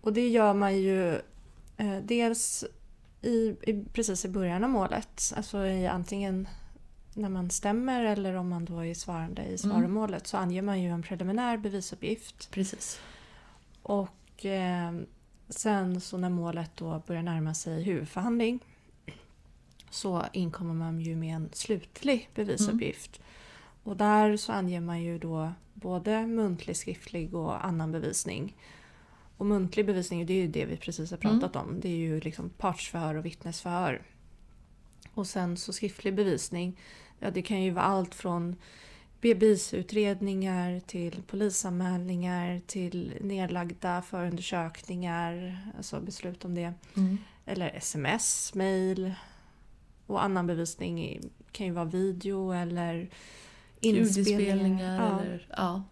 Och 0.00 0.12
det 0.12 0.28
gör 0.28 0.54
man 0.54 0.78
ju 0.78 1.14
eh, 1.76 1.98
dels 2.02 2.64
i, 3.22 3.56
i, 3.62 3.84
precis 3.92 4.24
i 4.24 4.28
början 4.28 4.64
av 4.64 4.70
målet. 4.70 5.32
Alltså 5.36 5.66
i 5.66 5.86
antingen 5.86 6.48
när 7.14 7.28
man 7.28 7.50
stämmer 7.50 8.04
eller 8.04 8.34
om 8.34 8.48
man 8.48 8.64
då 8.64 8.84
är 8.84 8.94
svarande 8.94 9.42
i 9.44 9.58
svaromålet 9.58 10.26
så 10.26 10.36
anger 10.36 10.62
man 10.62 10.82
ju 10.82 10.88
en 10.88 11.02
preliminär 11.02 11.56
bevisuppgift. 11.56 12.50
Precis. 12.50 13.00
Och 13.82 14.46
eh, 14.46 14.92
sen 15.48 16.00
så 16.00 16.16
när 16.16 16.30
målet 16.30 16.70
då 16.74 17.02
börjar 17.06 17.22
närma 17.22 17.54
sig 17.54 17.82
huvudförhandling 17.82 18.60
så 19.90 20.24
inkommer 20.32 20.74
man 20.74 21.00
ju 21.00 21.16
med 21.16 21.36
en 21.36 21.48
slutlig 21.52 22.30
bevisuppgift. 22.34 23.20
Och 23.88 23.96
där 23.96 24.36
så 24.36 24.52
anger 24.52 24.80
man 24.80 25.02
ju 25.02 25.18
då 25.18 25.52
både 25.74 26.26
muntlig, 26.26 26.76
skriftlig 26.76 27.34
och 27.34 27.66
annan 27.66 27.92
bevisning. 27.92 28.56
Och 29.36 29.46
muntlig 29.46 29.86
bevisning, 29.86 30.26
det 30.26 30.32
är 30.32 30.42
ju 30.42 30.48
det 30.48 30.64
vi 30.64 30.76
precis 30.76 31.10
har 31.10 31.18
pratat 31.18 31.56
om. 31.56 31.80
Det 31.80 31.88
är 31.88 31.96
ju 31.96 32.20
liksom 32.20 32.50
partsförhör 32.50 33.14
och 33.14 33.26
vittnesförhör. 33.26 34.02
Och 35.14 35.26
sen 35.26 35.56
så 35.56 35.72
skriftlig 35.72 36.14
bevisning, 36.14 36.80
ja 37.18 37.30
det 37.30 37.42
kan 37.42 37.62
ju 37.62 37.70
vara 37.70 37.84
allt 37.84 38.14
från 38.14 38.56
bevisutredningar 39.20 40.80
till 40.86 41.22
polisanmälningar 41.22 42.60
till 42.66 43.14
nedlagda 43.20 44.02
förundersökningar, 44.02 45.58
alltså 45.76 46.00
beslut 46.00 46.44
om 46.44 46.54
det. 46.54 46.72
Mm. 46.96 47.18
Eller 47.46 47.76
sms, 47.76 48.54
mail 48.54 49.14
och 50.06 50.24
annan 50.24 50.46
bevisning 50.46 51.20
kan 51.52 51.66
ju 51.66 51.72
vara 51.72 51.84
video 51.84 52.52
eller. 52.52 53.08
Ljudinspelningar 53.80 54.96
Ja. 55.00 55.20
eller... 55.20 55.46
Ja. 55.56 55.82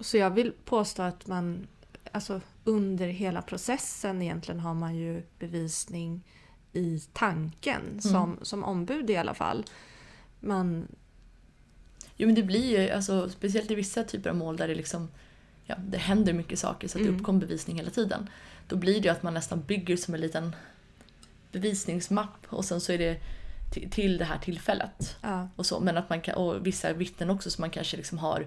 Så 0.00 0.16
jag 0.16 0.30
vill 0.30 0.52
påstå 0.64 1.02
att 1.02 1.26
man 1.26 1.66
alltså 2.12 2.40
under 2.64 3.06
hela 3.06 3.42
processen 3.42 4.22
egentligen 4.22 4.60
har 4.60 4.74
man 4.74 4.96
ju 4.96 5.22
bevisning 5.38 6.22
i 6.72 7.00
tanken 7.12 8.00
som, 8.02 8.38
som 8.42 8.64
ombud 8.64 9.10
i 9.10 9.16
alla 9.16 9.34
fall. 9.34 9.64
Man, 10.40 10.86
Jo 12.16 12.26
men 12.26 12.34
det 12.34 12.42
blir 12.42 12.78
ju, 12.80 12.90
alltså, 12.90 13.28
speciellt 13.30 13.70
i 13.70 13.74
vissa 13.74 14.04
typer 14.04 14.30
av 14.30 14.36
mål 14.36 14.56
där 14.56 14.68
det 14.68 14.74
liksom 14.74 15.08
ja, 15.64 15.74
det 15.78 15.98
händer 15.98 16.32
mycket 16.32 16.58
saker 16.58 16.88
så 16.88 16.98
att 16.98 17.04
det 17.04 17.08
Mm. 17.08 17.20
uppkommer 17.20 17.40
bevisning 17.40 17.76
hela 17.76 17.90
tiden. 17.90 18.28
Då 18.68 18.76
blir 18.76 18.94
det 19.00 19.08
ju 19.08 19.08
att 19.08 19.22
man 19.22 19.34
nästan 19.34 19.62
bygger 19.62 19.96
som 19.96 20.14
en 20.14 20.20
liten 20.20 20.56
bevisningsmapp 21.52 22.46
och 22.46 22.64
sen 22.64 22.80
så 22.80 22.92
är 22.92 22.98
det 22.98 23.20
till, 23.72 23.90
till 23.90 24.18
det 24.18 24.24
här 24.24 24.38
tillfället. 24.38 25.16
ja, 25.20 25.48
Och, 25.56 25.66
så. 25.66 25.80
Men 25.80 25.96
att 25.96 26.10
man 26.10 26.20
kan, 26.20 26.34
och 26.34 26.66
vissa 26.66 26.92
vittnen 26.92 27.30
också 27.30 27.50
som 27.50 27.62
man 27.62 27.70
kanske 27.70 27.96
liksom 27.96 28.18
har, 28.18 28.46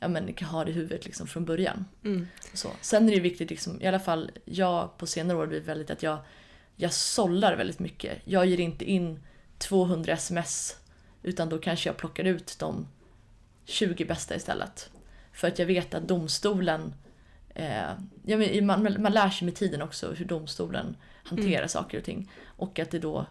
ja, 0.00 0.08
men 0.08 0.32
kan 0.32 0.48
ha 0.48 0.64
det 0.64 0.70
i 0.70 0.74
huvudet 0.74 1.04
liksom 1.04 1.26
från 1.26 1.44
början. 1.44 1.84
mm, 2.04 2.26
så. 2.54 2.68
Sen 2.80 3.08
är 3.08 3.14
det 3.14 3.20
viktigt, 3.20 3.50
liksom, 3.50 3.80
i 3.80 3.86
alla 3.86 4.00
fall 4.00 4.30
jag 4.44 4.98
på 4.98 5.06
senare 5.06 5.38
år 5.38 5.46
blivit 5.46 5.68
väldigt 5.68 5.90
att 5.90 6.02
jag, 6.02 6.18
jag 6.76 6.92
sållar 6.92 7.56
väldigt 7.56 7.78
mycket. 7.78 8.18
Jag 8.24 8.46
ger 8.46 8.60
inte 8.60 8.84
in 8.84 9.20
200 9.58 10.12
sms 10.12 10.76
utan 11.22 11.48
då 11.48 11.58
kanske 11.58 11.88
jag 11.88 11.96
plockar 11.96 12.24
ut 12.24 12.56
de 12.58 12.86
20 13.64 14.04
bästa 14.04 14.36
istället. 14.36 14.90
För 15.32 15.48
att 15.48 15.58
jag 15.58 15.66
vet 15.66 15.94
att 15.94 16.08
domstolen, 16.08 16.94
eh, 17.54 17.90
jag 18.24 18.38
men, 18.38 18.66
man, 18.66 19.02
man 19.02 19.12
lär 19.12 19.30
sig 19.30 19.44
med 19.44 19.54
tiden 19.54 19.82
också 19.82 20.12
hur 20.12 20.24
domstolen 20.24 20.96
hanterar 21.22 21.66
saker 21.66 21.98
och 21.98 22.04
ting. 22.04 22.30
Och 22.44 22.78
att 22.78 22.90
det 22.90 22.98
då, 22.98 23.26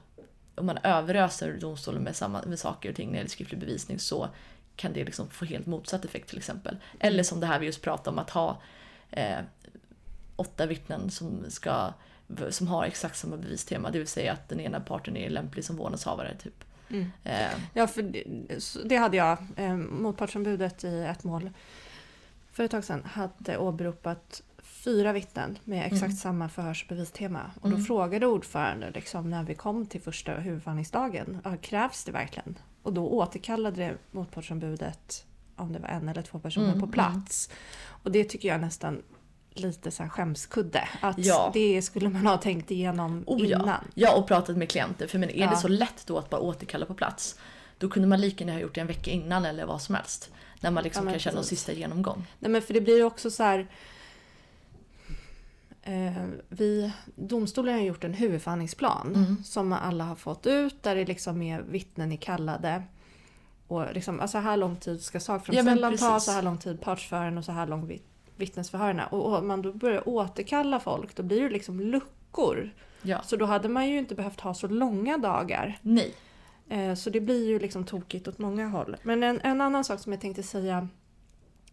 om 0.56 0.66
man 0.66 0.78
överöser 0.84 1.58
domstolen 1.58 2.04
med, 2.04 2.16
samma, 2.16 2.41
med 2.45 2.60
saker 2.60 2.89
och 2.89 2.95
ting 2.95 3.08
när 3.08 3.14
det 3.14 3.18
gäller 3.18 3.30
skriftlig 3.30 3.60
bevisning 3.60 3.99
så 3.99 4.30
kan 4.76 4.93
det 4.93 5.06
liksom 5.06 5.30
få 5.30 5.45
helt 5.45 5.66
motsatt 5.66 6.06
effekt 6.06 6.30
till 6.30 6.38
exempel. 6.38 6.78
Eller 6.99 7.24
som 7.24 7.39
det 7.39 7.47
här 7.47 7.60
vi 7.60 7.66
just 7.66 7.82
pratade 7.82 8.10
om 8.10 8.20
att 8.20 8.30
ha 8.30 8.62
eh, 9.12 9.39
åtta 10.36 10.66
vittnen 10.66 11.12
som, 11.12 11.45
ska, 11.49 11.93
som 12.49 12.68
har 12.68 12.86
exakt 12.86 13.18
samma 13.18 13.38
bevistema. 13.38 13.91
Det 13.91 13.97
vill 13.97 14.08
säga 14.08 14.34
att 14.34 14.49
den 14.49 14.60
ena 14.60 14.80
parten 14.80 15.18
är 15.18 15.30
lämplig 15.30 15.66
som 15.66 15.76
vårdnadshavare. 15.76 16.36
Typ. 16.43 16.64
mm. 16.89 17.12
Eh, 17.24 17.52
Ja, 17.74 17.88
för 17.88 18.02
det, 18.02 18.24
det 18.86 18.95
hade 18.95 19.18
jag. 19.18 19.38
Eh, 19.56 19.76
motpartsombudet 19.76 20.84
i 20.84 20.99
ett 20.99 21.24
mål 21.24 21.49
för 22.52 22.64
ett 22.64 22.72
tag 22.72 22.84
sedan 22.84 23.04
hade 23.04 23.58
åberopat 23.58 24.41
fyra 24.84 25.13
vittnen 25.13 25.57
med 25.63 25.86
exakt 25.86 26.03
Mm. 26.03 26.15
samma 26.15 26.49
förhörs 26.49 26.86
och 26.89 27.69
då 27.69 27.75
Mm. 27.75 27.84
frågade 27.84 28.25
ordförande 28.27 28.91
liksom, 28.91 29.29
när 29.29 29.43
vi 29.43 29.55
kom 29.55 29.86
till 29.86 30.01
första 30.01 30.32
huvudförhandlingsdagen, 30.34 31.39
ja, 31.43 31.57
krävs 31.61 32.03
det 32.03 32.11
verkligen? 32.11 32.57
Och 32.84 32.93
då 32.93 33.07
återkallade 33.07 33.75
det 33.82 33.97
motpartsombudet 34.11 35.25
om 35.55 35.73
det 35.73 35.79
var 35.79 35.89
en 35.89 36.09
eller 36.09 36.21
två 36.21 36.39
personer 36.39 36.67
Mm, 36.67 36.79
på 36.82 36.88
plats. 36.88 37.49
Och 38.03 38.11
det 38.11 38.23
tycker 38.23 38.47
jag 38.49 38.61
nästan 38.61 39.01
lite 39.53 39.91
så 39.91 40.03
här 40.03 40.09
skämskudde. 40.09 40.88
Att 41.01 41.17
Ja. 41.25 41.51
det 41.53 41.82
skulle 41.82 42.09
man 42.09 42.27
ha 42.27 42.38
tänkt 42.38 42.71
igenom 42.71 43.23
Oh, 43.27 43.45
ja. 43.47 43.59
innan. 43.59 43.84
Ja, 43.93 44.15
och 44.15 44.27
pratat 44.27 44.57
med 44.57 44.69
klienter. 44.69 45.07
För 45.07 45.17
men 45.19 45.29
är 45.29 45.34
Ja. 45.39 45.49
det 45.49 45.57
så 45.57 45.67
lätt 45.67 46.03
då 46.07 46.17
att 46.17 46.29
bara 46.29 46.41
återkalla 46.41 46.86
på 46.86 46.93
plats, 46.93 47.39
då 47.77 47.89
kunde 47.89 48.07
man 48.07 48.21
lika 48.21 48.43
gärna 48.43 48.53
ha 48.53 48.61
gjort 48.61 48.75
det 48.75 48.82
en 48.82 48.88
vecka 48.88 49.11
innan 49.11 49.45
eller 49.45 49.65
vad 49.65 49.82
som 49.82 49.95
helst. 49.95 50.32
När 50.59 50.71
man 50.71 50.84
liksom 50.84 51.07
Ja, 51.07 51.19
kan 51.19 51.34
någon 51.34 51.41
precis. 51.43 51.59
sista 51.59 51.71
genomgång. 51.73 52.27
Nej 52.39 52.51
men 52.51 52.61
för 52.61 52.73
det 52.73 52.82
blir 52.82 52.97
ju 52.97 53.03
också 53.03 53.32
så 53.32 53.43
här. 53.43 53.67
Eh, 55.84 56.25
vi, 56.49 56.91
domstolen 57.15 57.73
har 57.75 57.82
gjort 57.82 58.03
en 58.03 58.13
huvudförhandlingsplan 58.13 59.13
Mm. 59.15 59.43
som 59.43 59.73
alla 59.73 60.03
har 60.03 60.15
fått 60.15 60.47
ut 60.47 60.84
där 60.84 60.95
det 60.95 61.05
liksom 61.05 61.41
är 61.41 61.61
vittnen 61.61 62.11
är 62.11 62.17
kallade. 62.17 62.84
Och 63.67 63.93
liksom, 63.93 64.19
alltså 64.19 64.38
här 64.38 64.57
lång 64.57 64.75
tid 64.75 65.01
ska 65.01 65.15
Ja, 65.15 65.19
sakframställan 65.19 65.91
men 65.91 65.97
ta, 65.99 66.19
så 66.19 66.32
här 66.32 66.41
lång 66.41 66.57
tid 66.57 66.82
partsförhören 66.82 67.38
och 67.38 67.45
så 67.45 67.51
här 67.51 67.67
lång 67.67 67.88
vitt- 67.88 68.07
vittnesförhören. 68.36 68.99
Och, 69.11 69.25
och 69.25 69.38
om 69.38 69.47
man 69.47 69.61
då 69.61 69.73
börjar 69.73 70.09
återkalla 70.09 70.79
folk 70.79 71.15
då 71.15 71.23
blir 71.23 71.41
det 71.41 71.49
liksom 71.49 71.79
luckor. 71.79 72.69
Ja. 73.01 73.21
Så 73.23 73.36
då 73.36 73.45
hade 73.45 73.69
man 73.69 73.89
ju 73.89 73.97
inte 73.97 74.15
behövt 74.15 74.39
ha 74.39 74.53
så 74.53 74.67
långa 74.67 75.17
dagar. 75.17 75.79
Nej. 75.82 76.13
Eh, 76.69 76.93
Så 76.95 77.09
det 77.09 77.19
blir 77.21 77.47
ju 77.47 77.59
liksom 77.59 77.84
tokigt 77.84 78.27
åt 78.27 78.38
många 78.38 78.67
håll. 78.67 78.97
Men 79.03 79.23
en, 79.23 79.39
en 79.43 79.61
annan 79.61 79.84
sak 79.84 79.99
som 79.99 80.11
jag 80.11 80.21
tänkte 80.21 80.43
säga 80.43 80.88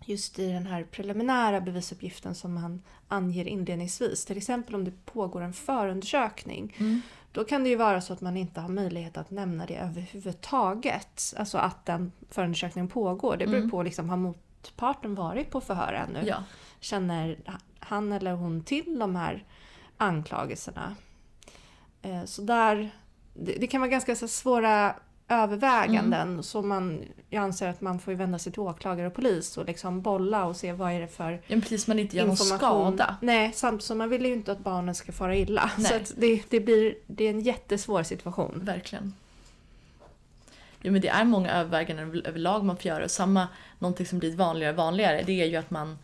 just 0.05 0.39
i 0.39 0.53
den 0.53 0.67
här 0.67 0.85
preliminära 0.85 1.61
bevisuppgiften 1.61 2.35
som 2.35 2.55
man 2.55 2.83
anger 3.09 3.45
inledningsvis. 3.49 4.25
Till 4.25 4.37
exempel 4.37 4.75
om 4.75 4.85
det 4.85 5.05
pågår 5.05 5.41
en 5.41 5.53
förundersökning. 5.53 6.77
Mm. 6.79 7.01
Då 7.33 7.45
kan 7.45 7.63
det 7.65 7.69
ju 7.71 7.77
vara 7.77 8.01
så 8.01 8.13
att 8.13 8.21
man 8.21 8.37
inte 8.37 8.61
har 8.61 8.69
möjlighet 8.69 9.17
att 9.17 9.31
nämna 9.31 9.67
det 9.67 9.77
överhuvudtaget. 9.77 11.35
Alltså 11.37 11.59
att 11.59 11.87
den 11.87 12.13
förundersökningen 12.31 12.89
pågår. 12.89 13.37
Det 13.37 13.47
beror 13.47 13.59
Mm. 13.59 13.71
på 13.71 13.83
liksom, 13.83 14.09
har 14.09 14.17
motparten 14.17 15.15
varit 15.15 15.51
på 15.51 15.61
förhör 15.61 15.93
ännu? 15.93 16.27
Ja. 16.27 16.37
Känner 16.81 17.39
han 17.79 18.13
eller 18.13 18.33
hon 18.33 18.65
till 18.65 18.99
de 18.99 19.17
här 19.17 19.45
anklagelserna? 19.97 20.97
Eh, 22.03 22.25
Så 22.25 22.43
där, 22.43 22.91
det, 23.35 23.53
det 23.53 23.67
kan 23.67 23.81
vara 23.81 23.91
ganska 23.91 24.17
så 24.17 24.29
svåra 24.29 24.95
överväganden. 25.29 26.29
Mm. 26.29 26.43
Så 26.43 26.63
man, 26.63 27.05
jag 27.31 27.43
anser 27.43 27.69
att 27.69 27.81
man 27.81 27.99
får 27.99 28.13
vända 28.13 28.39
sig 28.39 28.53
till 28.53 28.61
åklagare 28.61 29.07
och 29.07 29.15
polis 29.15 29.57
och 29.59 29.67
liksom 29.67 30.03
bolla 30.03 30.45
och 30.45 30.57
se 30.57 30.73
vad 30.73 30.93
är 30.93 31.01
det 31.01 31.09
för 31.09 31.41
ja 31.47 31.61
precis, 31.61 31.87
man 31.87 31.99
inte 31.99 32.17
gör 32.17 32.27
någon 32.27 32.37
skada. 32.37 33.17
Nej, 33.21 33.53
samt 33.53 33.83
så 33.83 33.95
man 33.95 34.09
vill 34.09 34.27
ju 34.27 34.33
inte 34.33 34.53
att 34.53 34.59
barnen 34.59 34.95
ska 34.95 35.13
fara 35.13 35.37
illa. 35.37 35.71
Nej. 35.79 36.05
Så 36.05 36.15
det, 36.17 36.43
det, 36.49 36.61
blir, 36.61 36.95
det 37.07 37.25
är 37.25 37.31
en 37.31 37.41
jättesvår 37.41 38.03
situation. 38.03 38.61
Verkligen. 38.63 39.15
Jo 40.83 40.93
men 40.93 41.01
det 41.01 41.09
är 41.09 41.25
många 41.25 41.51
överväganden 41.51 42.09
över- 42.09 42.29
överlag 42.29 42.65
man 42.65 42.77
får 42.77 42.87
göra. 42.87 43.05
Och 43.05 43.11
samma, 43.11 43.49
någonting 43.79 44.07
som 44.07 44.19
blir 44.19 44.37
vanligare 44.37 44.73
och 44.73 44.77
vanligare, 44.77 45.23
det 45.27 45.43
är 45.43 45.47
ju 45.47 45.57
att 45.57 45.71
man 45.71 45.99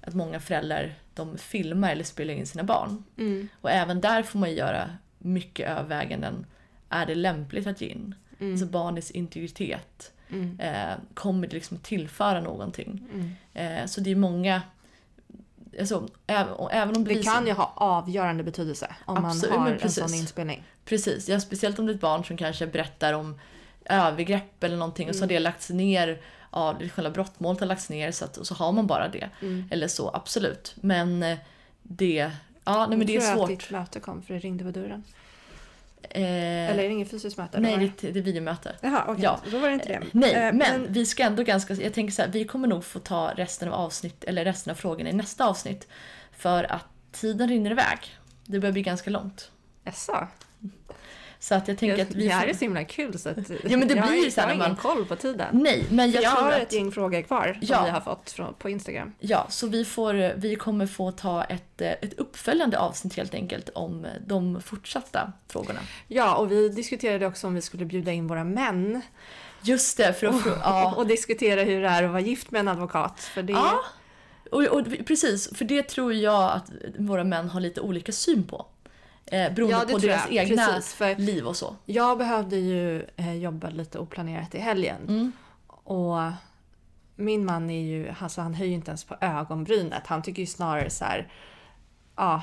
att 0.00 0.14
många 0.14 0.40
föräldrar 0.40 0.94
de 1.14 1.38
filmar 1.38 1.90
eller 1.92 2.04
spelar 2.04 2.34
in 2.34 2.46
sina 2.46 2.64
barn. 2.64 3.04
Mm. 3.18 3.48
Och 3.60 3.70
även 3.70 4.00
där 4.00 4.22
får 4.22 4.38
man 4.38 4.50
ju 4.50 4.56
göra 4.56 4.90
mycket 5.18 5.68
överväganden. 5.68 6.46
Är 6.88 7.06
det 7.06 7.14
lämpligt 7.14 7.66
att 7.66 7.80
ge 7.80 7.88
in? 7.88 8.14
Mm. 8.40 8.52
Alltså 8.52 8.66
barnets 8.66 9.10
integritet. 9.10 10.12
Mm. 10.30 10.60
Eh, 10.60 10.96
kommer 11.14 11.46
det 11.46 11.54
liksom 11.54 11.78
tillföra 11.78 12.40
någonting? 12.40 13.04
Mm. 13.12 13.32
Eh, 13.54 13.86
så 13.86 14.00
det 14.00 14.10
är 14.10 14.16
många... 14.16 14.62
Alltså, 15.80 16.08
även, 16.26 16.54
även 16.70 16.96
om 16.96 17.04
Det 17.04 17.22
kan 17.22 17.46
ju 17.46 17.52
ha 17.52 17.72
avgörande 17.76 18.42
betydelse 18.42 18.94
om 19.04 19.24
Absolut, 19.24 19.56
man 19.56 19.62
har 19.62 19.78
en 19.82 19.90
sån 19.90 20.14
inspelning. 20.14 20.64
Precis, 20.84 21.28
ja, 21.28 21.40
speciellt 21.40 21.78
om 21.78 21.86
det 21.86 21.92
är 21.92 21.94
ett 21.94 22.00
barn 22.00 22.24
som 22.24 22.36
kanske 22.36 22.66
berättar 22.66 23.12
om 23.12 23.40
övergrepp 23.84 24.64
eller 24.64 24.76
någonting 24.76 25.08
och 25.08 25.14
så 25.14 25.22
har 25.22 25.28
det 25.28 25.38
lagts 25.38 25.70
ner, 25.70 26.20
ja, 26.52 26.76
det 26.80 26.88
själva 26.88 27.10
brottmålet 27.10 27.60
har 27.60 27.66
lagts 27.66 27.88
ner 27.90 28.12
så 28.12 28.24
att, 28.24 28.36
och 28.36 28.46
så 28.46 28.54
har 28.54 28.72
man 28.72 28.86
bara 28.86 29.08
det. 29.08 29.30
Mm. 29.42 29.68
Eller 29.70 29.88
så, 29.88 30.10
absolut. 30.14 30.74
Men 30.80 31.22
eh, 31.22 31.38
det, 31.82 32.30
ja, 32.64 32.86
nej, 32.86 32.98
men 32.98 33.06
det 33.06 33.12
Jag 33.12 33.22
är 33.22 33.26
tror 33.26 33.36
svårt. 33.36 33.50
att 33.50 33.58
ditt 33.60 33.70
möte 33.70 34.00
kom 34.00 34.22
för 34.22 34.34
det 34.34 34.40
ringde 34.40 34.64
på 34.64 34.70
dörren. 34.70 35.04
Eh, 36.02 36.20
Eller 36.70 36.78
är 36.84 36.88
det 36.88 36.94
inget 36.94 37.10
fysiskt 37.10 37.36
möte? 37.38 37.60
nej, 37.60 37.92
det, 38.00 38.08
är- 38.08 38.12
det 38.12 38.18
är 38.18 38.22
videomöte. 38.22 38.76
Jaha, 38.80 39.04
okej. 39.08 39.24
Ja. 39.24 39.40
Då 39.50 39.58
var 39.58 39.68
det 39.68 39.74
inte 39.74 39.88
det. 39.88 40.02
Nej, 40.12 40.34
Eh, 40.34 40.52
men, 40.52 40.92
vi 40.92 41.06
ska 41.06 41.22
ändå 41.22 41.42
ganska, 41.42 41.74
jag 41.74 41.94
tänker 41.94 42.12
så 42.14 42.22
här, 42.22 42.28
vi 42.28 42.44
kommer 42.44 42.68
nog 42.68 42.84
få 42.84 42.98
ta 42.98 43.32
resten 43.36 43.68
av 43.68 43.74
avsnitt, 43.74 44.24
eller 44.24 44.44
resten 44.44 44.70
av 44.70 44.74
frågorna 44.74 45.10
i 45.10 45.12
nästa 45.12 45.46
avsnitt. 45.46 45.88
För 46.32 46.72
att 46.72 46.84
tiden 47.12 47.48
rinner 47.48 47.70
iväg. 47.70 47.98
Det 48.44 48.60
börjar 48.60 48.72
bli 48.72 48.82
ganska 48.82 49.10
långt. 49.10 49.50
Jaså? 49.84 50.28
Så 51.40 51.54
att 51.54 51.68
jag 51.68 51.78
tänker 51.78 52.02
att 52.02 52.10
vi 52.14 52.24
det 52.26 52.32
här 52.34 52.46
är 52.46 52.52
så 52.52 52.58
himla 52.60 52.84
kul 52.84 53.18
så 53.18 53.28
att 53.28 53.36
Ja, 53.36 53.76
men 53.76 53.88
det 53.88 53.94
jag, 53.94 54.08
blir 54.08 54.22
har- 54.24 54.30
så 54.30 54.40
här 54.40 54.48
jag 54.48 54.54
har 54.54 54.58
när 54.58 54.66
ingen 54.66 54.68
man- 54.68 54.76
koll 54.76 55.04
på 55.04 55.16
tiden. 55.16 55.46
Nej, 55.52 55.84
men 55.90 56.10
jag, 56.10 56.22
Jag, 56.22 56.32
tror 56.34 56.44
har 56.44 56.52
att... 56.52 56.62
ett 56.62 56.72
gäng 56.72 56.92
frågor 56.92 57.22
kvar 57.22 57.52
som 57.52 57.66
Ja. 57.70 57.84
vi 57.84 57.90
har 57.90 58.00
fått 58.00 58.30
från, 58.30 58.54
på 58.54 58.70
Instagram. 58.70 59.12
Ja, 59.18 59.46
så 59.50 59.66
vi, 59.66 59.84
får, 59.84 60.32
vi 60.36 60.56
kommer 60.56 60.86
få 60.86 61.12
ta 61.12 61.44
ett, 61.44 61.80
eh, 61.80 61.90
ett 61.90 62.14
uppföljande 62.18 62.78
avsnitt 62.78 63.14
helt 63.16 63.34
enkelt 63.34 63.68
om 63.74 64.06
de 64.26 64.62
fortsatta 64.62 65.32
frågorna. 65.48 65.80
Ja, 66.08 66.34
och 66.36 66.52
vi 66.52 66.68
diskuterade 66.68 67.26
också 67.26 67.46
om 67.46 67.54
vi 67.54 67.60
skulle 67.60 67.84
bjuda 67.84 68.12
in 68.12 68.26
våra 68.26 68.44
män 68.44 69.00
Just 69.62 69.96
det, 69.96 70.12
för 70.12 70.26
att... 70.26 70.34
frå- 70.34 70.58
ja. 70.62 70.94
och 70.96 71.06
diskutera 71.06 71.62
hur 71.62 71.82
det 71.82 71.88
är 71.88 72.02
att 72.02 72.10
vara 72.10 72.20
gift 72.20 72.50
med 72.50 72.60
en 72.60 72.68
advokat. 72.68 73.20
För 73.20 73.42
det, 73.42 73.52
ja. 73.52 73.80
Och, 74.50 74.62
och, 74.64 74.84
precis, 75.06 75.56
för 75.56 75.64
det 75.64 75.82
tror 75.82 76.14
jag 76.14 76.52
att 76.52 76.70
våra 76.98 77.24
män 77.24 77.48
har 77.48 77.60
lite 77.60 77.80
olika 77.80 78.12
syn 78.12 78.44
på. 78.46 78.66
Eh, 79.32 79.52
beroende 79.54 79.76
Ja, 79.76 79.92
på 79.92 79.98
deras 79.98 80.26
jag. 80.30 80.44
egna 80.50 80.66
Precis, 80.66 80.94
för- 80.94 81.16
liv 81.16 81.46
och 81.46 81.56
så. 81.56 81.76
Jag 81.84 82.18
behövde 82.18 82.56
ju 82.56 83.06
eh, 83.16 83.34
jobba 83.34 83.70
lite 83.70 83.98
oplanerat 83.98 84.54
i 84.54 84.58
helgen. 84.58 84.96
Mm. 85.08 85.32
Och 85.66 86.16
min 87.16 87.44
man 87.44 87.70
är 87.70 87.82
ju, 87.82 88.12
alltså 88.20 88.40
han 88.40 88.54
höjer 88.54 88.72
inte 88.74 88.90
ens 88.90 89.04
på 89.04 89.16
ögonbrynet. 89.20 90.06
Han 90.06 90.22
tycker 90.22 90.40
ju 90.42 90.46
snarare 90.46 90.90
så 90.90 91.04
här, 91.04 91.32
ja, 92.16 92.42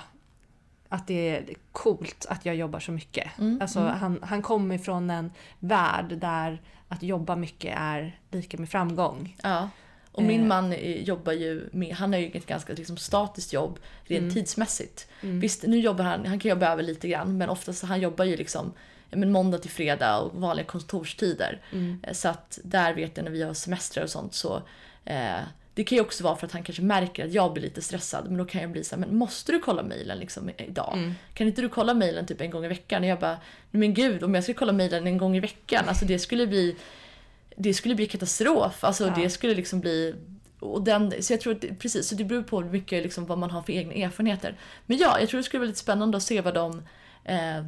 att 0.90 1.08
det 1.08 1.30
är 1.30 1.54
coolt 1.72 2.26
att 2.30 2.46
jag 2.46 2.56
jobbar 2.56 2.80
så 2.80 2.92
mycket. 2.92 3.38
Mm, 3.40 3.62
alltså 3.62 3.80
Han, 3.80 4.20
han 4.24 4.42
kommer 4.42 4.78
från 4.78 5.10
en 5.10 5.32
värld 5.60 6.18
där 6.18 6.62
att 6.88 7.04
jobba 7.04 7.36
mycket 7.36 7.78
är 7.80 8.20
lika 8.32 8.58
med 8.58 8.70
framgång. 8.70 9.36
Ja. 9.44 9.70
Och 10.16 10.24
min 10.24 10.42
Eh. 10.42 10.48
man 10.48 10.76
jobbar 11.04 11.34
ju 11.34 11.70
med, 11.72 11.96
han 11.96 12.14
har 12.14 12.20
ju 12.20 12.32
ett 12.34 12.46
ganska 12.46 12.74
liksom, 12.74 12.98
statiskt 12.98 13.54
jobb 13.54 13.80
rent 14.04 14.22
Mm. 14.22 14.34
tidsmässigt. 14.34 15.08
Visst, 15.22 15.64
nu 15.64 15.80
jobbar 15.80 16.04
han, 16.04 16.26
han 16.26 16.40
kan 16.40 16.50
jobba 16.50 16.72
över 16.72 16.84
lite 16.84 17.08
grann 17.08 17.38
men 17.38 17.50
oftast 17.50 17.84
han 17.84 18.02
jobbar 18.02 18.26
ju 18.26 18.36
liksom 18.38 18.74
men 19.12 19.32
måndag 19.32 19.58
till 19.58 19.72
fredag 19.72 20.20
och 20.20 20.42
vanliga 20.42 20.66
kontorstider. 20.66 21.62
Mm. 21.72 22.00
Eh, 22.04 22.14
Så 22.14 22.28
att 22.30 22.60
där 22.64 22.94
vet 22.94 23.18
jag 23.18 23.24
när 23.24 23.32
vi 23.32 23.44
har 23.44 23.54
semestrar 23.54 24.04
och 24.04 24.10
sånt 24.10 24.34
så 24.34 24.62
eh, 25.06 25.40
det 25.74 25.84
kan 25.84 25.96
ju 25.96 26.02
också 26.02 26.24
vara 26.24 26.36
för 26.36 26.46
att 26.48 26.52
han 26.54 26.64
kanske 26.64 26.82
märker 26.84 27.26
att 27.26 27.34
jag 27.34 27.54
blir 27.54 27.64
lite 27.64 27.82
stressad 27.82 28.26
men 28.28 28.38
då 28.38 28.46
kan 28.46 28.62
jag 28.62 28.72
bli 28.72 28.84
så 28.84 28.96
här, 28.96 29.00
men 29.00 29.16
måste 29.16 29.52
du 29.52 29.60
kolla 29.60 29.84
mejlen 29.84 30.18
liksom 30.20 30.50
idag? 30.58 30.94
Mm. 30.98 31.14
Kan 31.34 31.48
inte 31.48 31.62
du 31.62 31.70
kolla 31.70 31.94
mejlen 31.94 32.26
typ 32.26 32.42
en 32.42 32.50
gång 32.52 32.66
i 32.66 32.68
veckan? 32.68 33.04
Och 33.04 33.10
jag 33.10 33.20
bara, 33.20 33.32
"Nej, 33.72 33.80
men 33.80 33.94
gud 33.94 34.24
om 34.24 34.36
jag 34.36 34.44
ska 34.44 34.54
kolla 34.54 34.72
mejlen 34.72 35.08
en 35.08 35.18
gång 35.18 35.36
i 35.38 35.40
veckan, 35.40 35.84
alltså 35.88 36.06
det 36.06 36.20
skulle 36.20 36.48
bli 36.48 36.76
det 37.56 37.74
skulle 37.74 37.96
bli 37.96 38.08
katastrof. 38.08 38.84
Alltså 38.84 39.08
Ja. 39.08 39.14
det 39.16 39.30
skulle 39.30 39.56
liksom 39.56 39.80
bli... 39.80 40.16
Och 40.60 40.84
den, 40.84 41.14
så 41.24 41.34
jag 41.34 41.42
tror 41.42 41.54
att 41.56 41.62
det, 41.62 41.76
precis, 41.76 42.08
så 42.08 42.16
det 42.16 42.24
beror 42.24 42.44
på 42.44 42.62
mycket 42.62 43.04
liksom 43.04 43.26
vad 43.26 43.38
man 43.38 43.52
har 43.52 43.62
för 43.62 43.74
egna 43.74 43.94
erfarenheter. 43.94 44.58
Men 44.86 44.98
ja, 44.98 45.20
jag 45.20 45.30
tror 45.30 45.38
det 45.38 45.44
skulle 45.44 45.60
vara 45.60 45.68
lite 45.68 45.80
spännande 45.80 46.18
att 46.18 46.24
se 46.24 46.42
vad 46.42 46.54
de, 46.54 46.82
eh, 47.24 47.64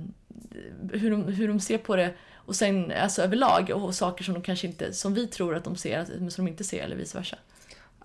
hur, 0.93 1.11
de 1.11 1.23
hur 1.23 1.47
de 1.47 1.59
ser 1.59 1.77
på 1.77 1.95
det 1.95 2.13
och 2.35 2.55
sen 2.55 2.91
alltså 3.01 3.21
överlag 3.21 3.69
och 3.69 3.95
saker 3.95 4.23
som 4.23 4.33
de 4.33 4.43
kanske 4.43 4.67
inte, 4.67 4.93
som 4.93 5.13
vi 5.13 5.27
tror 5.27 5.55
att 5.55 5.63
de 5.63 5.75
ser, 5.75 6.05
men 6.19 6.31
som 6.31 6.45
de 6.45 6.51
inte 6.51 6.63
ser 6.63 6.83
eller 6.83 6.95
vice 6.95 7.17
versa. 7.17 7.37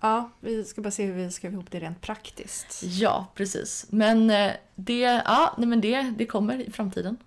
Ja, 0.01 0.31
vi 0.39 0.63
ska 0.63 0.81
bara 0.81 0.91
se 0.91 1.05
hur 1.05 1.13
vi 1.13 1.31
ska 1.31 1.47
få 1.47 1.53
ihop 1.53 1.71
det 1.71 1.79
rent 1.79 2.01
praktiskt. 2.01 2.83
Ja, 2.83 3.27
precis. 3.35 3.85
Men 3.89 4.29
eh, 4.29 4.51
det, 4.75 4.99
ja, 5.25 5.55
nej 5.57 5.67
men 5.67 5.81
det, 5.81 6.13
det 6.17 6.25
kommer 6.25 6.61
i 6.61 6.71
framtiden. 6.71 7.17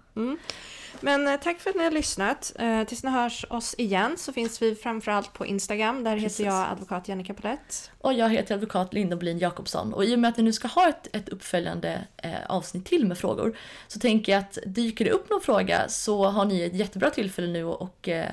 Men 1.03 1.29
eh, 1.29 1.41
tack 1.41 1.61
för 1.61 1.71
att 1.71 1.77
ni 1.77 1.85
har 1.85 1.91
lyssnat. 1.91 2.53
Eh, 2.59 2.85
tills 2.85 3.05
ni 3.05 3.11
hörs 3.11 3.45
oss 3.51 3.75
igen 3.79 4.15
så 4.19 4.33
finns 4.33 4.63
vi 4.63 4.75
framförallt 4.75 5.33
på 5.33 5.47
Instagram. 5.47 6.05
Där 6.05 6.19
Precis. 6.19 6.41
heter 6.41 6.51
jag 6.51 6.71
advokat 6.71 7.09
Jannica 7.09 7.35
Palett. 7.35 7.91
Och 8.01 8.13
jag 8.13 8.31
heter 8.31 8.55
advokat 8.55 8.95
Linda 8.95 9.17
Bolin 9.17 9.39
Jakobsson. 9.39 9.93
Och 9.93 10.05
i 10.05 10.15
och 10.15 10.19
med 10.19 10.29
att 10.29 10.39
vi 10.39 10.43
nu 10.43 10.53
ska 10.53 10.69
ha 10.69 10.89
ett, 10.89 11.17
ett 11.17 11.29
uppföljande 11.29 12.07
eh, 12.17 12.31
avsnitt 12.49 12.85
till 12.85 13.07
med 13.07 13.19
frågor 13.19 13.57
så 13.89 13.99
tänker 13.99 14.33
jag 14.33 14.41
att 14.41 14.59
dyker 14.67 15.05
det 15.05 15.11
upp 15.11 15.31
någon 15.31 15.41
fråga 15.41 15.89
så 15.89 16.25
har 16.25 16.45
ni 16.45 16.63
ett 16.63 16.75
jättebra 16.75 17.11
tillfälle 17.11 17.49
nu 17.49 17.65
och, 17.65 18.09
eh, 18.09 18.31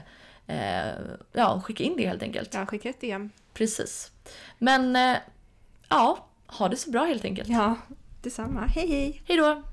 eh, 0.48 0.96
ja, 1.32 1.62
skicka 1.66 1.84
in 1.84 1.94
det 1.98 2.08
helt 2.08 2.24
enkelt. 2.24 2.54
Jag 2.54 2.70
skickar 2.70 2.90
ett 2.90 3.02
DM. 3.02 3.30
Precis. 3.54 4.12
Men 4.58 4.96
eh, 4.96 5.18
ja, 5.90 6.26
ha 6.48 6.70
det 6.70 6.78
så 6.78 6.90
bra 6.90 7.04
helt 7.04 7.26
enkelt. 7.26 7.50
Ja, 7.50 7.76
detsamma. 8.22 8.66
Hej 8.66 8.88
hej! 8.88 9.22
Hej 9.28 9.38
då! 9.38 9.64